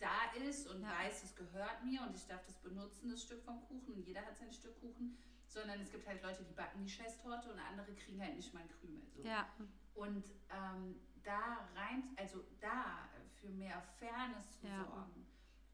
[0.00, 0.90] da ist und ja.
[0.90, 4.24] weiß, es gehört mir und ich darf das benutzen, das Stück vom Kuchen und jeder
[4.24, 5.16] hat sein Stück Kuchen,
[5.46, 8.60] sondern es gibt halt Leute, die backen die Scheißtorte und andere kriegen halt nicht mal
[8.60, 9.02] einen Krümel.
[9.14, 9.22] So.
[9.22, 9.48] Ja.
[9.94, 13.08] Und ähm, da rein, also da
[13.40, 14.84] für mehr Fairness zu ja.
[14.84, 15.26] sorgen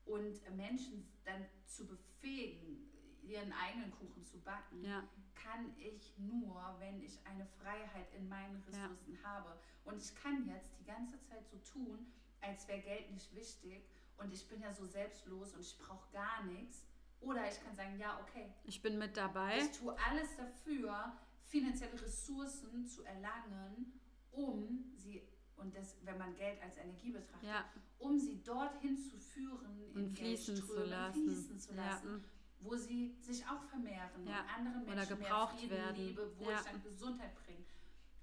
[0.05, 2.91] und Menschen dann zu befähigen,
[3.23, 5.03] ihren eigenen Kuchen zu backen, ja.
[5.35, 9.29] kann ich nur, wenn ich eine Freiheit in meinen Ressourcen ja.
[9.29, 9.59] habe.
[9.85, 13.85] Und ich kann jetzt die ganze Zeit so tun, als wäre Geld nicht wichtig
[14.19, 16.85] und ich bin ja so selbstlos und ich brauche gar nichts.
[17.21, 18.53] Oder ich kann sagen, ja, okay.
[18.65, 19.59] Ich bin mit dabei.
[19.59, 21.13] Ich tue alles dafür,
[21.45, 24.01] finanzielle Ressourcen zu erlangen,
[24.33, 25.23] um sie,
[25.57, 27.65] und das, wenn man Geld als Energie betrachtet, ja.
[27.99, 31.25] um sie dorthin zu führen, in fließen zu lassen.
[31.25, 32.23] Fließen zu lassen.
[32.23, 32.31] Ja
[32.61, 34.41] wo sie sich auch vermehren ja.
[34.41, 35.97] und anderen Menschen Oder gebraucht mehr Frieden, werden.
[35.97, 36.85] Liebe, Wohlstand.
[36.85, 37.65] Gesundheit bringen.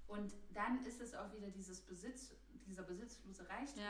[0.08, 2.34] Und dann ist es auch wieder dieses Besitz,
[2.68, 3.84] dieser besitzlose Reichtum.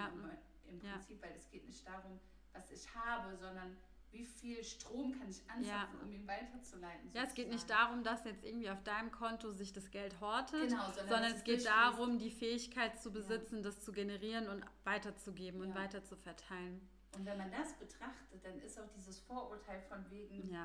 [0.73, 2.19] Im, Prinzip, weil es geht nicht darum,
[2.53, 3.75] was ich habe, sondern
[4.11, 6.03] wie viel Strom kann ich anzapfen, ja.
[6.03, 7.07] um ihn weiterzuleiten.
[7.07, 7.17] Sozusagen.
[7.17, 10.69] Ja, es geht nicht darum, dass jetzt irgendwie auf deinem Konto sich das Geld hortet,
[10.69, 13.63] genau, sondern, sondern es geht darum, die Fähigkeit zu besitzen, ja.
[13.63, 15.67] das zu generieren und weiterzugeben ja.
[15.67, 16.87] und weiter zu verteilen.
[17.15, 20.55] Und wenn man das betrachtet, dann ist auch dieses Vorurteil von wegen,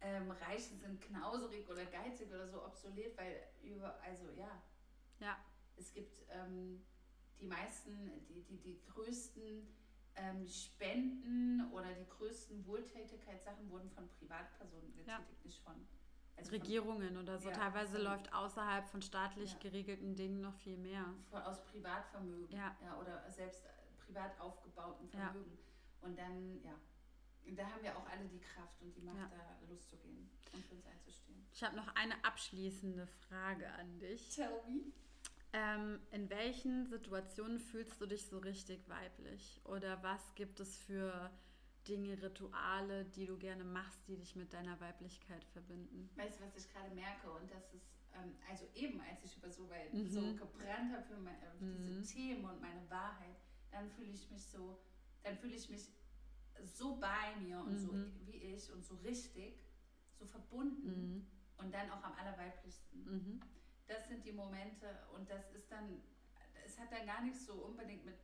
[0.00, 4.62] ähm, Reiche sind knauserig oder geizig oder so obsolet, weil über, also ja.
[5.20, 5.38] Ja.
[5.76, 6.84] Es gibt ähm,
[7.40, 9.66] die meisten, die, die, die größten
[10.16, 15.44] ähm, Spenden oder die größten Wohltätigkeitssachen wurden von Privatpersonen getätigt, ja.
[15.44, 15.74] nicht von
[16.36, 17.48] also Regierungen oder so.
[17.48, 19.58] Ja, Teilweise läuft außerhalb von staatlich ja.
[19.58, 21.04] geregelten Dingen noch viel mehr.
[21.30, 22.76] Von, aus Privatvermögen ja.
[22.82, 22.98] ja.
[22.98, 23.64] oder selbst
[23.98, 25.58] privat aufgebauten Vermögen.
[26.00, 26.74] Und dann, ja,
[27.56, 29.28] da haben wir auch alle die Kraft und die Macht, ja.
[29.28, 31.46] da loszugehen und für uns einzustehen.
[31.52, 34.34] Ich habe noch eine abschließende Frage an dich.
[34.34, 34.92] Tell me.
[35.56, 39.60] Ähm, in welchen Situationen fühlst du dich so richtig weiblich?
[39.64, 41.30] Oder was gibt es für
[41.86, 46.10] Dinge, Rituale, die du gerne machst, die dich mit deiner Weiblichkeit verbinden?
[46.16, 47.30] Weißt du, was ich gerade merke?
[47.30, 50.10] Und das ist, ähm, also eben als ich über so, weit, mhm.
[50.10, 51.76] so gebrannt habe für mein, äh, mhm.
[51.76, 53.36] diese Themen und meine Wahrheit,
[53.70, 54.78] dann fühle ich mich so
[55.24, 55.90] dann fühle ich mich
[56.62, 57.78] so bei mir und mhm.
[57.78, 57.92] so
[58.26, 59.64] wie ich und so richtig,
[60.18, 61.26] so verbunden mhm.
[61.56, 63.40] und dann auch am allerweiblichsten.
[63.86, 63.92] Mhm.
[63.92, 66.02] Das sind die Momente und das ist dann,
[66.64, 68.16] es hat dann gar nichts so unbedingt mit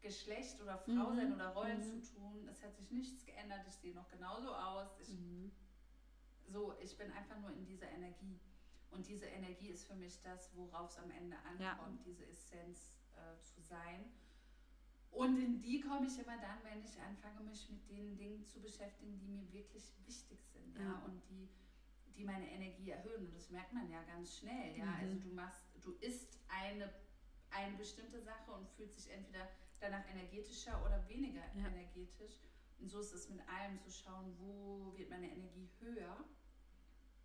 [0.00, 1.16] Geschlecht oder Frau mhm.
[1.16, 2.02] sein oder Rollen mhm.
[2.02, 2.48] zu tun.
[2.50, 3.60] Es hat sich nichts geändert.
[3.68, 4.98] Ich sehe noch genauso aus.
[5.00, 5.52] Ich, mhm.
[6.48, 8.40] So, ich bin einfach nur in dieser Energie.
[8.90, 12.04] Und diese Energie ist für mich das, worauf es am Ende ankommt, ja.
[12.04, 14.12] diese Essenz äh, zu sein.
[15.12, 18.60] Und in die komme ich immer dann, wenn ich anfange, mich mit den Dingen zu
[18.60, 20.76] beschäftigen, die mir wirklich wichtig sind.
[20.78, 21.48] Ja und die,
[22.16, 23.26] die meine Energie erhöhen.
[23.26, 24.76] Und das merkt man ja ganz schnell.
[24.76, 24.94] Ja, mhm.
[25.00, 26.92] also du machst, du isst eine,
[27.50, 29.48] eine bestimmte Sache und fühlst dich entweder
[29.80, 31.68] danach energetischer oder weniger ja.
[31.68, 32.38] energetisch.
[32.78, 36.24] Und so ist es mit allem zu schauen, wo wird meine Energie höher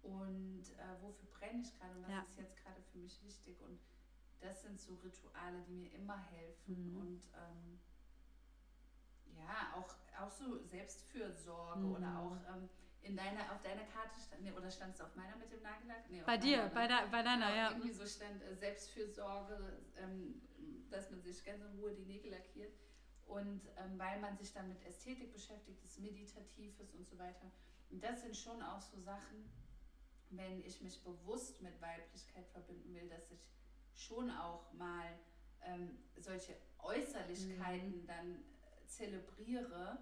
[0.04, 2.22] und äh, wofür brenne ich gerade und was ja.
[2.22, 3.62] ist jetzt gerade für mich wichtig.
[3.62, 3.80] Und
[4.40, 6.94] das sind so Rituale, die mir immer helfen.
[6.94, 6.98] Mhm.
[6.98, 7.80] Und ähm,
[9.36, 11.96] ja, auch, auch so Selbstfürsorge mhm.
[11.96, 12.70] oder auch ähm,
[13.02, 16.10] in deiner, auf deiner Karte stand, nee, oder stand es auf meiner mit dem Nagellack?
[16.10, 17.70] Nee, bei dir, bei, de, bei deiner, genau, ja.
[17.72, 20.42] Irgendwie so stand äh, Selbstfürsorge, ähm,
[20.90, 22.74] dass man sich ganz in Ruhe die Nägel lackiert.
[23.26, 27.52] Und ähm, weil man sich dann mit Ästhetik beschäftigt, das Meditatives und so weiter.
[27.90, 29.50] Und das sind schon auch so Sachen,
[30.30, 33.40] wenn ich mich bewusst mit Weiblichkeit verbinden will, dass ich
[33.96, 35.08] schon auch mal
[35.62, 38.08] ähm, solche Äußerlichkeiten mhm.
[38.08, 39.98] dann äh, zelebriere,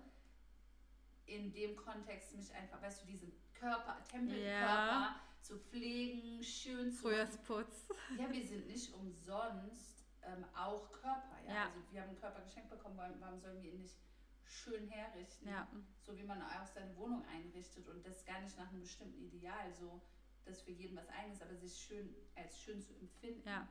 [1.25, 5.21] in dem Kontext mich einfach, weißt du, diesen Körper, Tempelkörper ja.
[5.41, 7.87] zu pflegen, schön zu Frühjahrsputz.
[8.17, 11.37] Ja, wir sind nicht umsonst ähm, auch Körper.
[11.47, 11.53] Ja?
[11.53, 11.65] ja?
[11.65, 13.97] Also wir haben einen Körper geschenkt bekommen, warum, sollen wir ihn nicht
[14.45, 15.47] schön herrichten?
[15.47, 15.67] Ja.
[16.01, 19.71] So wie man auch seine Wohnung einrichtet und das gar nicht nach einem bestimmten Ideal,
[19.73, 20.01] so
[20.45, 23.47] dass für jeden was eigenes, aber sich schön als schön zu empfinden.
[23.47, 23.67] Ja.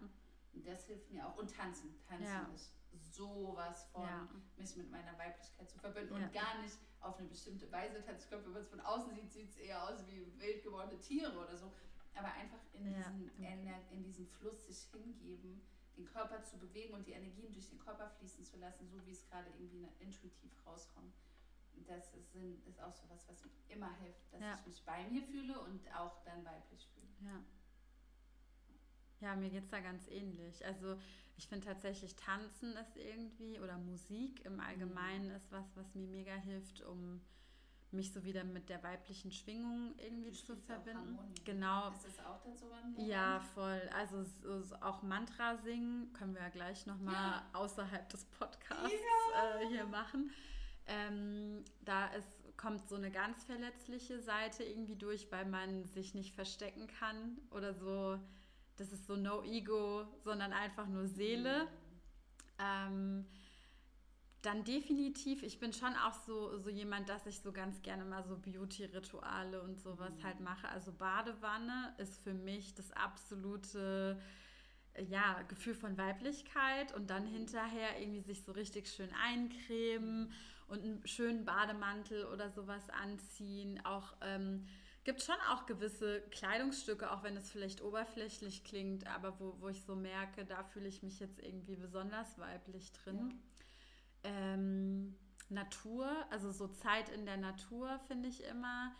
[0.52, 1.36] Und das hilft mir auch.
[1.36, 1.94] Und tanzen.
[2.08, 2.72] Tanzen ist
[3.14, 4.08] sowas von,
[4.56, 8.22] mich mit meiner Weiblichkeit zu verbinden und gar nicht auf eine bestimmte Weise tanzen.
[8.22, 10.98] Ich glaube, wenn man es von außen sieht, sieht es eher aus wie wild gewordene
[11.00, 11.72] Tiere oder so.
[12.16, 15.60] Aber einfach in, diesen, in, in diesen Fluss sich hingeben,
[15.96, 19.12] den Körper zu bewegen und die Energien durch den Körper fließen zu lassen, so wie
[19.12, 21.14] es gerade irgendwie intuitiv rauskommt
[21.86, 22.34] das ist,
[22.66, 24.58] ist auch so was, was mir immer hilft, dass ja.
[24.60, 27.08] ich mich bei mir fühle und auch dann weiblich fühle.
[27.20, 27.42] Ja.
[29.20, 30.64] Ja, mir geht es da ganz ähnlich.
[30.64, 30.96] Also
[31.36, 35.36] ich finde tatsächlich Tanzen ist irgendwie oder Musik im Allgemeinen mhm.
[35.36, 37.20] ist was, was mir mega hilft, um
[37.94, 41.18] mich so wieder mit der weiblichen Schwingung irgendwie du zu verbinden.
[41.44, 41.90] Genau.
[41.90, 43.80] Ist das auch dann so ein Ja, voll.
[43.96, 47.50] Also so auch Mantra singen können wir ja gleich nochmal ja.
[47.52, 49.60] außerhalb des Podcasts ja.
[49.60, 50.30] äh, hier machen.
[50.86, 56.34] Ähm, da ist, kommt so eine ganz verletzliche Seite irgendwie durch, weil man sich nicht
[56.34, 58.18] verstecken kann oder so.
[58.76, 61.68] Das ist so no ego, sondern einfach nur Seele.
[62.58, 63.26] Ähm,
[64.42, 68.24] dann definitiv, ich bin schon auch so, so jemand, dass ich so ganz gerne mal
[68.24, 70.24] so Beauty-Rituale und sowas mhm.
[70.24, 70.68] halt mache.
[70.68, 74.20] Also Badewanne ist für mich das absolute
[75.08, 80.32] ja, Gefühl von Weiblichkeit und dann hinterher irgendwie sich so richtig schön eincremen
[80.68, 83.80] und einen schönen Bademantel oder sowas anziehen.
[83.84, 84.66] Auch ähm,
[85.04, 89.82] gibt schon auch gewisse Kleidungsstücke, auch wenn es vielleicht oberflächlich klingt, aber wo, wo ich
[89.82, 93.40] so merke, da fühle ich mich jetzt irgendwie besonders weiblich drin.
[94.24, 94.30] Ja.
[94.30, 95.16] Ähm,
[95.50, 98.94] Natur, also so Zeit in der Natur finde ich immer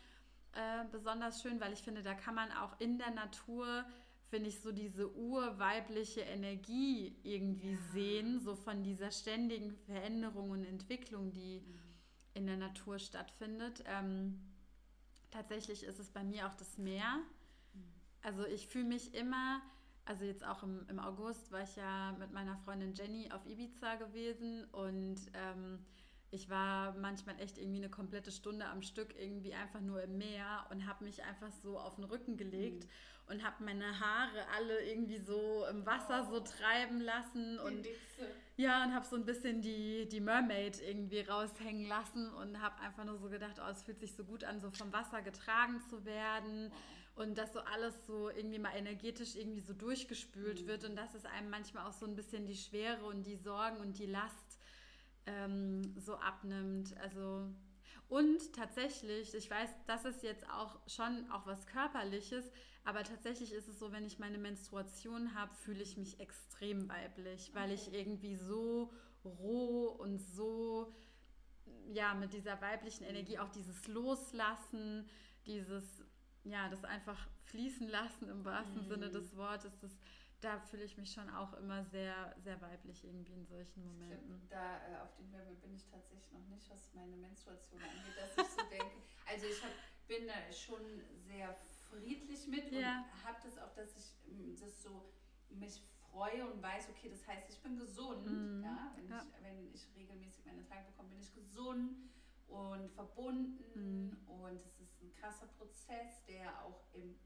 [0.52, 3.84] äh, besonders schön, weil ich finde, da kann man auch in der Natur
[4.34, 7.78] finde ich, so diese urweibliche Energie irgendwie ja.
[7.92, 11.78] sehen, so von dieser ständigen Veränderung und Entwicklung, die mhm.
[12.34, 13.84] in der Natur stattfindet.
[13.86, 14.40] Ähm,
[15.34, 17.18] tatsächlich ist es bei mir auch das Meer.
[17.74, 17.82] Mhm.
[18.22, 19.60] Also ich fühle mich immer,
[20.04, 23.96] also jetzt auch im, im August war ich ja mit meiner Freundin Jenny auf Ibiza
[23.96, 25.84] gewesen und ähm,
[26.34, 30.66] ich war manchmal echt irgendwie eine komplette Stunde am Stück irgendwie einfach nur im Meer
[30.70, 32.84] und habe mich einfach so auf den Rücken gelegt.
[32.84, 32.88] Mhm
[33.28, 37.86] und habe meine Haare alle irgendwie so im Wasser so treiben lassen und
[38.56, 43.04] ja und habe so ein bisschen die die Mermaid irgendwie raushängen lassen und habe einfach
[43.04, 46.04] nur so gedacht, oh, es fühlt sich so gut an, so vom Wasser getragen zu
[46.04, 46.70] werden
[47.16, 50.66] und dass so alles so irgendwie mal energetisch irgendwie so durchgespült mhm.
[50.66, 53.78] wird und dass es einem manchmal auch so ein bisschen die Schwere und die Sorgen
[53.78, 54.43] und die Last
[55.26, 56.96] ähm, so abnimmt.
[56.98, 57.48] Also
[58.08, 62.50] und tatsächlich, ich weiß, das ist jetzt auch schon auch was Körperliches,
[62.84, 67.50] aber tatsächlich ist es so, wenn ich meine Menstruation habe, fühle ich mich extrem weiblich,
[67.54, 68.92] weil ich irgendwie so
[69.24, 70.92] roh und so,
[71.92, 75.08] ja, mit dieser weiblichen Energie, auch dieses Loslassen,
[75.46, 76.04] dieses,
[76.44, 78.88] ja, das einfach fließen lassen im wahrsten mhm.
[78.88, 79.98] Sinne des Wortes, das,
[80.44, 84.46] da fühle ich mich schon auch immer sehr, sehr weiblich irgendwie in solchen Momenten.
[84.50, 88.46] da äh, auf dem Level bin ich tatsächlich noch nicht, was meine Menstruation angeht, dass
[88.46, 88.96] ich so denke.
[89.26, 89.70] Also ich hab,
[90.06, 90.82] bin da schon
[91.26, 91.54] sehr
[91.88, 93.04] friedlich mit ja.
[93.12, 95.12] und habe das auch, dass ich ähm, das so
[95.48, 95.80] mich
[96.10, 98.62] freue und weiß, okay, das heißt, ich bin gesund, mhm.
[98.62, 99.18] ja, wenn, ja.
[99.18, 99.88] Ich, wenn ich
[101.54, 102.10] Intuition
[102.48, 104.28] und verbunden mhm.
[104.28, 107.18] und es ist ein krasser Prozess, der auch im,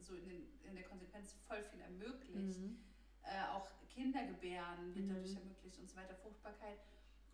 [0.00, 2.58] so in, den, in der Konsequenz voll viel ermöglicht.
[2.58, 2.78] Mhm.
[3.22, 5.14] Äh, auch Kindergebären wird mhm.
[5.14, 6.78] dadurch ermöglicht und so weiter, Fruchtbarkeit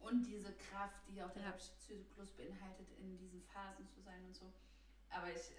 [0.01, 1.57] und diese Kraft, die auch der ja.
[1.57, 4.53] Zyklus beinhaltet, in diesen Phasen zu sein und so.
[5.11, 5.53] Aber ich,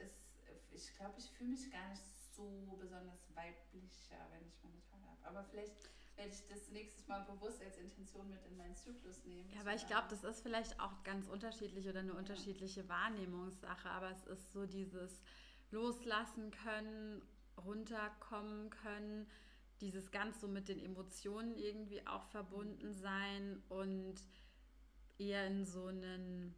[0.71, 2.03] ich glaube, ich fühle mich gar nicht
[2.35, 5.27] so besonders weiblicher, wenn ich meine Tage habe.
[5.27, 9.49] Aber vielleicht werde ich das nächstes Mal bewusst als Intention mit in meinen Zyklus nehmen.
[9.53, 13.89] Ja, aber ich glaube, das ist vielleicht auch ganz unterschiedlich oder eine unterschiedliche Wahrnehmungssache.
[13.89, 15.21] Aber es ist so dieses
[15.71, 17.21] Loslassen können,
[17.57, 19.27] runterkommen können,
[19.81, 24.15] dieses ganz so mit den Emotionen irgendwie auch verbunden sein und
[25.17, 26.55] eher in so einen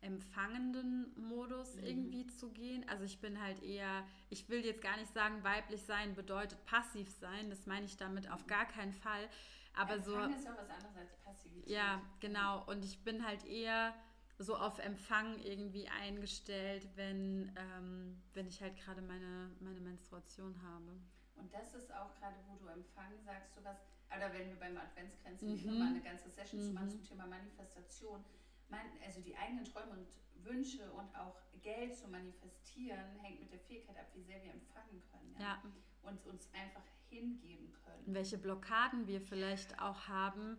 [0.00, 1.84] empfangenden Modus mhm.
[1.84, 2.88] irgendwie zu gehen.
[2.88, 7.10] Also ich bin halt eher, ich will jetzt gar nicht sagen, weiblich sein bedeutet passiv
[7.10, 7.50] sein.
[7.50, 9.28] Das meine ich damit auf gar keinen Fall.
[9.74, 10.38] Aber Empfang so.
[10.38, 11.68] ist ja was anderes als Passivität.
[11.68, 12.64] Ja, genau.
[12.66, 13.94] Und ich bin halt eher
[14.40, 20.98] so auf Empfang irgendwie eingestellt, wenn, ähm, wenn ich halt gerade meine, meine Menstruation habe.
[21.36, 23.76] Und das ist auch gerade, wo du Empfang sagst, sowas,
[24.14, 25.78] oder wenn wir beim Adventsgrenzen mhm.
[25.78, 26.74] mal eine ganze Session mhm.
[26.74, 28.24] machen zum Thema Manifestation
[28.70, 30.08] man, also die eigenen Träume und
[30.44, 35.02] Wünsche und auch Geld zu manifestieren, hängt mit der Fähigkeit ab, wie sehr wir empfangen
[35.10, 35.34] können.
[35.38, 35.40] Ja?
[35.40, 35.62] ja.
[36.02, 38.14] Und uns einfach hingeben können.
[38.14, 40.56] Welche Blockaden wir vielleicht auch haben,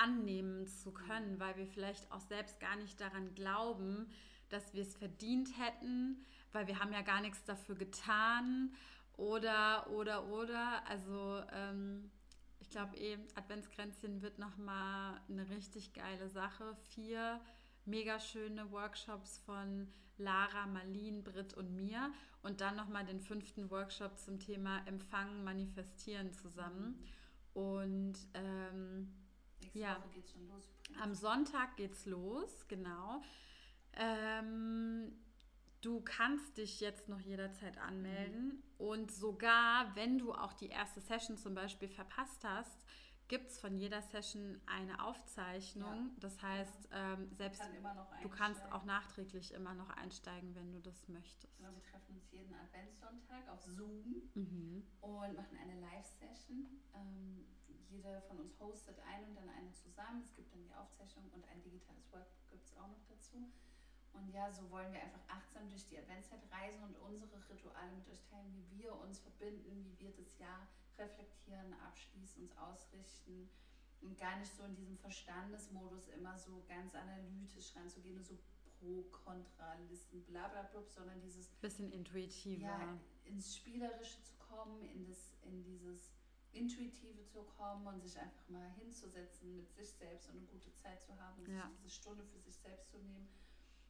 [0.00, 4.08] annehmen zu können, weil wir vielleicht auch selbst gar nicht daran glauben,
[4.48, 8.74] dass wir es verdient hätten, weil wir haben ja gar nichts dafür getan
[9.16, 10.86] oder, oder, oder.
[10.88, 12.10] Also ähm,
[12.58, 16.74] ich glaube eh, Adventskränzchen wird nochmal eine richtig geile Sache.
[16.94, 17.40] Vier
[17.84, 22.12] mega schöne Workshops von Lara, Marlene, Britt und mir
[22.42, 27.02] und dann nochmal den fünften Workshop zum Thema Empfangen, Manifestieren zusammen.
[27.52, 29.12] Und ähm,
[29.74, 30.02] ja,
[30.48, 30.68] los,
[31.00, 33.22] am Sonntag geht's los, genau.
[33.94, 35.12] Ähm,
[35.80, 38.62] Du kannst dich jetzt noch jederzeit anmelden mhm.
[38.76, 42.84] und sogar, wenn du auch die erste Session zum Beispiel verpasst hast,
[43.28, 46.08] gibt es von jeder Session eine Aufzeichnung.
[46.08, 46.16] Ja.
[46.18, 51.08] Das heißt, ähm, selbst kann du kannst auch nachträglich immer noch einsteigen, wenn du das
[51.08, 51.56] möchtest.
[51.56, 54.82] Genau, wir treffen uns jeden Adventssonntag auf Zoom mhm.
[55.00, 56.66] und machen eine Live-Session.
[56.94, 57.46] Ähm,
[57.90, 60.22] jeder von uns hostet eine und dann eine zusammen.
[60.22, 63.50] Es gibt dann die Aufzeichnung und ein digitales Workbook gibt es auch noch dazu.
[64.12, 68.08] Und ja, so wollen wir einfach achtsam durch die Adventszeit reisen und unsere Rituale mit
[68.08, 70.66] euch teilen, wie wir uns verbinden, wie wir das Jahr
[70.98, 73.48] reflektieren, abschließen, uns ausrichten
[74.00, 78.36] und gar nicht so in diesem Verstandesmodus immer so ganz analytisch ranzugehen und so
[78.80, 82.66] Pro-Kontra-Listen, bla bla bla, sondern dieses bisschen intuitiver.
[82.66, 86.12] Ja, ins Spielerische zu kommen, in, das, in dieses
[86.52, 91.02] Intuitive zu kommen und sich einfach mal hinzusetzen mit sich selbst und eine gute Zeit
[91.04, 91.62] zu haben und ja.
[91.62, 93.28] sich diese Stunde für sich selbst zu nehmen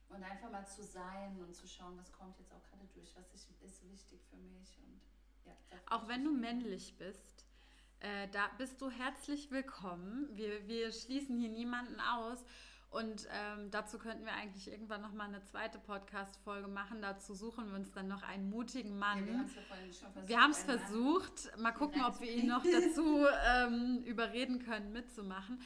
[0.09, 3.33] und einfach mal zu sein und zu schauen, was kommt jetzt auch gerade durch, was
[3.33, 4.77] ist, ist wichtig für mich.
[4.77, 5.01] Und
[5.45, 5.53] ja,
[5.89, 7.45] auch wenn du männlich bist,
[7.99, 10.29] äh, da bist du herzlich willkommen.
[10.35, 12.43] Wir, wir schließen hier niemanden aus.
[12.91, 17.01] Und ähm, dazu könnten wir eigentlich irgendwann noch mal eine zweite Podcast-Folge machen.
[17.01, 19.25] Dazu suchen wir uns dann noch einen mutigen Mann.
[19.25, 21.57] Ja, wir haben es versucht.
[21.57, 25.61] Mal gucken, ob wir ihn noch dazu ähm, überreden können, mitzumachen.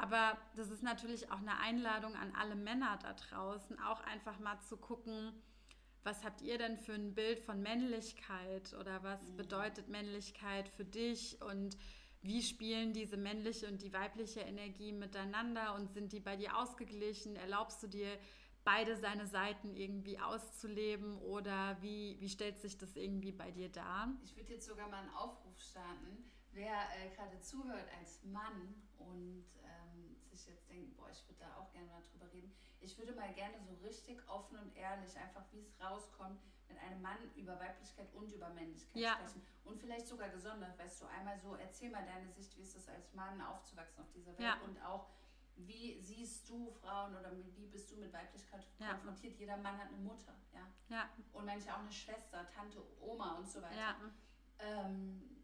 [0.00, 4.60] Aber das ist natürlich auch eine Einladung an alle Männer da draußen, auch einfach mal
[4.60, 5.32] zu gucken,
[6.04, 9.36] was habt ihr denn für ein Bild von Männlichkeit oder was mhm.
[9.36, 11.76] bedeutet Männlichkeit für dich und
[12.22, 17.36] wie spielen diese männliche und die weibliche Energie miteinander und sind die bei dir ausgeglichen?
[17.36, 18.18] Erlaubst du dir
[18.64, 24.08] beide seine Seiten irgendwie auszuleben oder wie, wie stellt sich das irgendwie bei dir dar?
[24.22, 29.44] Ich würde jetzt sogar mal einen Aufruf starten, wer äh, gerade zuhört als Mann und
[30.38, 32.52] sich jetzt denken, boah, ich würde da auch gerne mal drüber reden.
[32.80, 37.00] Ich würde mal gerne so richtig offen und ehrlich, einfach wie es rauskommt, mit einem
[37.02, 39.12] Mann über Weiblichkeit und über Männlichkeit ja.
[39.12, 39.42] sprechen.
[39.64, 42.88] Und vielleicht sogar gesondert, weißt du, einmal so, erzähl mal deine Sicht, wie ist es
[42.88, 44.60] als Mann aufzuwachsen auf dieser Welt ja.
[44.66, 45.08] und auch,
[45.56, 48.90] wie siehst du Frauen oder wie bist du mit Weiblichkeit ja.
[48.90, 49.38] konfrontiert?
[49.38, 50.60] Jeder Mann hat eine Mutter, ja.
[50.88, 51.08] ja.
[51.32, 53.76] Und manche auch eine Schwester, Tante, Oma und so weiter.
[53.76, 53.96] Ja.
[54.60, 55.38] Ähm,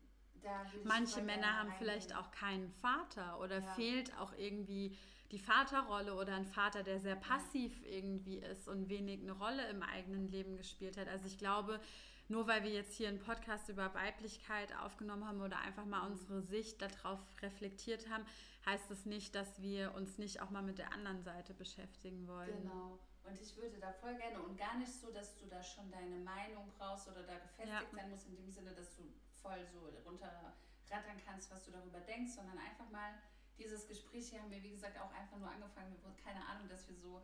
[0.85, 4.97] Manche Männer haben vielleicht auch keinen Vater oder fehlt auch irgendwie
[5.35, 9.83] die Vaterrolle oder ein Vater, der sehr passiv irgendwie ist und wenig eine Rolle im
[9.83, 11.09] eigenen Leben gespielt hat.
[11.09, 11.81] Also ich glaube,
[12.29, 16.41] nur weil wir jetzt hier einen Podcast über Weiblichkeit aufgenommen haben oder einfach mal unsere
[16.41, 18.25] Sicht darauf reflektiert haben,
[18.65, 22.63] heißt das nicht, dass wir uns nicht auch mal mit der anderen Seite beschäftigen wollen.
[22.63, 23.01] Genau.
[23.25, 26.19] Und ich würde da voll gerne und gar nicht so, dass du da schon deine
[26.19, 27.99] Meinung brauchst oder da gefestigt ja.
[27.99, 29.03] sein musst, in dem Sinne, dass du
[29.43, 33.15] voll so runterrattern kannst, was du darüber denkst, sondern einfach mal
[33.59, 35.93] dieses Gespräch hier haben wir, wie gesagt, auch einfach nur angefangen.
[35.93, 37.23] Wir wurden keine Ahnung, dass wir so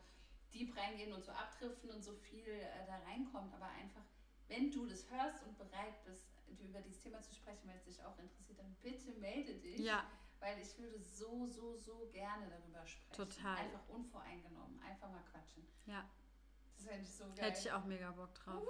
[0.53, 3.53] deep reingehen und so abdriften und so viel äh, da reinkommt.
[3.55, 4.03] Aber einfach,
[4.49, 6.27] wenn du das hörst und bereit bist,
[6.59, 9.79] über dieses Thema zu sprechen, weil es dich auch interessiert, dann bitte melde dich.
[9.79, 10.05] Ja.
[10.41, 13.13] Weil ich würde so, so, so gerne darüber sprechen.
[13.13, 13.57] Total.
[13.57, 14.81] Einfach unvoreingenommen.
[14.83, 15.67] Einfach mal quatschen.
[15.87, 16.09] Ja.
[16.77, 17.51] Das fände ich so geil.
[17.51, 18.63] Hätte ich auch mega Bock drauf.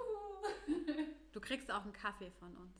[1.31, 2.75] du kriegst auch einen Kaffee von uns.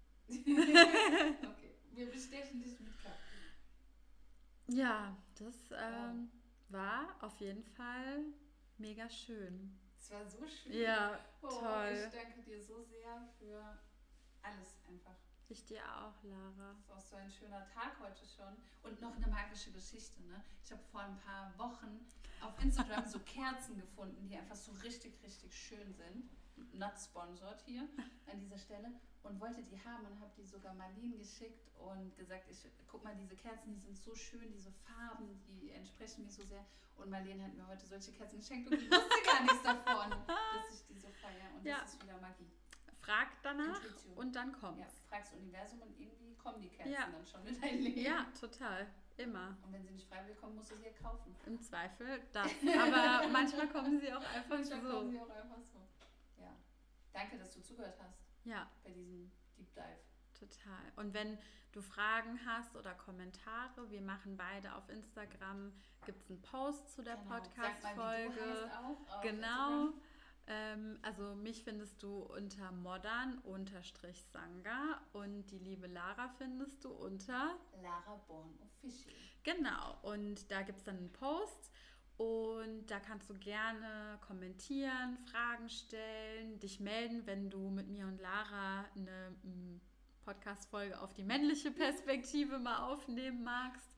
[0.30, 3.29] okay, wir bestechen dich mit Kaffee.
[4.72, 6.30] Ja, das ähm,
[6.68, 8.22] war auf jeden Fall
[8.78, 9.76] mega schön.
[9.98, 10.72] Es war so schön.
[10.72, 12.06] Ja, oh, toll.
[12.06, 13.78] Ich danke dir so sehr für
[14.42, 15.16] alles einfach.
[15.48, 16.72] Ich dir auch, Lara.
[16.72, 18.56] Das ist auch so ein schöner Tag heute schon.
[18.84, 20.22] Und noch eine magische Geschichte.
[20.22, 20.44] Ne?
[20.62, 22.06] Ich habe vor ein paar Wochen
[22.40, 26.30] auf Instagram so Kerzen gefunden, die einfach so richtig, richtig schön sind.
[26.74, 27.88] Not sponsored hier
[28.30, 28.92] an dieser Stelle.
[29.22, 33.14] Und wollte die haben und habe die sogar Marlene geschickt und gesagt, ich guck mal,
[33.14, 36.64] diese Kerzen, die sind so schön, diese Farben, die entsprechen mir so sehr.
[36.96, 40.74] Und Marlene hat mir heute solche Kerzen geschenkt und ich wusste gar nichts davon, dass
[40.74, 41.54] ich die so feiere.
[41.54, 41.80] Und ja.
[41.80, 42.50] das ist wieder Magie
[43.10, 44.14] frag danach Intuition.
[44.14, 44.78] und dann kommt.
[44.78, 47.08] Ja, fragst Universum und irgendwie kommen die Kerzen ja.
[47.10, 48.00] dann schon in dein Leben.
[48.00, 48.86] Ja, total.
[49.16, 49.56] Immer.
[49.64, 51.34] Und wenn sie nicht freiwillig kommen, musst du sie ja kaufen.
[51.46, 52.46] Im Zweifel das.
[52.78, 54.88] Aber manchmal kommen sie auch einfach manchmal so.
[54.88, 55.78] Manchmal kommen sie auch einfach so.
[56.40, 56.56] Ja.
[57.12, 58.18] Danke, dass du zugehört hast.
[58.44, 58.70] Ja.
[58.84, 60.10] Bei diesem Deep Dive.
[60.38, 60.92] Total.
[60.96, 61.38] Und wenn
[61.72, 65.72] du Fragen hast oder Kommentare, wir machen beide auf Instagram,
[66.06, 67.36] gibt es einen Post zu der genau.
[67.36, 68.70] Podcast-Folge.
[69.22, 69.92] Genau.
[70.46, 73.62] Ähm, also mich findest du unter modern-sanga
[75.12, 79.14] und die liebe Lara findest du unter Lara Born Official.
[79.44, 81.70] Genau, und da gibt es dann einen Post
[82.20, 88.20] und da kannst du gerne kommentieren, Fragen stellen, dich melden, wenn du mit mir und
[88.20, 89.80] Lara eine mm,
[90.26, 93.90] Podcast-Folge auf die männliche Perspektive mal aufnehmen magst.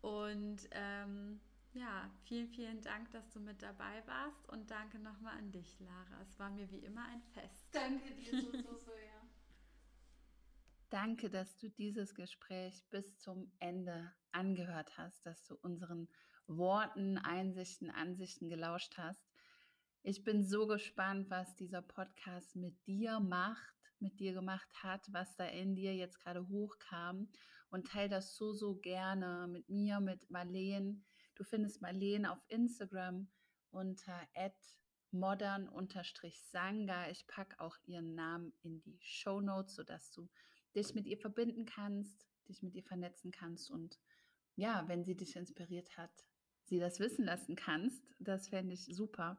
[0.00, 1.38] Und ähm,
[1.74, 6.22] ja, vielen, vielen Dank, dass du mit dabei warst und danke nochmal an dich, Lara.
[6.22, 7.68] Es war mir wie immer ein Fest.
[7.72, 9.20] Danke dir so, so, so, ja.
[10.88, 16.08] Danke, dass du dieses Gespräch bis zum Ende angehört hast, dass du unseren
[16.56, 19.24] Worten, Einsichten, Ansichten gelauscht hast.
[20.02, 25.36] Ich bin so gespannt, was dieser Podcast mit dir macht, mit dir gemacht hat, was
[25.36, 27.28] da in dir jetzt gerade hochkam
[27.70, 31.04] und teile das so, so gerne mit mir, mit Marleen
[31.40, 33.26] Du findest Marlene auf Instagram
[33.70, 34.28] unter
[35.10, 37.08] modern-sanga.
[37.08, 40.28] Ich packe auch ihren Namen in die Show Notes, sodass du
[40.74, 43.98] dich mit ihr verbinden kannst, dich mit ihr vernetzen kannst und
[44.54, 46.12] ja, wenn sie dich inspiriert hat,
[46.70, 48.00] sie das wissen lassen kannst.
[48.20, 49.36] Das fände ich super.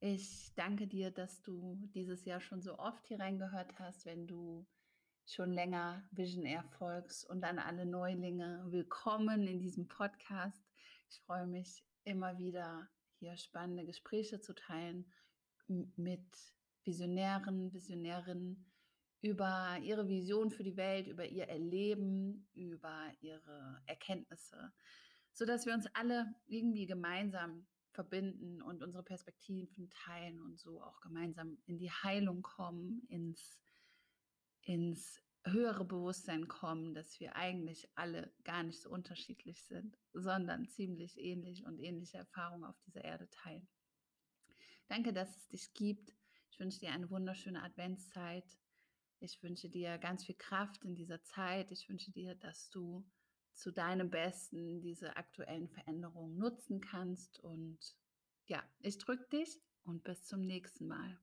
[0.00, 4.66] Ich danke dir, dass du dieses Jahr schon so oft hier reingehört hast, wenn du
[5.26, 10.64] schon länger Vision Air folgst und an alle Neulinge willkommen in diesem Podcast.
[11.10, 12.88] Ich freue mich immer wieder
[13.18, 15.12] hier spannende Gespräche zu teilen
[15.68, 16.26] mit
[16.84, 18.64] Visionären, Visionärinnen
[19.20, 24.72] über ihre Vision für die Welt, über ihr Erleben, über ihre Erkenntnisse,
[25.32, 31.00] so dass wir uns alle irgendwie gemeinsam verbinden und unsere Perspektiven teilen und so auch
[31.00, 33.58] gemeinsam in die Heilung kommen, ins
[34.62, 41.18] ins höhere Bewusstsein kommen, dass wir eigentlich alle gar nicht so unterschiedlich sind, sondern ziemlich
[41.18, 43.66] ähnlich und ähnliche Erfahrungen auf dieser Erde teilen.
[44.86, 46.12] Danke, dass es dich gibt.
[46.50, 48.44] Ich wünsche dir eine wunderschöne Adventszeit.
[49.18, 51.70] Ich wünsche dir ganz viel Kraft in dieser Zeit.
[51.70, 53.04] Ich wünsche dir, dass du
[53.54, 57.38] zu deinem Besten diese aktuellen Veränderungen nutzen kannst.
[57.40, 57.96] Und
[58.46, 61.18] ja, ich drücke dich und bis zum nächsten Mal.